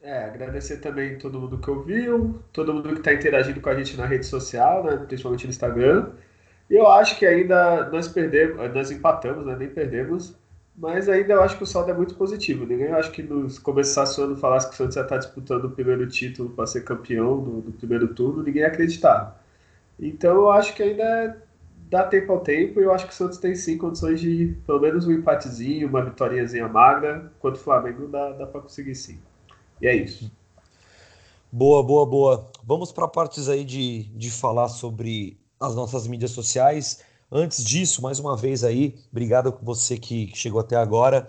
É, 0.00 0.24
agradecer 0.24 0.78
também 0.78 1.18
todo 1.18 1.38
mundo 1.38 1.58
que 1.58 1.70
ouviu, 1.70 2.42
todo 2.52 2.74
mundo 2.74 2.92
que 2.92 2.98
está 2.98 3.12
interagindo 3.12 3.60
com 3.60 3.68
a 3.68 3.76
gente 3.76 3.96
na 3.96 4.06
rede 4.06 4.26
social, 4.26 4.84
né, 4.84 4.96
principalmente 4.96 5.44
no 5.44 5.50
Instagram. 5.50 6.12
Eu 6.72 6.88
acho 6.88 7.18
que 7.18 7.26
ainda 7.26 7.90
nós 7.90 8.08
perdemos, 8.08 8.56
nós 8.72 8.90
empatamos, 8.90 9.44
né, 9.44 9.54
nem 9.54 9.68
perdemos, 9.68 10.34
mas 10.74 11.06
ainda 11.06 11.34
eu 11.34 11.42
acho 11.42 11.58
que 11.58 11.64
o 11.64 11.66
saldo 11.66 11.90
é 11.90 11.94
muito 11.94 12.14
positivo. 12.14 12.64
Ninguém 12.64 12.88
acho 12.88 13.12
que 13.12 13.22
nos 13.22 13.58
começasse 13.58 14.18
o 14.18 14.24
ano 14.24 14.38
falasse 14.38 14.68
que 14.68 14.74
o 14.74 14.76
Santos 14.78 14.94
já 14.94 15.02
está 15.02 15.18
disputando 15.18 15.66
o 15.66 15.70
primeiro 15.70 16.08
título 16.08 16.48
para 16.48 16.66
ser 16.66 16.82
campeão 16.82 17.44
do, 17.44 17.60
do, 17.60 17.72
primeiro 17.72 18.14
turno, 18.14 18.42
ninguém 18.42 18.62
ia 18.62 18.68
acreditar. 18.68 19.38
Então 20.00 20.34
eu 20.34 20.50
acho 20.50 20.74
que 20.74 20.82
ainda 20.82 21.36
dá 21.90 22.04
tempo 22.04 22.32
ao 22.32 22.40
tempo 22.40 22.80
e 22.80 22.84
eu 22.84 22.94
acho 22.94 23.06
que 23.06 23.12
o 23.12 23.16
Santos 23.16 23.36
tem 23.36 23.54
sim 23.54 23.76
condições 23.76 24.18
de 24.18 24.56
pelo 24.66 24.80
menos 24.80 25.06
um 25.06 25.12
empatezinho, 25.12 25.86
uma 25.86 26.02
vitóriazinha 26.02 26.66
magra, 26.68 27.30
quanto 27.38 27.56
o 27.56 27.60
Flamengo 27.60 28.08
dá, 28.08 28.30
dá 28.30 28.46
para 28.46 28.62
conseguir 28.62 28.94
sim. 28.94 29.18
E 29.78 29.86
é 29.86 29.94
isso. 29.94 30.32
Boa, 31.52 31.82
boa, 31.82 32.06
boa. 32.06 32.50
Vamos 32.64 32.90
para 32.90 33.06
partes 33.06 33.46
aí 33.50 33.62
de, 33.62 34.04
de 34.04 34.30
falar 34.30 34.68
sobre 34.68 35.41
as 35.62 35.74
nossas 35.74 36.06
mídias 36.06 36.32
sociais. 36.32 37.00
Antes 37.30 37.64
disso, 37.64 38.02
mais 38.02 38.18
uma 38.18 38.36
vez 38.36 38.64
aí, 38.64 38.94
obrigado 39.10 39.56
você 39.62 39.96
que 39.96 40.30
chegou 40.34 40.60
até 40.60 40.76
agora. 40.76 41.26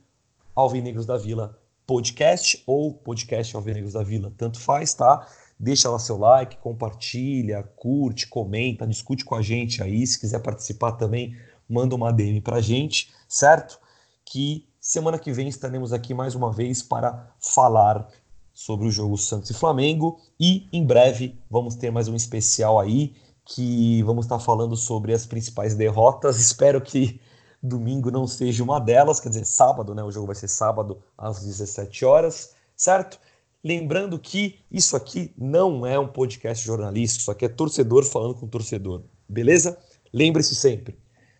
Alvinegros 0.54 1.06
da 1.06 1.16
Vila 1.16 1.58
Podcast 1.86 2.62
ou 2.66 2.94
Podcast 2.94 3.54
Alvinegros 3.54 3.92
da 3.92 4.02
Vila, 4.02 4.32
tanto 4.36 4.58
faz, 4.58 4.94
tá? 4.94 5.26
Deixa 5.58 5.90
lá 5.90 5.98
seu 5.98 6.16
like, 6.16 6.56
compartilha, 6.56 7.62
curte, 7.76 8.26
comenta, 8.26 8.86
discute 8.86 9.24
com 9.24 9.34
a 9.34 9.42
gente 9.42 9.82
aí. 9.82 10.06
Se 10.06 10.18
quiser 10.18 10.40
participar 10.40 10.92
também, 10.92 11.36
manda 11.68 11.94
uma 11.94 12.12
DM 12.12 12.40
pra 12.40 12.60
gente, 12.60 13.12
certo? 13.28 13.78
Que 14.24 14.66
semana 14.80 15.18
que 15.18 15.32
vem 15.32 15.48
estaremos 15.48 15.92
aqui 15.92 16.14
mais 16.14 16.34
uma 16.34 16.52
vez 16.52 16.82
para 16.82 17.30
falar 17.38 18.08
sobre 18.52 18.86
o 18.86 18.90
jogo 18.90 19.18
Santos 19.18 19.50
e 19.50 19.54
Flamengo. 19.54 20.18
E 20.38 20.66
em 20.72 20.84
breve 20.84 21.38
vamos 21.50 21.74
ter 21.74 21.90
mais 21.90 22.08
um 22.08 22.16
especial 22.16 22.80
aí 22.80 23.14
que 23.44 24.02
vamos 24.04 24.24
estar 24.24 24.38
falando 24.38 24.76
sobre 24.76 25.12
as 25.12 25.26
principais 25.26 25.74
derrotas. 25.74 26.38
Espero 26.40 26.80
que 26.80 27.20
domingo 27.64 28.10
não 28.10 28.26
seja 28.26 28.62
uma 28.62 28.78
delas, 28.78 29.18
quer 29.18 29.30
dizer, 29.30 29.46
sábado, 29.46 29.94
né? 29.94 30.02
O 30.02 30.10
jogo 30.10 30.26
vai 30.26 30.36
ser 30.36 30.48
sábado 30.48 30.98
às 31.16 31.42
17 31.42 32.04
horas, 32.04 32.54
certo? 32.76 33.18
Lembrando 33.62 34.18
que 34.18 34.58
isso 34.70 34.94
aqui 34.94 35.32
não 35.38 35.86
é 35.86 35.98
um 35.98 36.06
podcast 36.06 36.64
jornalístico, 36.64 37.22
isso 37.22 37.30
aqui 37.30 37.46
é 37.46 37.48
torcedor 37.48 38.04
falando 38.04 38.34
com 38.34 38.46
torcedor, 38.46 39.02
beleza? 39.26 39.78
Lembre-se 40.12 40.54
sempre: 40.54 40.98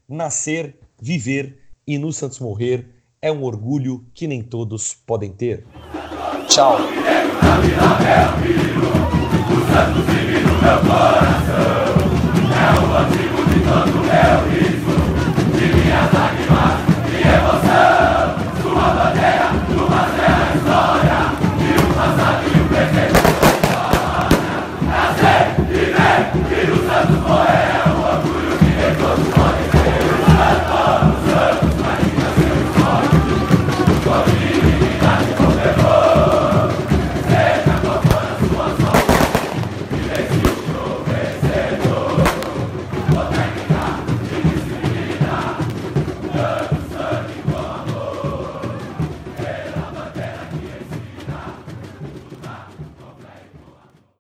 nascer, 0.09 0.79
viver 1.01 1.59
e 1.87 1.99
no 1.99 2.12
Santos 2.12 2.39
morrer 2.39 2.89
é 3.20 3.31
um 3.31 3.43
orgulho 3.43 4.07
que 4.14 4.27
nem 4.27 4.43
todos 4.43 4.95
podem 4.95 5.33
ter. 5.33 5.66
Tchau! 6.49 6.79
É 6.81 7.25